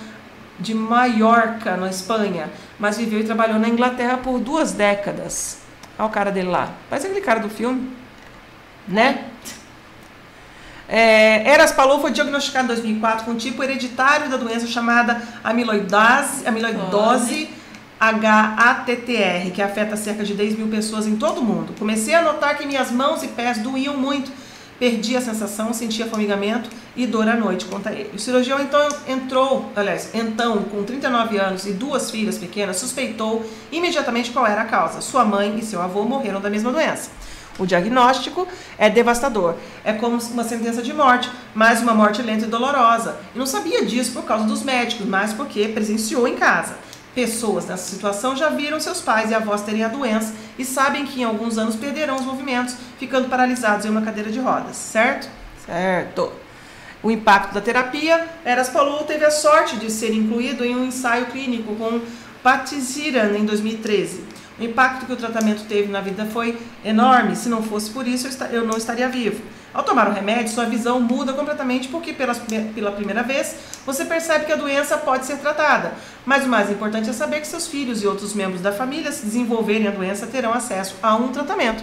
de 0.60 0.74
Maiorca, 0.74 1.76
na 1.76 1.88
Espanha, 1.88 2.50
mas 2.78 2.98
viveu 2.98 3.20
e 3.20 3.24
trabalhou 3.24 3.58
na 3.58 3.68
Inglaterra 3.68 4.18
por 4.18 4.38
duas 4.38 4.72
décadas. 4.72 5.58
Olha 5.98 6.08
o 6.08 6.10
cara 6.10 6.30
dele 6.30 6.48
lá. 6.48 6.72
Parece 6.88 7.06
aquele 7.06 7.24
cara 7.24 7.40
do 7.40 7.48
filme, 7.48 7.90
né? 8.86 9.24
É, 10.94 11.48
Eras 11.48 11.72
Palou 11.72 12.02
foi 12.02 12.10
diagnosticado 12.10 12.64
em 12.64 12.68
2004 12.68 13.24
com 13.24 13.30
um 13.30 13.36
tipo 13.36 13.62
hereditário 13.62 14.28
da 14.28 14.36
doença 14.36 14.66
chamada 14.66 15.22
amiloidose, 15.42 16.46
amiloidose 16.46 17.48
HATTR, 17.98 19.52
que 19.54 19.62
afeta 19.62 19.96
cerca 19.96 20.22
de 20.22 20.34
10 20.34 20.58
mil 20.58 20.68
pessoas 20.68 21.06
em 21.06 21.16
todo 21.16 21.38
o 21.38 21.42
mundo. 21.42 21.74
Comecei 21.78 22.14
a 22.14 22.20
notar 22.20 22.58
que 22.58 22.66
minhas 22.66 22.90
mãos 22.90 23.22
e 23.22 23.28
pés 23.28 23.56
doíam 23.56 23.96
muito, 23.96 24.30
perdi 24.78 25.16
a 25.16 25.22
sensação, 25.22 25.72
sentia 25.72 26.06
formigamento 26.06 26.68
e 26.94 27.06
dor 27.06 27.26
à 27.26 27.36
noite, 27.36 27.64
conta 27.64 27.90
ele. 27.90 28.10
O 28.14 28.18
cirurgião 28.18 28.60
então 28.60 28.86
entrou, 29.08 29.72
aliás, 29.74 30.10
então, 30.12 30.62
com 30.64 30.82
39 30.82 31.38
anos 31.38 31.64
e 31.64 31.72
duas 31.72 32.10
filhas 32.10 32.36
pequenas, 32.36 32.76
suspeitou 32.76 33.48
imediatamente 33.70 34.30
qual 34.30 34.46
era 34.46 34.60
a 34.60 34.66
causa. 34.66 35.00
Sua 35.00 35.24
mãe 35.24 35.58
e 35.58 35.62
seu 35.64 35.80
avô 35.80 36.02
morreram 36.02 36.38
da 36.38 36.50
mesma 36.50 36.70
doença. 36.70 37.10
O 37.58 37.66
diagnóstico 37.66 38.46
é 38.78 38.88
devastador. 38.88 39.56
É 39.84 39.92
como 39.92 40.16
uma 40.16 40.44
sentença 40.44 40.82
de 40.82 40.92
morte, 40.92 41.30
mas 41.54 41.82
uma 41.82 41.94
morte 41.94 42.22
lenta 42.22 42.44
e 42.44 42.48
dolorosa. 42.48 43.18
E 43.34 43.38
não 43.38 43.46
sabia 43.46 43.84
disso 43.84 44.12
por 44.12 44.24
causa 44.24 44.44
dos 44.44 44.62
médicos, 44.62 45.06
mas 45.06 45.32
porque 45.32 45.68
presenciou 45.68 46.26
em 46.26 46.36
casa. 46.36 46.76
Pessoas 47.14 47.66
nessa 47.66 47.90
situação 47.90 48.34
já 48.34 48.48
viram 48.48 48.80
seus 48.80 49.02
pais 49.02 49.30
e 49.30 49.34
avós 49.34 49.60
terem 49.62 49.84
a 49.84 49.88
doença 49.88 50.32
e 50.58 50.64
sabem 50.64 51.04
que 51.04 51.20
em 51.20 51.24
alguns 51.24 51.58
anos 51.58 51.76
perderão 51.76 52.16
os 52.16 52.24
movimentos, 52.24 52.74
ficando 52.98 53.28
paralisados 53.28 53.84
em 53.84 53.90
uma 53.90 54.00
cadeira 54.00 54.30
de 54.30 54.40
rodas, 54.40 54.76
certo? 54.76 55.28
Certo. 55.66 56.32
O 57.02 57.10
impacto 57.10 57.52
da 57.52 57.60
terapia, 57.60 58.28
Eras 58.44 58.70
Palu 58.70 59.04
teve 59.04 59.24
a 59.26 59.30
sorte 59.30 59.76
de 59.76 59.90
ser 59.90 60.14
incluído 60.14 60.64
em 60.64 60.74
um 60.74 60.84
ensaio 60.84 61.26
clínico 61.26 61.74
com 61.74 62.00
Patisiran 62.42 63.36
em 63.36 63.44
2013. 63.44 64.24
O 64.62 64.64
impacto 64.64 65.06
que 65.06 65.12
o 65.12 65.16
tratamento 65.16 65.64
teve 65.64 65.90
na 65.90 66.00
vida 66.00 66.24
foi 66.24 66.56
enorme. 66.84 67.34
Se 67.34 67.48
não 67.48 67.64
fosse 67.64 67.90
por 67.90 68.06
isso, 68.06 68.28
eu 68.52 68.64
não 68.64 68.76
estaria 68.76 69.08
vivo. 69.08 69.42
Ao 69.74 69.82
tomar 69.82 70.08
o 70.08 70.12
remédio, 70.12 70.52
sua 70.52 70.66
visão 70.66 71.00
muda 71.00 71.32
completamente 71.32 71.88
porque 71.88 72.12
pela, 72.12 72.32
primeira 72.92 73.24
vez 73.24 73.56
você 73.84 74.04
percebe 74.04 74.44
que 74.44 74.52
a 74.52 74.56
doença 74.56 74.96
pode 74.98 75.26
ser 75.26 75.38
tratada. 75.38 75.94
Mas 76.24 76.44
o 76.44 76.48
mais 76.48 76.70
importante 76.70 77.10
é 77.10 77.12
saber 77.12 77.40
que 77.40 77.46
seus 77.48 77.66
filhos 77.66 78.04
e 78.04 78.06
outros 78.06 78.34
membros 78.34 78.60
da 78.60 78.70
família, 78.70 79.10
se 79.10 79.26
desenvolverem 79.26 79.88
a 79.88 79.90
doença, 79.90 80.28
terão 80.28 80.52
acesso 80.54 80.94
a 81.02 81.16
um 81.16 81.32
tratamento. 81.32 81.82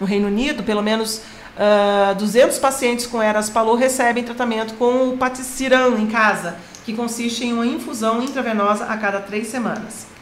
No 0.00 0.06
Reino 0.06 0.26
Unido, 0.26 0.64
pelo 0.64 0.82
menos 0.82 1.18
uh, 1.18 2.10
ah, 2.10 2.14
200 2.18 2.58
pacientes 2.58 3.06
com 3.06 3.22
Eras 3.22 3.48
Palou 3.48 3.76
recebem 3.76 4.24
tratamento 4.24 4.74
com 4.74 5.10
o 5.10 5.16
patisiran 5.16 5.90
em 5.96 6.08
casa, 6.08 6.56
que 6.84 6.92
consiste 6.92 7.44
em 7.44 7.52
uma 7.52 7.66
infusão 7.66 8.20
intravenosa 8.20 8.86
a 8.86 8.96
cada 8.96 9.20
três 9.20 9.46
semanas. 9.46 10.15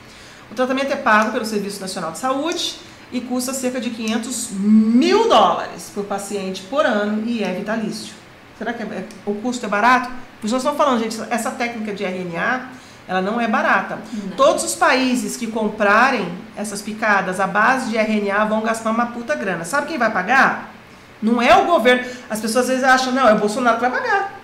O 0.54 0.56
tratamento 0.56 0.92
é 0.92 0.96
pago 0.96 1.32
pelo 1.32 1.44
Serviço 1.44 1.80
Nacional 1.80 2.12
de 2.12 2.18
Saúde 2.18 2.76
e 3.10 3.20
custa 3.20 3.52
cerca 3.52 3.80
de 3.80 3.90
500 3.90 4.50
mil 4.52 5.28
dólares 5.28 5.90
por 5.92 6.04
paciente 6.04 6.62
por 6.70 6.86
ano 6.86 7.24
e 7.26 7.42
é 7.42 7.52
vitalício. 7.52 8.14
Será 8.56 8.72
que 8.72 8.84
é, 8.84 8.86
é, 8.86 9.04
o 9.26 9.34
custo 9.34 9.66
é 9.66 9.68
barato? 9.68 10.10
Pois 10.40 10.52
nós 10.52 10.62
estamos 10.62 10.78
falando, 10.78 11.00
gente, 11.00 11.20
essa 11.28 11.50
técnica 11.50 11.92
de 11.92 12.04
RNA, 12.04 12.68
ela 13.08 13.20
não 13.20 13.40
é 13.40 13.48
barata. 13.48 13.98
Não. 14.12 14.36
Todos 14.36 14.62
os 14.62 14.76
países 14.76 15.36
que 15.36 15.48
comprarem 15.48 16.32
essas 16.56 16.80
picadas 16.80 17.40
à 17.40 17.48
base 17.48 17.90
de 17.90 17.96
RNA 17.96 18.44
vão 18.44 18.62
gastar 18.62 18.92
uma 18.92 19.06
puta 19.06 19.34
grana. 19.34 19.64
Sabe 19.64 19.88
quem 19.88 19.98
vai 19.98 20.12
pagar? 20.12 20.72
Não 21.20 21.42
é 21.42 21.56
o 21.56 21.66
governo. 21.66 22.08
As 22.30 22.38
pessoas 22.38 22.66
às 22.66 22.70
vezes 22.70 22.84
acham, 22.84 23.12
não, 23.12 23.26
é 23.26 23.34
o 23.34 23.38
Bolsonaro 23.40 23.80
que 23.80 23.88
vai 23.88 23.90
pagar. 23.90 24.34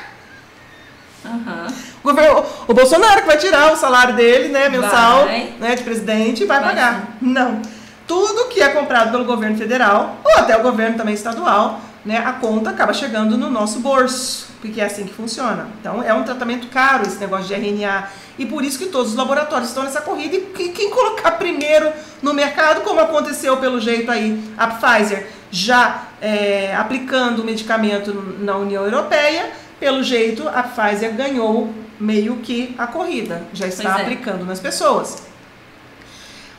Uhum. 1.26 1.66
O, 2.02 2.08
governo, 2.08 2.44
o 2.68 2.74
Bolsonaro 2.74 3.20
que 3.20 3.26
vai 3.26 3.38
tirar 3.38 3.72
o 3.72 3.76
salário 3.76 4.14
dele, 4.14 4.48
né, 4.48 4.68
mensal, 4.68 5.26
né, 5.26 5.74
de 5.74 5.82
presidente, 5.82 6.44
vai, 6.44 6.60
vai 6.60 6.68
pagar. 6.68 7.16
Não. 7.20 7.60
Tudo 8.06 8.48
que 8.48 8.62
é 8.62 8.68
comprado 8.68 9.10
pelo 9.10 9.24
governo 9.24 9.56
federal, 9.56 10.18
ou 10.24 10.38
até 10.38 10.56
o 10.56 10.62
governo 10.62 10.96
também 10.96 11.14
estadual, 11.14 11.80
né, 12.04 12.22
a 12.24 12.32
conta 12.34 12.70
acaba 12.70 12.92
chegando 12.92 13.36
no 13.36 13.50
nosso 13.50 13.80
bolso, 13.80 14.46
porque 14.60 14.80
é 14.80 14.84
assim 14.84 15.04
que 15.04 15.12
funciona. 15.12 15.68
Então, 15.80 16.02
é 16.02 16.14
um 16.14 16.22
tratamento 16.22 16.68
caro 16.68 17.02
esse 17.02 17.18
negócio 17.18 17.46
de 17.46 17.54
RNA. 17.54 18.08
E 18.38 18.46
por 18.46 18.62
isso 18.62 18.78
que 18.78 18.86
todos 18.86 19.10
os 19.10 19.16
laboratórios 19.16 19.68
estão 19.68 19.82
nessa 19.82 20.00
corrida. 20.00 20.36
E 20.36 20.68
quem 20.68 20.90
colocar 20.90 21.32
primeiro 21.32 21.92
no 22.22 22.32
mercado, 22.32 22.82
como 22.82 23.00
aconteceu 23.00 23.56
pelo 23.56 23.80
jeito 23.80 24.10
aí, 24.10 24.40
a 24.56 24.68
Pfizer 24.68 25.28
já 25.50 26.02
é, 26.20 26.74
aplicando 26.76 27.40
o 27.40 27.44
medicamento 27.44 28.12
na 28.40 28.56
União 28.56 28.84
Europeia, 28.84 29.50
pelo 29.78 30.02
jeito 30.02 30.48
a 30.48 30.62
Pfizer 30.62 31.14
ganhou 31.14 31.72
meio 31.98 32.36
que 32.36 32.74
a 32.78 32.86
corrida, 32.86 33.42
já 33.52 33.66
está 33.66 33.98
é. 33.98 34.02
aplicando 34.02 34.44
nas 34.44 34.60
pessoas. 34.60 35.26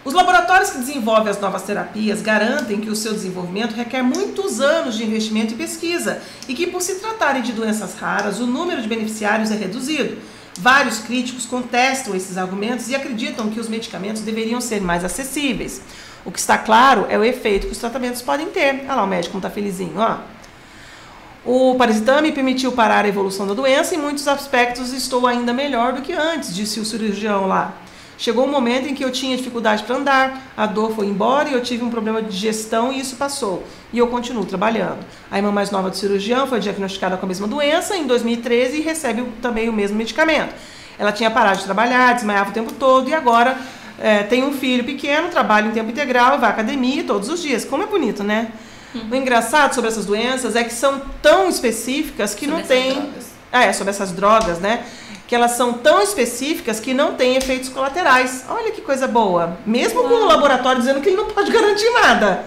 Os 0.07 0.13
laboratórios 0.13 0.69
que 0.69 0.77
desenvolvem 0.77 1.29
as 1.29 1.39
novas 1.39 1.63
terapias 1.63 2.21
garantem 2.21 2.79
que 2.79 2.89
o 2.89 2.95
seu 2.95 3.13
desenvolvimento 3.13 3.75
requer 3.75 4.01
muitos 4.01 4.61
anos 4.61 4.95
de 4.95 5.03
investimento 5.03 5.53
e 5.53 5.57
pesquisa 5.57 6.21
e 6.47 6.53
que, 6.53 6.67
por 6.67 6.81
se 6.81 6.95
tratarem 6.95 7.41
de 7.41 7.51
doenças 7.51 7.93
raras, 7.95 8.39
o 8.39 8.47
número 8.47 8.81
de 8.81 8.87
beneficiários 8.87 9.51
é 9.51 9.55
reduzido. 9.55 10.17
Vários 10.59 10.99
críticos 10.99 11.45
contestam 11.45 12.15
esses 12.15 12.37
argumentos 12.37 12.87
e 12.87 12.95
acreditam 12.95 13.49
que 13.49 13.59
os 13.59 13.67
medicamentos 13.67 14.21
deveriam 14.21 14.61
ser 14.61 14.81
mais 14.81 15.03
acessíveis. 15.03 15.81
O 16.23 16.31
que 16.31 16.39
está 16.39 16.57
claro 16.57 17.05
é 17.09 17.17
o 17.17 17.23
efeito 17.23 17.67
que 17.67 17.73
os 17.73 17.77
tratamentos 17.77 18.21
podem 18.21 18.47
ter. 18.47 18.85
Olha 18.85 18.95
lá 18.95 19.03
o 19.03 19.07
médico 19.07 19.33
como 19.33 19.45
está 19.45 19.53
felizinho, 19.53 19.97
ó. 19.97 20.19
O 21.47 21.75
parasitame 21.75 22.33
permitiu 22.33 22.73
parar 22.73 23.05
a 23.05 23.07
evolução 23.07 23.47
da 23.47 23.53
doença 23.53 23.95
e 23.95 23.97
em 23.97 24.01
muitos 24.01 24.27
aspectos 24.27 24.91
estou 24.91 25.25
ainda 25.25 25.53
melhor 25.53 25.93
do 25.93 26.01
que 26.01 26.11
antes, 26.11 26.53
disse 26.53 26.77
o 26.77 26.83
cirurgião 26.83 27.47
lá. 27.47 27.73
Chegou 28.17 28.43
um 28.43 28.51
momento 28.51 28.89
em 28.89 28.93
que 28.93 29.05
eu 29.05 29.09
tinha 29.13 29.37
dificuldade 29.37 29.83
para 29.83 29.95
andar, 29.95 30.51
a 30.57 30.65
dor 30.65 30.93
foi 30.93 31.05
embora 31.05 31.47
e 31.47 31.53
eu 31.53 31.63
tive 31.63 31.85
um 31.85 31.89
problema 31.89 32.21
de 32.21 32.29
digestão 32.31 32.91
e 32.91 32.99
isso 32.99 33.15
passou. 33.15 33.63
E 33.93 33.97
eu 33.97 34.07
continuo 34.07 34.43
trabalhando. 34.43 34.97
A 35.31 35.37
irmã 35.37 35.49
mais 35.49 35.71
nova 35.71 35.89
do 35.89 35.95
cirurgião 35.95 36.47
foi 36.47 36.59
diagnosticada 36.59 37.15
com 37.15 37.25
a 37.25 37.29
mesma 37.29 37.47
doença 37.47 37.95
em 37.95 38.05
2013 38.05 38.79
e 38.79 38.81
recebe 38.81 39.23
também 39.41 39.69
o 39.69 39.73
mesmo 39.73 39.95
medicamento. 39.95 40.53
Ela 40.99 41.13
tinha 41.13 41.31
parado 41.31 41.59
de 41.59 41.63
trabalhar, 41.63 42.13
desmaiava 42.13 42.49
o 42.49 42.53
tempo 42.53 42.73
todo 42.73 43.09
e 43.09 43.13
agora 43.13 43.57
é, 43.97 44.23
tem 44.23 44.43
um 44.43 44.51
filho 44.51 44.83
pequeno, 44.83 45.29
trabalha 45.29 45.67
em 45.67 45.71
tempo 45.71 45.91
integral, 45.91 46.39
vai 46.39 46.49
à 46.49 46.51
academia 46.51 47.05
todos 47.05 47.29
os 47.29 47.41
dias. 47.41 47.63
Como 47.63 47.83
é 47.83 47.85
bonito, 47.85 48.21
né? 48.21 48.51
Uhum. 49.03 49.09
O 49.11 49.15
engraçado 49.15 49.73
sobre 49.73 49.89
essas 49.89 50.05
doenças 50.05 50.55
é 50.55 50.63
que 50.63 50.73
são 50.73 51.01
tão 51.21 51.49
específicas 51.49 52.33
que 52.33 52.45
sobre 52.45 52.61
não 52.61 52.67
tem. 52.67 53.09
Ah, 53.51 53.63
é, 53.63 53.73
sobre 53.73 53.91
essas 53.91 54.11
drogas, 54.11 54.59
né? 54.59 54.85
Que 55.27 55.35
elas 55.35 55.51
são 55.51 55.73
tão 55.73 56.01
específicas 56.01 56.79
que 56.79 56.93
não 56.93 57.13
têm 57.13 57.35
efeitos 57.35 57.69
colaterais. 57.69 58.45
Olha 58.49 58.71
que 58.71 58.81
coisa 58.81 59.07
boa. 59.07 59.57
Mesmo 59.65 60.03
com 60.03 60.13
o 60.13 60.25
laboratório 60.25 60.79
dizendo 60.79 61.01
que 61.01 61.09
ele 61.09 61.17
não 61.17 61.27
pode 61.27 61.51
garantir 61.51 61.89
nada. 61.91 62.45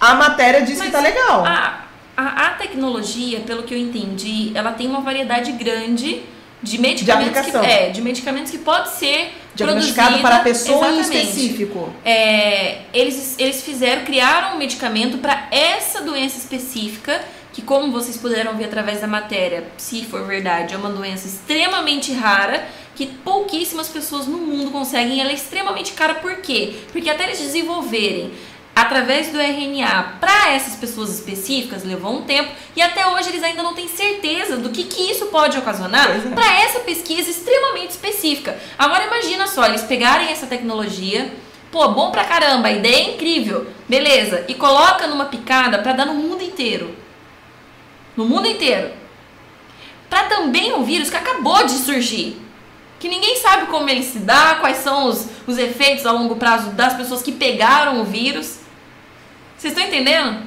A 0.00 0.14
matéria 0.14 0.62
diz 0.62 0.78
Mas 0.78 0.86
que 0.86 0.92
tá 0.92 1.00
legal. 1.00 1.44
A, 1.44 1.84
a, 2.16 2.46
a 2.46 2.50
tecnologia, 2.50 3.40
pelo 3.40 3.62
que 3.62 3.74
eu 3.74 3.78
entendi, 3.78 4.52
ela 4.54 4.72
tem 4.72 4.86
uma 4.86 5.00
variedade 5.00 5.52
grande 5.52 6.22
de 6.62 6.78
medicamentos, 6.78 7.44
de 7.44 7.50
que, 7.50 7.56
é, 7.56 7.90
de 7.90 8.00
medicamentos 8.00 8.50
que 8.50 8.58
pode 8.58 8.90
ser 8.90 9.32
diagnosticado 9.54 10.18
para 10.20 10.36
a 10.36 10.40
pessoa 10.40 10.88
em 10.90 11.00
específico. 11.00 11.92
É, 12.04 12.82
eles, 12.92 13.36
eles 13.38 13.62
fizeram, 13.62 14.04
criaram 14.04 14.56
um 14.56 14.58
medicamento 14.58 15.18
para 15.18 15.48
essa 15.50 16.00
doença 16.02 16.38
específica, 16.38 17.20
que 17.52 17.60
como 17.60 17.92
vocês 17.92 18.16
puderam 18.16 18.56
ver 18.56 18.64
através 18.64 19.00
da 19.00 19.06
matéria, 19.06 19.64
se 19.76 20.04
for 20.04 20.26
verdade, 20.26 20.74
é 20.74 20.76
uma 20.76 20.90
doença 20.90 21.26
extremamente 21.26 22.12
rara, 22.12 22.66
que 22.94 23.06
pouquíssimas 23.06 23.88
pessoas 23.88 24.26
no 24.26 24.38
mundo 24.38 24.70
conseguem. 24.70 25.20
Ela 25.20 25.30
é 25.30 25.34
extremamente 25.34 25.92
cara, 25.92 26.14
por 26.14 26.36
quê? 26.36 26.74
Porque 26.92 27.10
até 27.10 27.24
eles 27.24 27.38
desenvolverem 27.38 28.32
através 28.74 29.30
do 29.30 29.38
RNA 29.38 30.16
para 30.18 30.50
essas 30.52 30.76
pessoas 30.76 31.10
específicas 31.10 31.84
levou 31.84 32.12
um 32.12 32.22
tempo 32.22 32.50
e 32.74 32.80
até 32.80 33.06
hoje 33.06 33.28
eles 33.28 33.42
ainda 33.42 33.62
não 33.62 33.74
têm 33.74 33.86
certeza 33.86 34.56
do 34.56 34.70
que, 34.70 34.84
que 34.84 35.10
isso 35.10 35.26
pode 35.26 35.58
ocasionar 35.58 36.10
é. 36.10 36.34
para 36.34 36.60
essa 36.60 36.80
pesquisa 36.80 37.30
extremamente 37.30 37.90
específica. 37.90 38.58
Agora 38.78 39.04
imagina 39.04 39.46
só, 39.46 39.66
eles 39.66 39.82
pegarem 39.82 40.28
essa 40.28 40.46
tecnologia, 40.46 41.30
pô, 41.70 41.88
bom 41.88 42.10
pra 42.10 42.24
caramba, 42.24 42.68
a 42.68 42.72
ideia 42.72 42.96
é 42.96 43.14
incrível, 43.14 43.66
beleza, 43.88 44.44
e 44.48 44.54
coloca 44.54 45.06
numa 45.06 45.26
picada 45.26 45.78
para 45.78 45.92
dar 45.92 46.06
no 46.06 46.14
mundo 46.14 46.42
inteiro. 46.42 46.96
No 48.16 48.24
mundo 48.24 48.46
inteiro. 48.46 48.90
Para 50.08 50.24
também 50.24 50.74
um 50.74 50.84
vírus 50.84 51.08
que 51.08 51.16
acabou 51.16 51.64
de 51.64 51.72
surgir. 51.72 52.40
Que 52.98 53.08
ninguém 53.08 53.36
sabe 53.36 53.66
como 53.66 53.88
ele 53.88 54.02
se 54.02 54.18
dá, 54.18 54.56
quais 54.60 54.76
são 54.78 55.06
os, 55.06 55.26
os 55.46 55.58
efeitos 55.58 56.06
a 56.06 56.12
longo 56.12 56.36
prazo 56.36 56.70
das 56.70 56.94
pessoas 56.94 57.22
que 57.22 57.32
pegaram 57.32 58.00
o 58.00 58.04
vírus. 58.04 58.58
Vocês 59.62 59.74
estão 59.74 59.86
entendendo? 59.86 60.42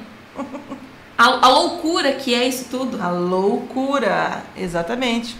A, 1.16 1.46
a, 1.46 1.48
loucura 1.48 2.12
que 2.12 2.34
é 2.34 2.46
isso 2.46 2.66
tudo. 2.70 3.00
A 3.00 3.08
loucura, 3.08 4.42
exatamente. 4.54 5.34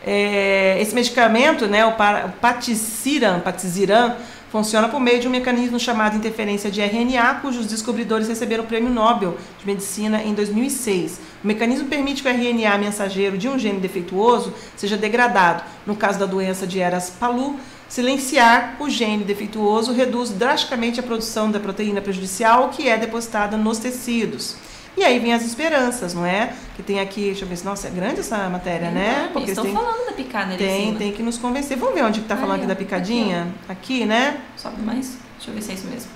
É, 0.00 0.80
esse 0.80 0.94
medicamento, 0.94 1.66
né, 1.66 1.84
o, 1.84 1.88
o 1.88 2.32
patisiran, 2.40 3.40
patisiran, 3.40 4.14
funciona 4.52 4.88
por 4.88 5.00
meio 5.00 5.18
de 5.18 5.26
um 5.26 5.32
mecanismo 5.32 5.80
chamado 5.80 6.16
interferência 6.16 6.70
de 6.70 6.80
RNA, 6.80 7.40
cujos 7.42 7.66
descobridores 7.66 8.28
receberam 8.28 8.62
o 8.62 8.68
Prêmio 8.68 8.88
Nobel 8.88 9.36
de 9.58 9.66
Medicina 9.66 10.22
em 10.22 10.32
2006. 10.32 11.18
O 11.42 11.46
mecanismo 11.48 11.88
permite 11.88 12.22
que 12.22 12.28
o 12.28 12.32
RNA 12.32 12.78
mensageiro 12.78 13.36
de 13.36 13.48
um 13.48 13.58
gene 13.58 13.80
defeituoso 13.80 14.54
seja 14.76 14.96
degradado. 14.96 15.64
No 15.84 15.96
caso 15.96 16.20
da 16.20 16.26
doença 16.26 16.64
de 16.64 16.78
Eras-Palou, 16.78 17.56
Silenciar 17.88 18.76
o 18.80 18.90
gene 18.90 19.24
defeituoso 19.24 19.92
reduz 19.92 20.30
drasticamente 20.30 20.98
a 20.98 21.02
produção 21.02 21.50
da 21.50 21.60
proteína 21.60 22.00
prejudicial 22.00 22.70
que 22.70 22.88
é 22.88 22.96
depositada 22.96 23.56
nos 23.56 23.78
tecidos. 23.78 24.56
E 24.96 25.04
aí 25.04 25.18
vem 25.18 25.34
as 25.34 25.44
esperanças, 25.44 26.14
não 26.14 26.24
é? 26.24 26.54
Que 26.74 26.82
tem 26.82 27.00
aqui, 27.00 27.26
deixa 27.26 27.44
eu 27.44 27.48
ver 27.48 27.56
se, 27.56 27.64
nossa, 27.64 27.86
é 27.86 27.90
grande 27.90 28.20
essa 28.20 28.48
matéria, 28.48 28.86
é 28.86 28.90
né? 28.90 29.30
Porque 29.32 29.50
estão 29.50 29.64
tem, 29.64 29.74
falando 29.74 30.06
da 30.06 30.12
picada 30.12 30.56
Tem, 30.56 30.94
tem 30.94 31.12
que 31.12 31.22
nos 31.22 31.36
convencer. 31.36 31.76
Vamos 31.76 31.94
ver 31.94 32.02
onde 32.02 32.20
que 32.20 32.26
tá 32.26 32.36
falando 32.36 32.56
aqui 32.56 32.66
da 32.66 32.74
picadinha? 32.74 33.48
Aqui, 33.68 34.02
aqui 34.02 34.06
né? 34.06 34.40
Sobe 34.56 34.80
mais. 34.80 35.18
Deixa 35.36 35.50
eu 35.50 35.54
ver 35.54 35.62
se 35.62 35.70
é 35.72 35.74
isso 35.74 35.86
mesmo. 35.86 36.10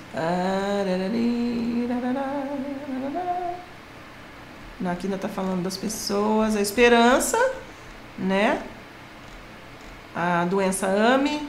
Aqui 4.90 5.06
ainda 5.06 5.18
tá 5.18 5.28
falando 5.28 5.62
das 5.62 5.76
pessoas, 5.76 6.56
a 6.56 6.60
esperança, 6.62 7.38
né? 8.18 8.62
A 10.16 10.46
doença 10.46 10.86
AME, 10.86 11.46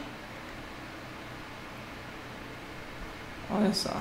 Olha 3.53 3.73
só. 3.73 3.91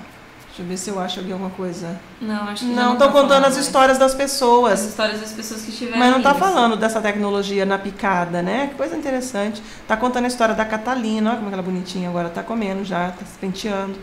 Deixa 0.51 0.63
eu 0.63 0.67
ver 0.67 0.77
se 0.77 0.91
eu 0.91 0.99
acho 0.99 1.21
aqui 1.21 1.33
alguma 1.33 1.51
coisa. 1.51 2.01
Não, 2.21 2.43
acho 2.49 2.65
que 2.65 2.73
não. 2.73 2.91
Não, 2.91 2.97
tô 2.97 3.07
tá 3.07 3.13
contando 3.13 3.45
as 3.47 3.57
histórias 3.57 3.99
das 3.99 4.15
pessoas. 4.15 4.81
As 4.81 4.89
histórias 4.89 5.21
das 5.21 5.33
pessoas 5.33 5.63
que 5.63 5.71
tiveram. 5.71 5.99
Mas 5.99 6.11
não 6.11 6.21
tá 6.21 6.35
falando 6.35 6.77
dessa 6.77 7.01
tecnologia 7.01 7.65
na 7.65 7.79
picada, 7.79 8.43
né? 8.43 8.67
Que 8.67 8.75
coisa 8.75 8.97
interessante. 8.97 9.63
Tá 9.87 9.97
contando 9.97 10.25
a 10.25 10.29
história 10.29 10.55
da 10.55 10.65
Catalina, 10.65 11.31
olha 11.31 11.39
como 11.39 11.51
ela 11.53 11.63
é 11.63 11.65
bonitinha 11.65 12.09
agora, 12.09 12.29
tá 12.29 12.43
comendo 12.43 12.85
já, 12.85 13.11
tá 13.11 13.25
se 13.25 13.39
penteando, 13.39 13.97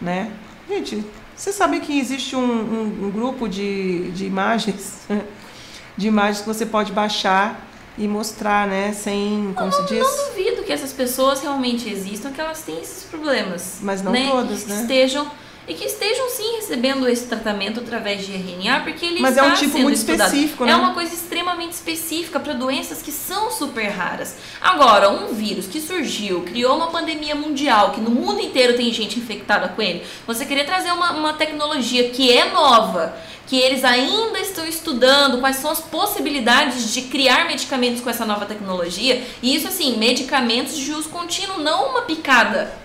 né? 0.00 0.30
Gente, 0.66 1.04
você 1.36 1.52
sabe 1.52 1.80
que 1.80 1.98
existe 1.98 2.34
um, 2.34 2.40
um, 2.40 3.06
um 3.06 3.10
grupo 3.10 3.46
de, 3.46 4.10
de 4.12 4.24
imagens, 4.24 5.06
de 5.96 6.08
imagens 6.08 6.40
que 6.40 6.46
você 6.46 6.64
pode 6.64 6.92
baixar 6.92 7.60
e 7.96 8.08
mostrar, 8.08 8.66
né, 8.66 8.92
sem, 8.92 9.52
como 9.54 9.68
eu 9.68 9.72
se 9.72 9.78
não, 9.78 9.86
diz? 9.86 9.98
não 9.98 10.28
duvido 10.28 10.62
que 10.62 10.72
essas 10.72 10.92
pessoas 10.92 11.40
realmente 11.40 11.88
existam, 11.88 12.32
que 12.32 12.40
elas 12.40 12.62
têm 12.62 12.80
esses 12.80 13.04
problemas. 13.04 13.78
Mas 13.80 14.02
não 14.02 14.12
né? 14.12 14.28
todas, 14.30 14.66
né? 14.66 14.80
Estejam, 14.80 15.30
e 15.66 15.74
que 15.74 15.84
estejam 15.84 16.28
sim 16.28 16.56
recebendo 16.56 17.08
esse 17.08 17.26
tratamento 17.26 17.80
através 17.80 18.26
de 18.26 18.32
RNA, 18.32 18.80
porque 18.80 19.06
ele 19.06 19.20
Mas 19.20 19.36
é 19.36 19.40
está 19.40 19.52
um 19.52 19.56
tipo 19.56 19.72
sendo 19.72 19.82
muito 19.82 19.96
estudado. 19.96 20.26
específico, 20.28 20.64
né? 20.64 20.72
É 20.72 20.76
uma 20.76 20.92
coisa 20.92 21.14
extremamente 21.14 21.72
específica 21.72 22.38
para 22.38 22.52
doenças 22.52 23.00
que 23.00 23.10
são 23.10 23.50
super 23.50 23.88
raras. 23.88 24.36
Agora, 24.60 25.08
um 25.08 25.32
vírus 25.32 25.66
que 25.66 25.80
surgiu, 25.80 26.42
criou 26.42 26.76
uma 26.76 26.88
pandemia 26.88 27.34
mundial, 27.34 27.92
que 27.92 28.00
no 28.00 28.10
mundo 28.10 28.40
inteiro 28.40 28.76
tem 28.76 28.92
gente 28.92 29.18
infectada 29.18 29.68
com 29.68 29.80
ele, 29.80 30.04
você 30.26 30.44
querer 30.44 30.64
trazer 30.64 30.92
uma, 30.92 31.12
uma 31.12 31.32
tecnologia 31.32 32.10
que 32.10 32.30
é 32.30 32.50
nova, 32.50 33.16
que 33.46 33.56
eles 33.56 33.84
ainda 33.84 34.38
estão 34.38 34.66
estudando 34.66 35.38
quais 35.40 35.56
são 35.56 35.70
as 35.70 35.80
possibilidades 35.80 36.92
de 36.92 37.02
criar 37.02 37.46
medicamentos 37.46 38.02
com 38.02 38.10
essa 38.10 38.26
nova 38.26 38.44
tecnologia, 38.44 39.22
e 39.42 39.54
isso 39.54 39.68
assim, 39.68 39.96
medicamentos 39.96 40.76
de 40.76 40.92
uso 40.92 41.08
contínuo, 41.08 41.58
não 41.58 41.90
uma 41.90 42.02
picada. 42.02 42.84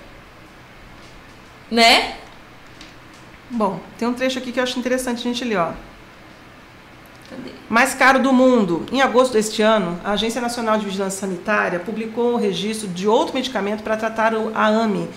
Né? 1.69 2.18
Bom, 3.49 3.79
tem 3.97 4.07
um 4.07 4.13
trecho 4.13 4.37
aqui 4.39 4.51
que 4.51 4.59
eu 4.59 4.63
acho 4.63 4.77
interessante 4.77 5.19
a 5.19 5.23
gente 5.23 5.43
ler, 5.43 5.57
ó. 5.57 5.71
Mais 7.69 7.93
caro 7.93 8.19
do 8.21 8.33
mundo. 8.33 8.85
Em 8.91 9.01
agosto 9.01 9.33
deste 9.33 9.61
ano, 9.61 9.99
a 10.03 10.11
Agência 10.11 10.41
Nacional 10.41 10.77
de 10.77 10.85
Vigilância 10.85 11.19
Sanitária 11.21 11.79
publicou 11.79 12.33
o 12.33 12.37
registro 12.37 12.87
de 12.87 13.07
outro 13.07 13.35
medicamento 13.35 13.83
para 13.83 13.95
tratar 13.97 14.33
o- 14.33 14.51
a 14.55 14.65
AME, 14.67 15.07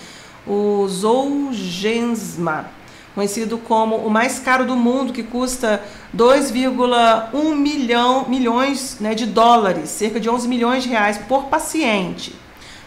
o 0.45 0.87
Zolgensma, 0.87 2.67
conhecido 3.15 3.57
como 3.57 3.95
o 3.97 4.09
mais 4.09 4.37
caro 4.39 4.65
do 4.65 4.75
mundo, 4.75 5.13
que 5.13 5.23
custa 5.23 5.81
2,1 6.11 7.55
milhão, 7.55 8.25
milhões 8.27 8.97
né, 8.99 9.15
de 9.15 9.25
dólares, 9.25 9.89
cerca 9.89 10.19
de 10.19 10.29
11 10.29 10.47
milhões 10.47 10.83
de 10.83 10.89
reais 10.89 11.17
por 11.17 11.45
paciente. 11.45 12.35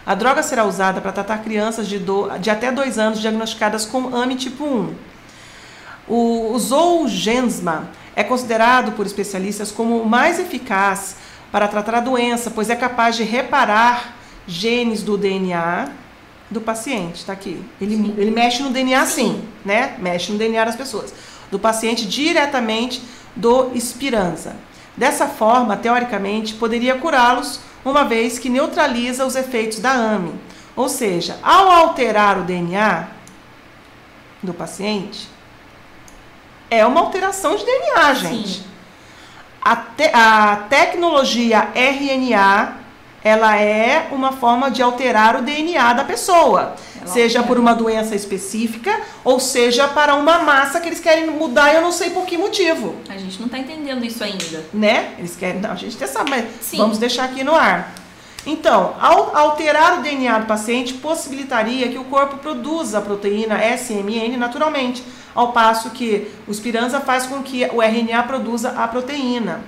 A 0.05 0.15
droga 0.15 0.41
será 0.41 0.63
usada 0.63 1.01
para 1.01 1.11
tratar 1.11 1.39
crianças 1.39 1.87
de, 1.87 1.99
do- 1.99 2.29
de 2.39 2.49
até 2.49 2.71
2 2.71 2.97
anos 2.97 3.19
diagnosticadas 3.19 3.85
com 3.85 4.15
AME 4.15 4.35
tipo 4.35 4.63
1. 4.63 4.93
O 6.07 6.57
Zolgensma 6.57 7.89
é 8.15 8.23
considerado 8.23 8.93
por 8.93 9.05
especialistas 9.05 9.71
como 9.71 10.01
o 10.01 10.05
mais 10.07 10.39
eficaz 10.39 11.17
para 11.51 11.67
tratar 11.67 11.95
a 11.95 11.99
doença, 11.99 12.49
pois 12.49 12.69
é 12.69 12.75
capaz 12.75 13.15
de 13.15 13.23
reparar 13.23 14.15
genes 14.47 15.03
do 15.03 15.17
DNA 15.17 15.89
do 16.49 16.61
paciente. 16.61 17.15
Está 17.15 17.33
aqui. 17.33 17.61
Ele, 17.79 18.13
ele 18.17 18.31
mexe 18.31 18.63
no 18.63 18.69
DNA 18.69 19.05
sim, 19.05 19.43
né? 19.65 19.95
Mexe 19.99 20.31
no 20.31 20.37
DNA 20.37 20.65
das 20.65 20.75
pessoas. 20.75 21.13
Do 21.51 21.59
paciente 21.59 22.07
diretamente 22.07 23.01
do 23.35 23.71
Spiranza. 23.79 24.55
Dessa 24.95 25.27
forma, 25.27 25.77
teoricamente, 25.77 26.55
poderia 26.55 26.95
curá-los, 26.95 27.59
uma 27.85 28.03
vez 28.03 28.39
que 28.39 28.49
neutraliza 28.49 29.25
os 29.25 29.35
efeitos 29.35 29.79
da 29.79 29.91
AME. 29.91 30.33
Ou 30.75 30.89
seja, 30.89 31.37
ao 31.43 31.69
alterar 31.69 32.39
o 32.39 32.43
DNA 32.43 33.07
do 34.41 34.53
paciente, 34.53 35.27
é 36.69 36.85
uma 36.85 37.01
alteração 37.01 37.55
de 37.55 37.65
DNA, 37.65 38.13
gente. 38.15 38.47
Sim. 38.49 38.63
A, 39.61 39.75
te- 39.75 40.11
a 40.13 40.65
tecnologia 40.69 41.69
RNA, 41.75 42.75
ela 43.23 43.57
é 43.59 44.07
uma 44.11 44.31
forma 44.31 44.71
de 44.71 44.81
alterar 44.81 45.35
o 45.37 45.41
DNA 45.41 45.93
da 45.93 46.03
pessoa. 46.05 46.75
Ela 46.97 47.07
seja 47.07 47.39
altera. 47.39 47.43
por 47.47 47.59
uma 47.59 47.73
doença 47.73 48.15
específica, 48.15 48.97
ou 49.23 49.39
seja 49.39 49.87
para 49.87 50.15
uma 50.15 50.39
massa 50.39 50.79
que 50.79 50.87
eles 50.87 50.99
querem 50.99 51.27
mudar, 51.27 51.73
eu 51.73 51.81
não 51.81 51.91
sei 51.91 52.11
por 52.11 52.25
que 52.25 52.37
motivo. 52.37 52.95
A 53.09 53.17
gente 53.17 53.41
não 53.41 53.49
tá 53.49 53.57
entendendo 53.57 54.05
isso 54.05 54.23
ainda. 54.23 54.63
Né? 54.73 55.13
Eles 55.17 55.35
querem. 55.35 55.59
Não, 55.59 55.71
a 55.71 55.75
gente 55.75 55.95
até 55.97 56.07
sabe, 56.07 56.29
mas 56.29 56.45
Sim. 56.61 56.77
vamos 56.77 56.97
deixar 56.97 57.25
aqui 57.25 57.43
no 57.43 57.53
ar. 57.55 57.91
Então, 58.49 58.95
ao 59.01 59.35
alterar 59.35 59.99
o 59.99 60.01
DNA 60.01 60.39
do 60.39 60.45
paciente, 60.45 60.93
possibilitaria 60.93 61.89
que 61.89 61.97
o 61.97 62.05
corpo 62.05 62.37
produza 62.37 62.97
a 62.97 63.01
proteína 63.01 63.59
SMN 63.75 64.37
naturalmente, 64.37 65.03
ao 65.35 65.51
passo 65.51 65.89
que 65.89 66.31
o 66.47 66.53
Spiranza 66.53 67.01
faz 67.01 67.25
com 67.25 67.43
que 67.43 67.65
o 67.65 67.83
RNA 67.83 68.23
produza 68.23 68.69
a 68.69 68.87
proteína. 68.87 69.59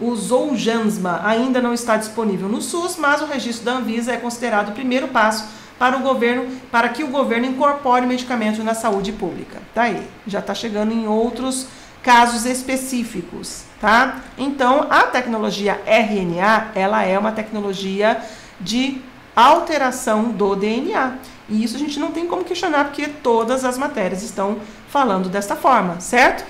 O 0.00 0.16
Zolgensma 0.16 1.20
ainda 1.24 1.62
não 1.62 1.72
está 1.72 1.96
disponível 1.96 2.48
no 2.48 2.60
SUS, 2.60 2.96
mas 2.96 3.22
o 3.22 3.26
registro 3.26 3.66
da 3.66 3.76
Anvisa 3.76 4.10
é 4.10 4.16
considerado 4.16 4.70
o 4.70 4.72
primeiro 4.72 5.06
passo 5.06 5.46
para 5.78 5.96
o 5.96 6.00
governo, 6.00 6.48
para 6.72 6.88
que 6.88 7.04
o 7.04 7.08
governo 7.08 7.46
incorpore 7.46 8.04
o 8.04 8.08
medicamento 8.08 8.64
na 8.64 8.74
saúde 8.74 9.12
pública. 9.12 9.62
Tá 9.72 9.82
aí, 9.82 10.02
já 10.26 10.40
está 10.40 10.52
chegando 10.54 10.92
em 10.92 11.06
outros 11.06 11.68
casos 12.04 12.44
específicos, 12.44 13.62
tá? 13.80 14.20
Então, 14.38 14.86
a 14.90 15.04
tecnologia 15.04 15.80
RNA, 15.86 16.68
ela 16.74 17.02
é 17.02 17.18
uma 17.18 17.32
tecnologia 17.32 18.20
de 18.60 19.00
alteração 19.34 20.24
do 20.30 20.54
DNA. 20.54 21.14
E 21.48 21.64
isso 21.64 21.76
a 21.76 21.78
gente 21.78 21.98
não 21.98 22.10
tem 22.12 22.26
como 22.26 22.44
questionar, 22.44 22.84
porque 22.84 23.06
todas 23.08 23.64
as 23.64 23.76
matérias 23.76 24.22
estão 24.22 24.58
falando 24.88 25.28
desta 25.28 25.56
forma, 25.56 25.98
certo? 25.98 26.44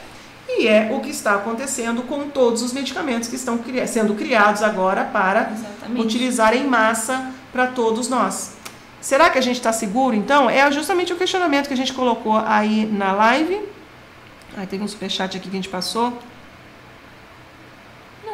E 0.49 0.69
é 0.69 0.91
o 0.93 1.01
que 1.01 1.09
está 1.11 1.35
acontecendo 1.37 2.03
com 2.03 2.29
todos 2.29 2.61
os 2.63 2.73
medicamentos 2.73 3.29
que 3.29 3.37
estão 3.37 3.57
cri- 3.57 3.87
sendo 3.89 4.15
criados 4.15 4.63
agora 4.63 5.05
para 5.05 5.51
Exatamente. 5.53 6.01
utilizar 6.07 6.55
em 6.55 6.67
massa 6.67 7.31
para 7.53 7.69
todos 7.69 8.09
nós. 8.09 8.53
Será 9.01 9.31
que 9.31 9.39
a 9.39 9.43
gente 9.43 9.57
está 9.57 9.73
seguro, 9.73 10.15
então? 10.15 10.49
É 10.51 10.71
justamente 10.71 11.13
o 11.13 11.17
questionamento 11.17 11.69
que 11.69 11.75
a 11.75 11.77
gente 11.77 11.93
colocou 11.93 12.37
aí 12.37 12.87
na 12.87 13.13
live. 13.13 13.61
Ai, 14.57 14.67
teve 14.67 14.83
um 14.85 14.89
superchat 14.89 15.37
aqui 15.37 15.49
que 15.49 15.57
a 15.57 15.59
gente 15.59 15.69
passou. 15.69 16.17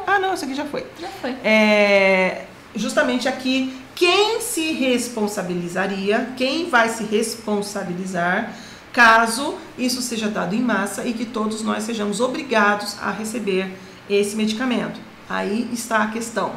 Ah, 0.07 0.19
não, 0.19 0.35
isso 0.35 0.45
aqui 0.45 0.55
já 0.55 0.65
foi. 0.65 0.87
Já 1.01 1.09
foi. 1.09 1.31
É, 1.45 2.47
justamente 2.75 3.29
aqui, 3.29 3.81
quem 3.95 4.41
se 4.41 4.73
responsabilizaria, 4.73 6.33
quem 6.37 6.69
vai 6.69 6.89
se 6.89 7.05
responsabilizar 7.05 8.53
caso 8.93 9.57
isso 9.79 10.03
seja 10.03 10.29
dado 10.29 10.55
em 10.55 10.63
massa 10.63 11.07
e 11.07 11.13
que 11.13 11.25
todos 11.25 11.63
nós 11.63 11.85
sejamos 11.85 12.21
obrigados 12.21 12.97
a 13.01 13.11
receber 13.11 13.73
esse 14.09 14.37
medicamento. 14.37 15.01
Aí 15.29 15.69
está 15.73 16.03
a 16.03 16.11
questão. 16.11 16.55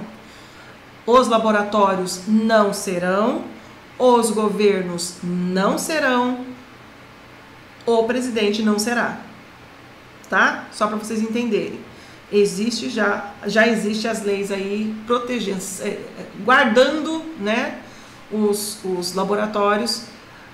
Os 1.06 1.28
laboratórios 1.28 2.22
não 2.28 2.74
serão, 2.74 3.44
os 4.00 4.32
governos 4.32 5.18
não 5.22 5.78
serão, 5.78 6.46
o 7.86 8.04
presidente 8.06 8.64
não 8.64 8.80
será. 8.80 9.20
Tá? 10.34 10.66
Só 10.72 10.88
para 10.88 10.98
vocês 10.98 11.22
entenderem. 11.22 11.80
Existe 12.32 12.90
já, 12.90 13.34
já 13.46 13.68
existe 13.68 14.08
as 14.08 14.24
leis 14.24 14.52
aí 14.52 14.92
protegendo, 15.06 15.62
é, 15.82 15.90
é, 15.90 16.10
guardando, 16.44 17.24
né, 17.40 17.78
os, 18.32 18.80
os 18.84 19.14
laboratórios 19.14 20.06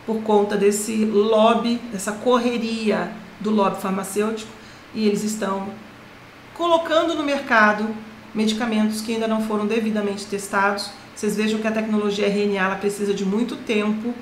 por 0.06 0.22
conta 0.24 0.58
desse 0.58 1.06
lobby, 1.06 1.76
dessa 1.94 2.12
correria 2.12 3.10
do 3.40 3.52
lobby 3.52 3.82
farmacêutico 3.82 4.52
e 4.94 5.08
eles 5.08 5.24
estão 5.24 5.70
colocando 6.56 7.16
no 7.16 7.24
mercado 7.24 7.88
medicamentos 8.36 9.00
que 9.00 9.14
ainda 9.14 9.30
não 9.30 9.44
foram 9.44 9.66
devidamente 9.66 10.26
testados. 10.26 10.92
Vocês 11.16 11.38
vejam 11.38 11.62
que 11.62 11.68
a 11.68 11.72
tecnologia 11.72 12.28
RNA 12.28 12.66
ela 12.66 12.76
precisa 12.76 13.14
de 13.14 13.24
muito 13.24 13.56
tempo 13.56 14.14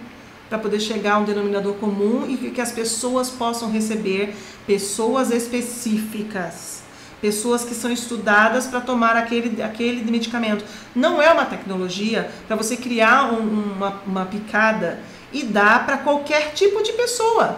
para 0.49 0.57
poder 0.57 0.79
chegar 0.79 1.13
a 1.15 1.17
um 1.19 1.23
denominador 1.25 1.73
comum 1.75 2.25
e 2.27 2.37
que 2.51 2.61
as 2.61 2.71
pessoas 2.71 3.29
possam 3.29 3.69
receber 3.71 4.33
pessoas 4.65 5.29
específicas, 5.31 6.81
pessoas 7.21 7.63
que 7.65 7.73
são 7.75 7.91
estudadas 7.91 8.67
para 8.67 8.79
tomar 8.81 9.15
aquele, 9.17 9.61
aquele 9.61 10.09
medicamento. 10.09 10.63
Não 10.95 11.21
é 11.21 11.31
uma 11.31 11.45
tecnologia 11.45 12.31
para 12.47 12.55
você 12.55 12.77
criar 12.77 13.33
um- 13.33 13.73
uma, 13.75 14.01
uma 14.05 14.25
picada 14.25 14.99
e 15.33 15.43
dar 15.43 15.85
para 15.85 15.97
qualquer 15.97 16.53
tipo 16.53 16.81
de 16.81 16.93
pessoa. 16.93 17.57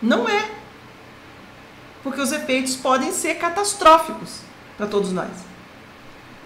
Não 0.00 0.28
é. 0.28 0.50
Porque 2.02 2.20
os 2.20 2.32
efeitos 2.32 2.76
podem 2.76 3.12
ser 3.12 3.34
catastróficos 3.34 4.40
para 4.76 4.86
todos 4.86 5.12
nós. 5.12 5.45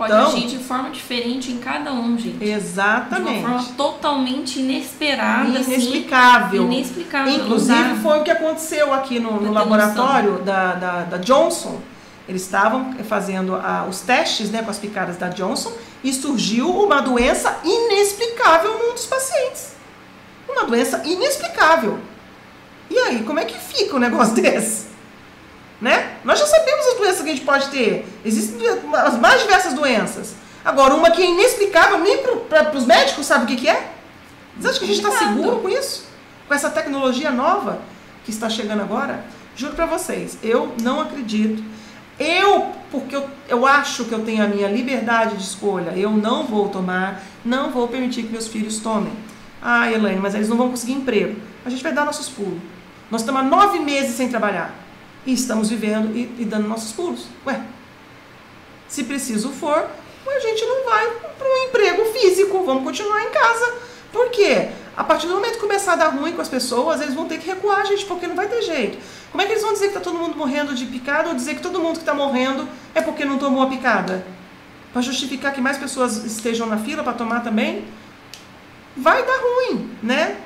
Pode 0.01 0.15
Então- 0.15 0.29
agir 0.29 0.47
de 0.47 0.57
forma 0.57 0.89
diferente 0.89 1.53
em 1.53 1.59
cada 1.59 1.93
um, 1.93 2.17
gente. 2.17 2.39
De 2.39 2.45
uma 2.47 2.57
Exatamente. 2.57 3.43
forma 3.43 3.63
totalmente 3.77 4.59
inesperada, 4.59 5.59
assim, 5.59 5.75
Inexplicável. 5.75 6.63
inexplicável. 6.63 7.31
não 7.31 7.39
Inclusive 7.45 7.95
foi 8.03 8.19
o 8.19 8.23
que 8.25 8.31
aconteceu 8.31 8.95
aqui 8.95 9.21
no, 9.21 9.39
no 9.39 9.53
laboratório 9.53 10.39
da, 10.39 10.73
da, 10.73 11.03
da 11.03 11.17
Johnson. 11.19 11.83
Eles 12.27 12.41
estavam 12.41 12.95
fazendo 13.07 13.55
ah, 13.57 13.87
os 13.91 14.01
testes 14.01 14.51
né, 14.51 14.63
com 14.63 14.71
as 14.71 14.79
picadas 14.79 15.19
da 15.19 15.29
Johnson 15.29 15.71
e 16.03 16.15
surgiu 16.15 16.71
uma 16.71 17.03
doença 17.03 17.59
inexplicável 17.63 18.79
num 18.79 18.95
dos 18.95 19.05
pacientes. 19.05 19.73
Uma 20.49 20.65
doença 20.65 21.03
inexplicável. 21.05 21.99
E 22.89 22.97
aí, 22.99 23.23
como 23.25 23.39
é 23.39 23.45
que 23.45 23.59
fica 23.59 23.97
um 23.97 23.99
negócio 23.99 24.33
desse? 24.41 24.87
Né? 25.81 26.17
Nós 26.25 26.39
já 26.39 26.47
sabemos 26.47 26.87
as 26.89 26.99
doenças 26.99 27.23
que 27.23 27.31
a 27.31 27.33
gente 27.35 27.45
pode 27.45 27.69
ter. 27.69 28.07
Existem 28.25 28.61
as 28.69 29.19
mais 29.19 29.41
diversas 29.41 29.73
doenças. 29.73 30.35
Agora, 30.65 30.95
uma 30.95 31.11
que 31.11 31.23
é 31.23 31.27
inexplicável 31.27 31.99
nem 31.99 32.19
para 32.19 32.77
os 32.77 32.85
médicos, 32.85 33.25
sabe 33.27 33.45
o 33.45 33.47
que, 33.47 33.57
que 33.57 33.69
é? 33.69 33.91
Você 34.59 34.69
acha 34.69 34.79
que 34.79 34.85
a 34.85 34.89
gente 34.89 35.07
está 35.07 35.19
seguro 35.19 35.61
com 35.61 35.69
isso? 35.69 36.07
Com 36.47 36.53
essa 36.53 36.69
tecnologia 36.69 37.31
nova 37.31 37.81
que 38.25 38.31
está 38.31 38.51
chegando 38.51 38.83
agora? 38.83 39.25
Juro 39.57 39.75
para 39.75 39.87
vocês, 39.87 40.39
eu 40.43 40.75
não 40.83 41.01
acredito. 41.01 41.63
Eu, 42.19 42.73
porque 42.91 43.17
eu, 43.17 43.29
eu 43.49 43.67
acho 43.67 44.05
que 44.05 44.13
eu 44.13 44.23
tenho 44.23 44.45
a 44.45 44.47
minha 44.47 44.69
liberdade 44.69 45.37
de 45.37 45.43
escolha, 45.43 45.93
eu 45.97 46.11
não 46.11 46.45
vou 46.45 46.69
tomar, 46.69 47.23
não 47.43 47.71
vou 47.71 47.89
permitir 47.89 48.25
que 48.25 48.33
meus 48.33 48.47
filhos 48.47 48.79
tomem. 48.81 49.13
Ah, 49.63 49.91
Elaine, 49.91 50.21
mas 50.21 50.35
eles 50.35 50.49
não 50.49 50.57
vão 50.57 50.69
conseguir 50.71 50.93
emprego. 50.93 51.41
A 51.65 51.71
gente 51.71 51.83
vai 51.83 51.93
dar 51.93 52.05
nossos 52.05 52.29
pulos. 52.29 52.61
Nós 53.11 53.23
estamos 53.23 53.41
há 53.41 53.45
nove 53.45 53.79
meses 53.79 54.17
sem 54.17 54.29
trabalhar. 54.29 54.75
E 55.27 55.33
estamos 55.33 55.69
vivendo 55.69 56.17
e, 56.17 56.43
e 56.43 56.45
dando 56.45 56.69
nossos 56.69 56.93
pulos. 56.93 57.27
Ué, 57.47 57.61
se 58.89 59.05
preciso 59.05 59.51
for, 59.51 59.89
a 60.27 60.41
gente 60.41 60.65
não 60.65 60.85
vai 60.85 61.11
para 61.39 61.49
um 61.49 61.69
emprego 61.69 62.05
físico, 62.07 62.65
vamos 62.65 62.85
continuar 62.85 63.23
em 63.23 63.31
casa. 63.31 63.75
Por 64.13 64.31
quê? 64.31 64.71
A 64.97 65.05
partir 65.05 65.27
do 65.27 65.35
momento 65.35 65.55
que 65.55 65.61
começar 65.61 65.93
a 65.93 65.97
dar 65.97 66.09
ruim 66.09 66.33
com 66.33 66.43
as 66.43 66.49
pessoas, 66.49 67.01
eles 67.01 67.15
vão 67.15 67.27
ter 67.27 67.39
que 67.39 67.47
recuar, 67.47 67.87
gente, 67.87 68.05
porque 68.05 68.27
não 68.27 68.35
vai 68.35 68.49
ter 68.49 68.61
jeito. 68.63 68.99
Como 69.31 69.41
é 69.41 69.47
que 69.47 69.53
eles 69.53 69.63
vão 69.63 69.73
dizer 69.73 69.87
que 69.87 69.97
está 69.97 70.01
todo 70.01 70.19
mundo 70.19 70.37
morrendo 70.37 70.75
de 70.75 70.85
picada 70.87 71.29
ou 71.29 71.35
dizer 71.35 71.55
que 71.55 71.63
todo 71.63 71.81
mundo 71.81 71.95
que 71.95 72.01
está 72.01 72.13
morrendo 72.13 72.69
é 72.95 73.01
porque 73.01 73.25
não 73.25 73.39
tomou 73.39 73.63
a 73.63 73.67
picada? 73.67 74.27
Para 74.93 75.03
justificar 75.03 75.53
que 75.53 75.61
mais 75.61 75.79
pessoas 75.79 76.17
estejam 76.25 76.67
na 76.67 76.79
fila 76.79 77.05
para 77.05 77.13
tomar 77.13 77.41
também? 77.41 77.85
Vai 78.97 79.25
dar 79.25 79.39
ruim, 79.39 79.97
né? 80.03 80.37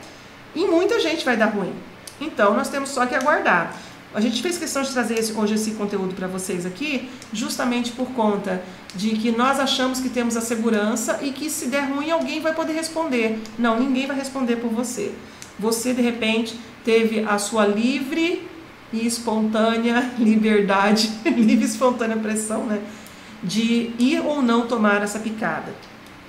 E 0.54 0.66
muita 0.66 1.00
gente 1.00 1.24
vai 1.24 1.36
dar 1.36 1.46
ruim. 1.46 1.74
Então 2.20 2.54
nós 2.54 2.68
temos 2.68 2.90
só 2.90 3.06
que 3.06 3.14
aguardar. 3.14 3.74
A 4.14 4.20
gente 4.20 4.40
fez 4.40 4.56
questão 4.56 4.80
de 4.80 4.92
trazer 4.92 5.18
esse, 5.18 5.32
hoje 5.32 5.54
esse 5.54 5.72
conteúdo 5.72 6.14
para 6.14 6.28
vocês 6.28 6.64
aqui, 6.64 7.10
justamente 7.32 7.90
por 7.90 8.06
conta 8.12 8.62
de 8.94 9.10
que 9.10 9.32
nós 9.32 9.58
achamos 9.58 9.98
que 9.98 10.08
temos 10.08 10.36
a 10.36 10.40
segurança 10.40 11.18
e 11.20 11.32
que 11.32 11.50
se 11.50 11.66
der 11.66 11.90
ruim 11.90 12.12
alguém 12.12 12.40
vai 12.40 12.54
poder 12.54 12.74
responder. 12.74 13.42
Não, 13.58 13.76
ninguém 13.80 14.06
vai 14.06 14.16
responder 14.16 14.56
por 14.56 14.70
você. 14.70 15.12
Você 15.58 15.92
de 15.92 16.00
repente 16.00 16.56
teve 16.84 17.24
a 17.24 17.38
sua 17.38 17.66
livre 17.66 18.48
e 18.92 19.04
espontânea 19.04 20.12
liberdade, 20.16 21.10
livre 21.26 21.64
e 21.64 21.68
espontânea 21.68 22.16
pressão, 22.16 22.64
né, 22.66 22.80
de 23.42 23.90
ir 23.98 24.20
ou 24.24 24.40
não 24.40 24.68
tomar 24.68 25.02
essa 25.02 25.18
picada, 25.18 25.74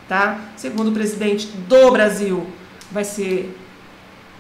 tá? 0.10 0.40
Segundo 0.58 0.90
o 0.90 0.92
presidente 0.92 1.48
do 1.48 1.92
Brasil, 1.92 2.48
vai 2.92 3.04
ser 3.04 3.56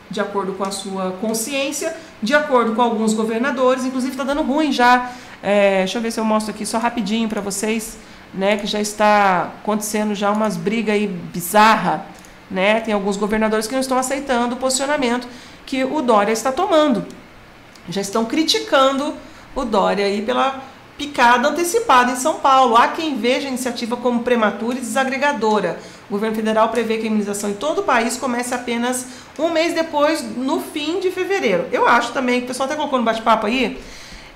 de 0.10 0.20
acordo 0.20 0.54
com 0.54 0.64
a 0.64 0.72
sua 0.72 1.12
consciência, 1.22 1.96
de 2.26 2.34
acordo 2.34 2.74
com 2.74 2.82
alguns 2.82 3.14
governadores, 3.14 3.86
inclusive 3.86 4.12
está 4.12 4.24
dando 4.24 4.42
ruim 4.42 4.72
já. 4.72 5.12
É, 5.42 5.80
deixa 5.80 6.00
eu 6.00 6.02
ver 6.02 6.12
se 6.12 6.20
eu 6.20 6.26
mostro 6.26 6.54
aqui 6.54 6.66
só 6.66 6.80
rapidinho 6.80 7.30
para 7.30 7.40
vocês, 7.40 7.98
né, 8.34 8.58
que 8.58 8.66
já 8.66 8.82
está 8.82 9.54
acontecendo 9.62 10.16
já 10.16 10.32
umas 10.32 10.58
brigas 10.58 10.96
aí 10.96 11.08
bizarra, 11.08 12.06
né? 12.50 12.82
Tem 12.82 12.94
alguns 12.94 13.16
governadores 13.16 13.68
que 13.68 13.74
não 13.74 13.82
estão 13.82 13.98
aceitando 13.98 14.56
o 14.56 14.58
posicionamento 14.58 15.28
que 15.66 15.84
o 15.84 16.02
Dória 16.02 16.32
está 16.32 16.52
tomando. 16.52 17.06
Já 17.88 18.02
estão 18.02 18.26
criticando 18.26 19.14
o 19.56 19.64
Dória 19.64 20.06
aí 20.06 20.22
pela 20.22 20.64
picada 20.98 21.48
antecipada 21.48 22.12
em 22.12 22.16
São 22.16 22.36
Paulo. 22.36 22.76
Há 22.76 22.88
quem 22.90 23.18
veja 23.18 23.46
a 23.46 23.50
iniciativa 23.50 23.96
como 23.96 24.24
prematura 24.24 24.78
e 24.78 24.82
desagregadora. 24.82 25.80
O 26.10 26.14
governo 26.14 26.36
federal 26.36 26.70
prevê 26.70 26.98
que 26.98 27.04
a 27.04 27.08
imunização 27.08 27.50
em 27.50 27.56
todo 27.56 27.80
o 27.80 27.84
país 27.84 28.16
comece 28.18 28.54
apenas 28.54 29.06
um 29.40 29.50
mês 29.50 29.74
depois, 29.74 30.22
no 30.22 30.62
fim 30.62 31.00
de 31.00 31.10
fevereiro. 31.12 31.68
Eu 31.72 31.88
acho 31.88 32.14
também, 32.14 32.44
o 32.44 32.48
pessoal 32.48 32.68
até 32.68 32.76
colocou 32.76 33.00
no 33.00 33.06
bate-papo 33.06 33.48
aí, 33.48 33.82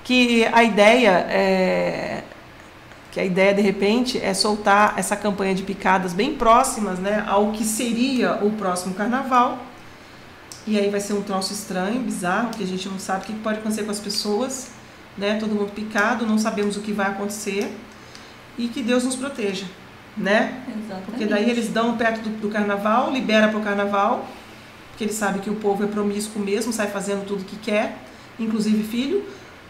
que 0.02 0.44
a 0.52 0.64
ideia 0.64 1.10
é 1.28 2.22
que 3.10 3.18
a 3.18 3.24
ideia 3.24 3.52
de 3.52 3.60
repente 3.60 4.20
é 4.22 4.32
soltar 4.32 4.94
essa 4.96 5.16
campanha 5.16 5.52
de 5.52 5.64
picadas 5.64 6.12
bem 6.12 6.34
próximas, 6.34 7.00
né, 7.00 7.24
ao 7.26 7.50
que 7.50 7.64
seria 7.64 8.34
o 8.34 8.52
próximo 8.52 8.94
carnaval. 8.94 9.58
E 10.64 10.78
aí 10.78 10.88
vai 10.90 11.00
ser 11.00 11.14
um 11.14 11.22
troço 11.22 11.52
estranho, 11.52 12.00
bizarro, 12.00 12.50
que 12.50 12.62
a 12.62 12.66
gente 12.66 12.88
não 12.88 13.00
sabe 13.00 13.24
o 13.24 13.26
que 13.26 13.32
pode 13.32 13.58
acontecer 13.58 13.82
com 13.82 13.90
as 13.90 13.98
pessoas, 13.98 14.68
né? 15.18 15.38
Todo 15.40 15.54
mundo 15.54 15.72
picado, 15.72 16.24
não 16.24 16.38
sabemos 16.38 16.76
o 16.76 16.80
que 16.80 16.92
vai 16.92 17.08
acontecer. 17.08 17.74
E 18.58 18.68
que 18.68 18.82
Deus 18.82 19.02
nos 19.02 19.16
proteja 19.16 19.64
né? 20.16 20.62
Exatamente. 20.68 21.04
Porque 21.06 21.26
daí 21.26 21.48
eles 21.48 21.68
dão 21.68 21.96
perto 21.96 22.20
do, 22.20 22.30
do 22.40 22.48
carnaval, 22.48 23.10
libera 23.10 23.48
para 23.48 23.58
o 23.58 23.62
carnaval, 23.62 24.28
porque 24.90 25.04
eles 25.04 25.16
sabem 25.16 25.40
que 25.40 25.50
o 25.50 25.54
povo 25.54 25.84
é 25.84 25.86
promíscuo 25.86 26.42
mesmo, 26.42 26.72
sai 26.72 26.88
fazendo 26.88 27.24
tudo 27.24 27.44
que 27.44 27.56
quer, 27.56 27.96
inclusive 28.38 28.82
filho. 28.82 29.24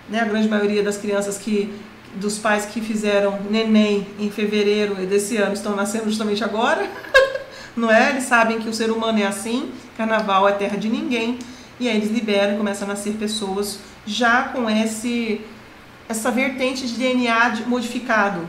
Né? 0.08 0.20
A 0.20 0.24
grande 0.24 0.48
maioria 0.48 0.82
das 0.82 0.96
crianças 0.96 1.38
que 1.38 1.72
dos 2.14 2.38
pais 2.38 2.66
que 2.66 2.80
fizeram 2.80 3.38
neném 3.48 4.06
em 4.18 4.30
fevereiro 4.30 4.94
desse 5.06 5.36
ano 5.36 5.52
estão 5.52 5.76
nascendo 5.76 6.06
justamente 6.06 6.42
agora, 6.42 6.88
não 7.76 7.90
é? 7.90 8.10
Eles 8.10 8.24
sabem 8.24 8.58
que 8.58 8.68
o 8.68 8.74
ser 8.74 8.90
humano 8.90 9.20
é 9.20 9.26
assim, 9.26 9.70
carnaval 9.96 10.48
é 10.48 10.52
terra 10.52 10.76
de 10.76 10.88
ninguém, 10.88 11.38
e 11.78 11.88
aí 11.88 11.96
eles 11.96 12.10
liberam 12.10 12.54
e 12.54 12.56
começam 12.56 12.88
a 12.88 12.92
nascer 12.92 13.14
pessoas 13.14 13.78
já 14.04 14.44
com 14.44 14.68
esse 14.68 15.40
essa 16.08 16.28
vertente 16.32 16.88
de 16.88 16.94
DNA 16.94 17.62
modificado, 17.68 18.40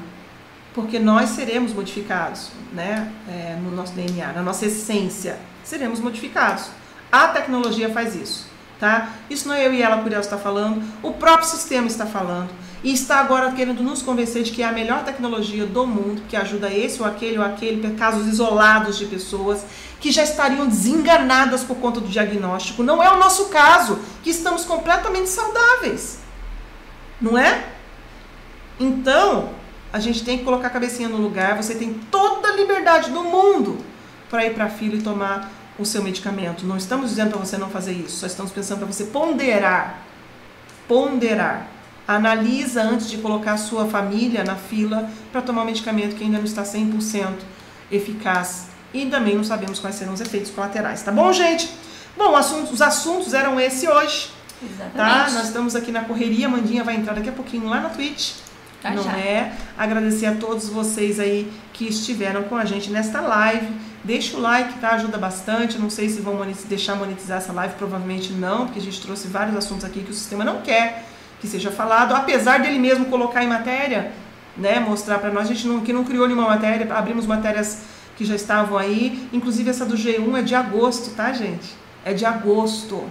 porque 0.73 0.99
nós 0.99 1.29
seremos 1.29 1.73
modificados, 1.73 2.49
né? 2.73 3.11
É, 3.27 3.57
no 3.61 3.71
nosso 3.71 3.93
DNA, 3.93 4.33
na 4.33 4.41
nossa 4.41 4.65
essência, 4.65 5.37
seremos 5.63 5.99
modificados. 5.99 6.69
A 7.11 7.27
tecnologia 7.27 7.89
faz 7.89 8.15
isso, 8.15 8.47
tá? 8.79 9.09
Isso 9.29 9.47
não 9.47 9.55
é 9.55 9.65
eu 9.67 9.73
e 9.73 9.81
ela 9.81 10.01
Curiel 10.01 10.21
está 10.21 10.37
falando, 10.37 10.81
o 11.03 11.11
próprio 11.13 11.47
sistema 11.47 11.87
está 11.87 12.05
falando 12.05 12.49
e 12.83 12.93
está 12.93 13.19
agora 13.19 13.51
querendo 13.51 13.83
nos 13.83 14.01
convencer 14.01 14.43
de 14.43 14.51
que 14.51 14.63
é 14.63 14.65
a 14.65 14.71
melhor 14.71 15.03
tecnologia 15.03 15.65
do 15.65 15.85
mundo, 15.85 16.23
que 16.27 16.35
ajuda 16.35 16.71
esse 16.73 17.01
ou 17.01 17.07
aquele 17.07 17.37
ou 17.37 17.43
aquele, 17.43 17.95
casos 17.95 18.27
isolados 18.27 18.97
de 18.97 19.05
pessoas 19.05 19.63
que 19.99 20.11
já 20.11 20.23
estariam 20.23 20.65
desenganadas 20.65 21.63
por 21.63 21.77
conta 21.77 21.99
do 21.99 22.07
diagnóstico. 22.07 22.81
Não 22.81 23.03
é 23.03 23.11
o 23.11 23.17
nosso 23.17 23.49
caso, 23.49 23.99
que 24.23 24.31
estamos 24.31 24.65
completamente 24.65 25.29
saudáveis, 25.29 26.19
não 27.21 27.37
é? 27.37 27.65
Então, 28.79 29.60
a 29.93 29.99
gente 29.99 30.23
tem 30.23 30.37
que 30.37 30.43
colocar 30.43 30.67
a 30.67 30.69
cabecinha 30.69 31.09
no 31.09 31.17
lugar. 31.17 31.57
Você 31.57 31.75
tem 31.75 31.93
toda 32.09 32.47
a 32.47 32.55
liberdade 32.55 33.11
do 33.11 33.23
mundo 33.23 33.83
para 34.29 34.45
ir 34.45 34.53
para 34.53 34.65
a 34.65 34.69
fila 34.69 34.95
e 34.95 35.01
tomar 35.01 35.51
o 35.77 35.85
seu 35.85 36.01
medicamento. 36.01 36.65
Não 36.65 36.77
estamos 36.77 37.09
dizendo 37.09 37.31
para 37.31 37.39
você 37.39 37.57
não 37.57 37.69
fazer 37.69 37.93
isso, 37.93 38.17
só 38.17 38.25
estamos 38.25 38.51
pensando 38.51 38.79
para 38.79 38.87
você 38.87 39.05
ponderar. 39.05 40.03
Ponderar. 40.87 41.67
Analisa 42.07 42.81
antes 42.81 43.09
de 43.09 43.17
colocar 43.17 43.53
a 43.53 43.57
sua 43.57 43.85
família 43.85 44.43
na 44.43 44.55
fila 44.55 45.09
para 45.31 45.41
tomar 45.41 45.63
um 45.63 45.65
medicamento 45.65 46.15
que 46.15 46.23
ainda 46.23 46.37
não 46.37 46.45
está 46.45 46.63
100% 46.63 47.33
eficaz. 47.91 48.67
E 48.93 49.05
também 49.05 49.35
não 49.35 49.43
sabemos 49.43 49.79
quais 49.79 49.95
serão 49.95 50.13
os 50.13 50.21
efeitos 50.21 50.51
colaterais. 50.51 51.01
Tá 51.03 51.11
bom, 51.11 51.31
gente? 51.31 51.69
Bom, 52.17 52.35
assuntos, 52.35 52.73
os 52.73 52.81
assuntos 52.81 53.33
eram 53.33 53.59
esse 53.59 53.87
hoje. 53.87 54.29
Tá? 54.59 54.65
Exatamente. 54.65 55.25
Tá? 55.25 55.31
Nós 55.31 55.47
estamos 55.47 55.75
aqui 55.75 55.91
na 55.91 56.03
correria. 56.03 56.49
Mandinha 56.49 56.83
vai 56.83 56.95
entrar 56.95 57.13
daqui 57.13 57.29
a 57.29 57.33
pouquinho 57.33 57.67
lá 57.67 57.79
na 57.79 57.89
Twitch 57.89 58.33
Tá 58.81 58.91
não 58.91 59.03
já. 59.03 59.11
é? 59.17 59.53
Agradecer 59.77 60.25
a 60.25 60.35
todos 60.35 60.69
vocês 60.69 61.19
aí 61.19 61.51
que 61.71 61.87
estiveram 61.87 62.43
com 62.43 62.55
a 62.55 62.65
gente 62.65 62.89
nesta 62.89 63.21
live. 63.21 63.67
Deixa 64.03 64.35
o 64.35 64.41
like, 64.41 64.79
tá? 64.79 64.91
Ajuda 64.91 65.17
bastante. 65.17 65.77
Não 65.77 65.89
sei 65.89 66.09
se 66.09 66.19
vão 66.21 66.33
monetizar, 66.33 66.67
deixar 66.67 66.95
monetizar 66.95 67.37
essa 67.37 67.53
live, 67.53 67.75
provavelmente 67.75 68.33
não, 68.33 68.65
porque 68.65 68.79
a 68.79 68.81
gente 68.81 68.99
trouxe 69.01 69.27
vários 69.27 69.55
assuntos 69.55 69.85
aqui 69.85 70.01
que 70.01 70.11
o 70.11 70.13
sistema 70.13 70.43
não 70.43 70.61
quer 70.61 71.05
que 71.41 71.47
seja 71.47 71.71
falado, 71.71 72.13
apesar 72.13 72.59
dele 72.59 72.77
mesmo 72.77 73.05
colocar 73.05 73.43
em 73.43 73.47
matéria, 73.47 74.11
né? 74.55 74.79
Mostrar 74.79 75.17
para 75.17 75.31
nós, 75.31 75.49
a 75.49 75.53
gente 75.53 75.67
não, 75.67 75.81
que 75.81 75.91
não 75.91 76.03
criou 76.03 76.27
nenhuma 76.27 76.47
matéria, 76.47 76.87
abrimos 76.93 77.25
matérias 77.25 77.81
que 78.15 78.23
já 78.23 78.35
estavam 78.35 78.77
aí, 78.77 79.27
inclusive 79.33 79.67
essa 79.67 79.83
do 79.83 79.95
G1 79.95 80.37
é 80.37 80.41
de 80.43 80.53
agosto, 80.53 81.15
tá, 81.15 81.33
gente? 81.33 81.75
É 82.05 82.13
de 82.13 82.23
agosto. 82.23 83.03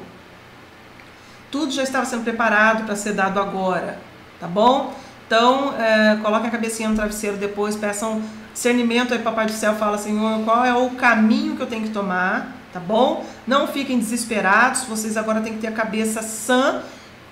Tudo 1.50 1.72
já 1.72 1.82
estava 1.82 2.06
sendo 2.06 2.22
preparado 2.22 2.84
para 2.84 2.94
ser 2.94 3.14
dado 3.14 3.40
agora, 3.40 3.98
tá 4.38 4.46
bom? 4.46 4.94
Então, 5.30 5.80
é, 5.80 6.18
coloquem 6.20 6.48
a 6.48 6.50
cabecinha 6.50 6.88
no 6.88 6.96
travesseiro 6.96 7.36
depois, 7.36 7.76
peçam 7.76 8.20
discernimento 8.52 9.14
aí, 9.14 9.20
Papai 9.20 9.46
do 9.46 9.52
Céu, 9.52 9.76
fala, 9.76 9.96
Senhor, 9.96 10.42
qual 10.44 10.64
é 10.64 10.74
o 10.74 10.90
caminho 10.90 11.54
que 11.54 11.62
eu 11.62 11.68
tenho 11.68 11.84
que 11.84 11.90
tomar, 11.90 12.56
tá 12.72 12.80
bom? 12.80 13.24
Não 13.46 13.68
fiquem 13.68 13.96
desesperados, 13.96 14.82
vocês 14.86 15.16
agora 15.16 15.40
têm 15.40 15.52
que 15.52 15.60
ter 15.60 15.68
a 15.68 15.72
cabeça 15.72 16.20
sã 16.20 16.82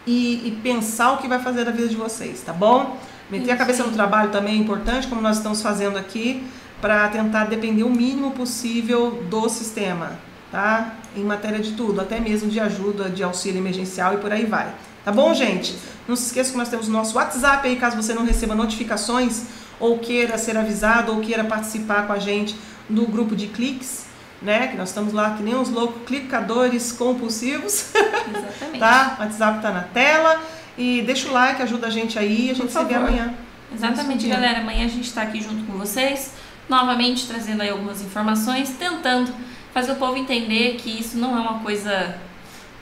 e, 0.07 0.47
e 0.47 0.61
pensar 0.63 1.15
o 1.15 1.17
que 1.17 1.27
vai 1.27 1.41
fazer 1.41 1.65
da 1.65 1.73
vida 1.73 1.89
de 1.89 1.97
vocês, 1.97 2.41
tá 2.41 2.53
bom? 2.53 2.97
Meter 3.29 3.51
a 3.51 3.57
cabeça 3.57 3.83
no 3.83 3.91
trabalho 3.91 4.31
também 4.31 4.55
é 4.55 4.59
importante, 4.59 5.09
como 5.09 5.21
nós 5.21 5.39
estamos 5.39 5.61
fazendo 5.61 5.99
aqui, 5.99 6.47
para 6.81 7.09
tentar 7.09 7.47
depender 7.47 7.83
o 7.83 7.91
mínimo 7.91 8.31
possível 8.31 9.25
do 9.29 9.49
sistema, 9.49 10.13
tá? 10.53 10.95
Em 11.17 11.25
matéria 11.25 11.59
de 11.59 11.73
tudo, 11.73 12.01
até 12.01 12.21
mesmo 12.21 12.49
de 12.49 12.61
ajuda, 12.61 13.11
de 13.11 13.25
auxílio 13.25 13.59
emergencial 13.59 14.15
e 14.15 14.19
por 14.19 14.31
aí 14.31 14.47
vai. 14.47 14.73
Tá 15.09 15.13
bom, 15.13 15.33
gente? 15.33 15.75
Não 16.07 16.15
se 16.15 16.27
esqueça 16.27 16.51
que 16.51 16.59
nós 16.59 16.69
temos 16.69 16.87
o 16.87 16.91
nosso 16.91 17.17
WhatsApp 17.17 17.67
aí, 17.67 17.77
caso 17.77 17.97
você 17.97 18.13
não 18.13 18.27
receba 18.27 18.55
notificações 18.55 19.45
ou 19.81 19.99
queira 19.99 20.37
ser 20.37 20.55
avisado 20.55 21.15
ou 21.15 21.21
queira 21.23 21.43
participar 21.45 22.07
com 22.07 22.13
a 22.13 22.19
gente 22.19 22.55
no 22.91 23.07
grupo 23.07 23.35
de 23.35 23.47
cliques, 23.47 24.05
né? 24.43 24.67
Que 24.67 24.77
nós 24.77 24.91
estamos 24.91 25.15
lá 25.15 25.31
que 25.31 25.43
nem 25.43 25.57
uns 25.57 25.71
loucos 25.71 26.03
clicadores 26.05 26.93
compulsivos. 26.93 27.87
Exatamente. 27.95 28.77
tá? 28.79 29.17
O 29.19 29.23
WhatsApp 29.23 29.63
tá 29.63 29.71
na 29.71 29.81
tela. 29.81 30.43
E 30.77 31.01
deixa 31.01 31.31
o 31.31 31.33
like, 31.33 31.63
ajuda 31.63 31.87
a 31.87 31.91
gente 31.91 32.19
aí. 32.19 32.51
A 32.51 32.55
gente 32.55 32.71
se 32.71 32.85
vê 32.85 32.95
amanhã. 32.95 33.33
Exatamente, 33.75 34.29
galera. 34.29 34.61
Amanhã 34.61 34.85
a 34.85 34.89
gente 34.89 35.09
está 35.09 35.23
aqui 35.23 35.41
junto 35.41 35.65
com 35.65 35.73
vocês, 35.79 36.35
novamente 36.69 37.27
trazendo 37.27 37.63
aí 37.63 37.71
algumas 37.71 38.03
informações, 38.03 38.77
tentando 38.79 39.33
fazer 39.73 39.93
o 39.93 39.97
povo 39.97 40.19
entender 40.19 40.77
que 40.77 41.01
isso 41.01 41.17
não 41.17 41.35
é 41.35 41.41
uma 41.41 41.61
coisa, 41.61 42.15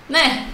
né? 0.09 0.49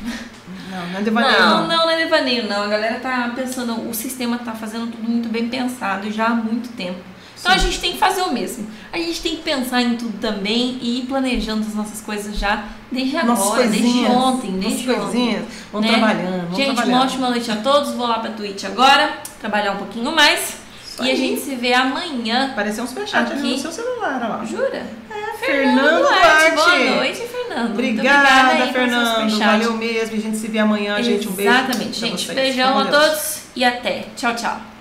Não, 0.73 0.87
não 0.89 0.99
é 0.99 1.03
devaneio. 1.03 1.39
Não, 1.39 1.67
Não, 1.67 1.69
não, 1.69 1.91
é 1.91 1.97
devaneio, 1.99 2.49
não. 2.49 2.63
A 2.63 2.67
galera 2.67 2.99
tá 2.99 3.31
pensando, 3.37 3.89
o 3.89 3.93
sistema 3.93 4.39
tá 4.39 4.53
fazendo 4.53 4.91
tudo 4.91 5.07
muito 5.07 5.29
bem 5.29 5.49
pensado 5.49 6.11
já 6.11 6.27
há 6.27 6.35
muito 6.35 6.71
tempo. 6.75 6.99
Então 7.39 7.53
Sim. 7.53 7.59
a 7.59 7.61
gente 7.61 7.81
tem 7.81 7.93
que 7.93 7.99
fazer 7.99 8.23
o 8.23 8.33
mesmo. 8.33 8.67
A 8.93 8.97
gente 8.97 9.21
tem 9.21 9.37
que 9.37 9.43
pensar 9.43 9.83
em 9.83 9.97
tudo 9.97 10.17
também 10.19 10.79
e 10.81 11.01
ir 11.01 11.03
planejando 11.07 11.67
as 11.67 11.75
nossas 11.75 12.01
coisas 12.01 12.39
já 12.39 12.65
desde 12.91 13.17
Nossas 13.23 13.47
agora, 13.47 13.67
desde 13.69 13.89
ontem, 14.07 14.51
nossas 14.53 14.61
desde 14.61 14.91
ontem. 14.91 15.01
coisinhas. 15.01 15.45
Vamos 15.73 15.91
né? 15.91 15.99
trabalhando, 15.99 16.43
vamos 16.43 16.57
gente, 16.57 16.67
trabalhando. 16.67 16.95
uma 16.95 17.03
ótima 17.05 17.31
noite 17.31 17.51
a 17.51 17.57
todos. 17.57 17.93
Vou 17.95 18.07
lá 18.07 18.21
pra 18.21 18.31
Twitch 18.31 18.65
agora, 18.65 19.19
trabalhar 19.41 19.73
um 19.73 19.77
pouquinho 19.79 20.15
mais. 20.15 20.62
E 21.01 21.11
a 21.11 21.15
gente 21.15 21.41
se 21.41 21.55
vê 21.55 21.73
amanhã. 21.73 22.51
Apareceu 22.53 22.85
um 22.85 22.87
superchat 22.87 23.33
Aqui. 23.33 23.43
no 23.43 23.59
seu 23.59 23.73
celular, 23.73 24.41
ó. 24.43 24.45
Jura? 24.45 24.87
É, 25.11 25.37
Fernando 25.39 26.03
Duarte. 26.03 26.55
Boa 26.55 26.97
noite, 26.97 27.21
Fernando. 27.21 27.73
Obrigada, 27.73 28.51
obrigada 28.51 28.73
Fernando. 28.73 29.39
Valeu 29.39 29.73
mesmo. 29.75 30.17
A 30.17 30.21
gente 30.21 30.37
se 30.37 30.49
vê 30.49 30.59
amanhã, 30.59 31.03
gente. 31.03 31.29
Um 31.29 31.33
beijo. 31.33 31.51
Exatamente, 31.51 31.99
gente. 31.99 32.33
Beijão 32.33 32.79
a 32.79 32.87
todos 32.87 33.43
e 33.57 33.65
até. 33.65 34.07
Tchau, 34.17 34.35
tchau. 34.35 34.72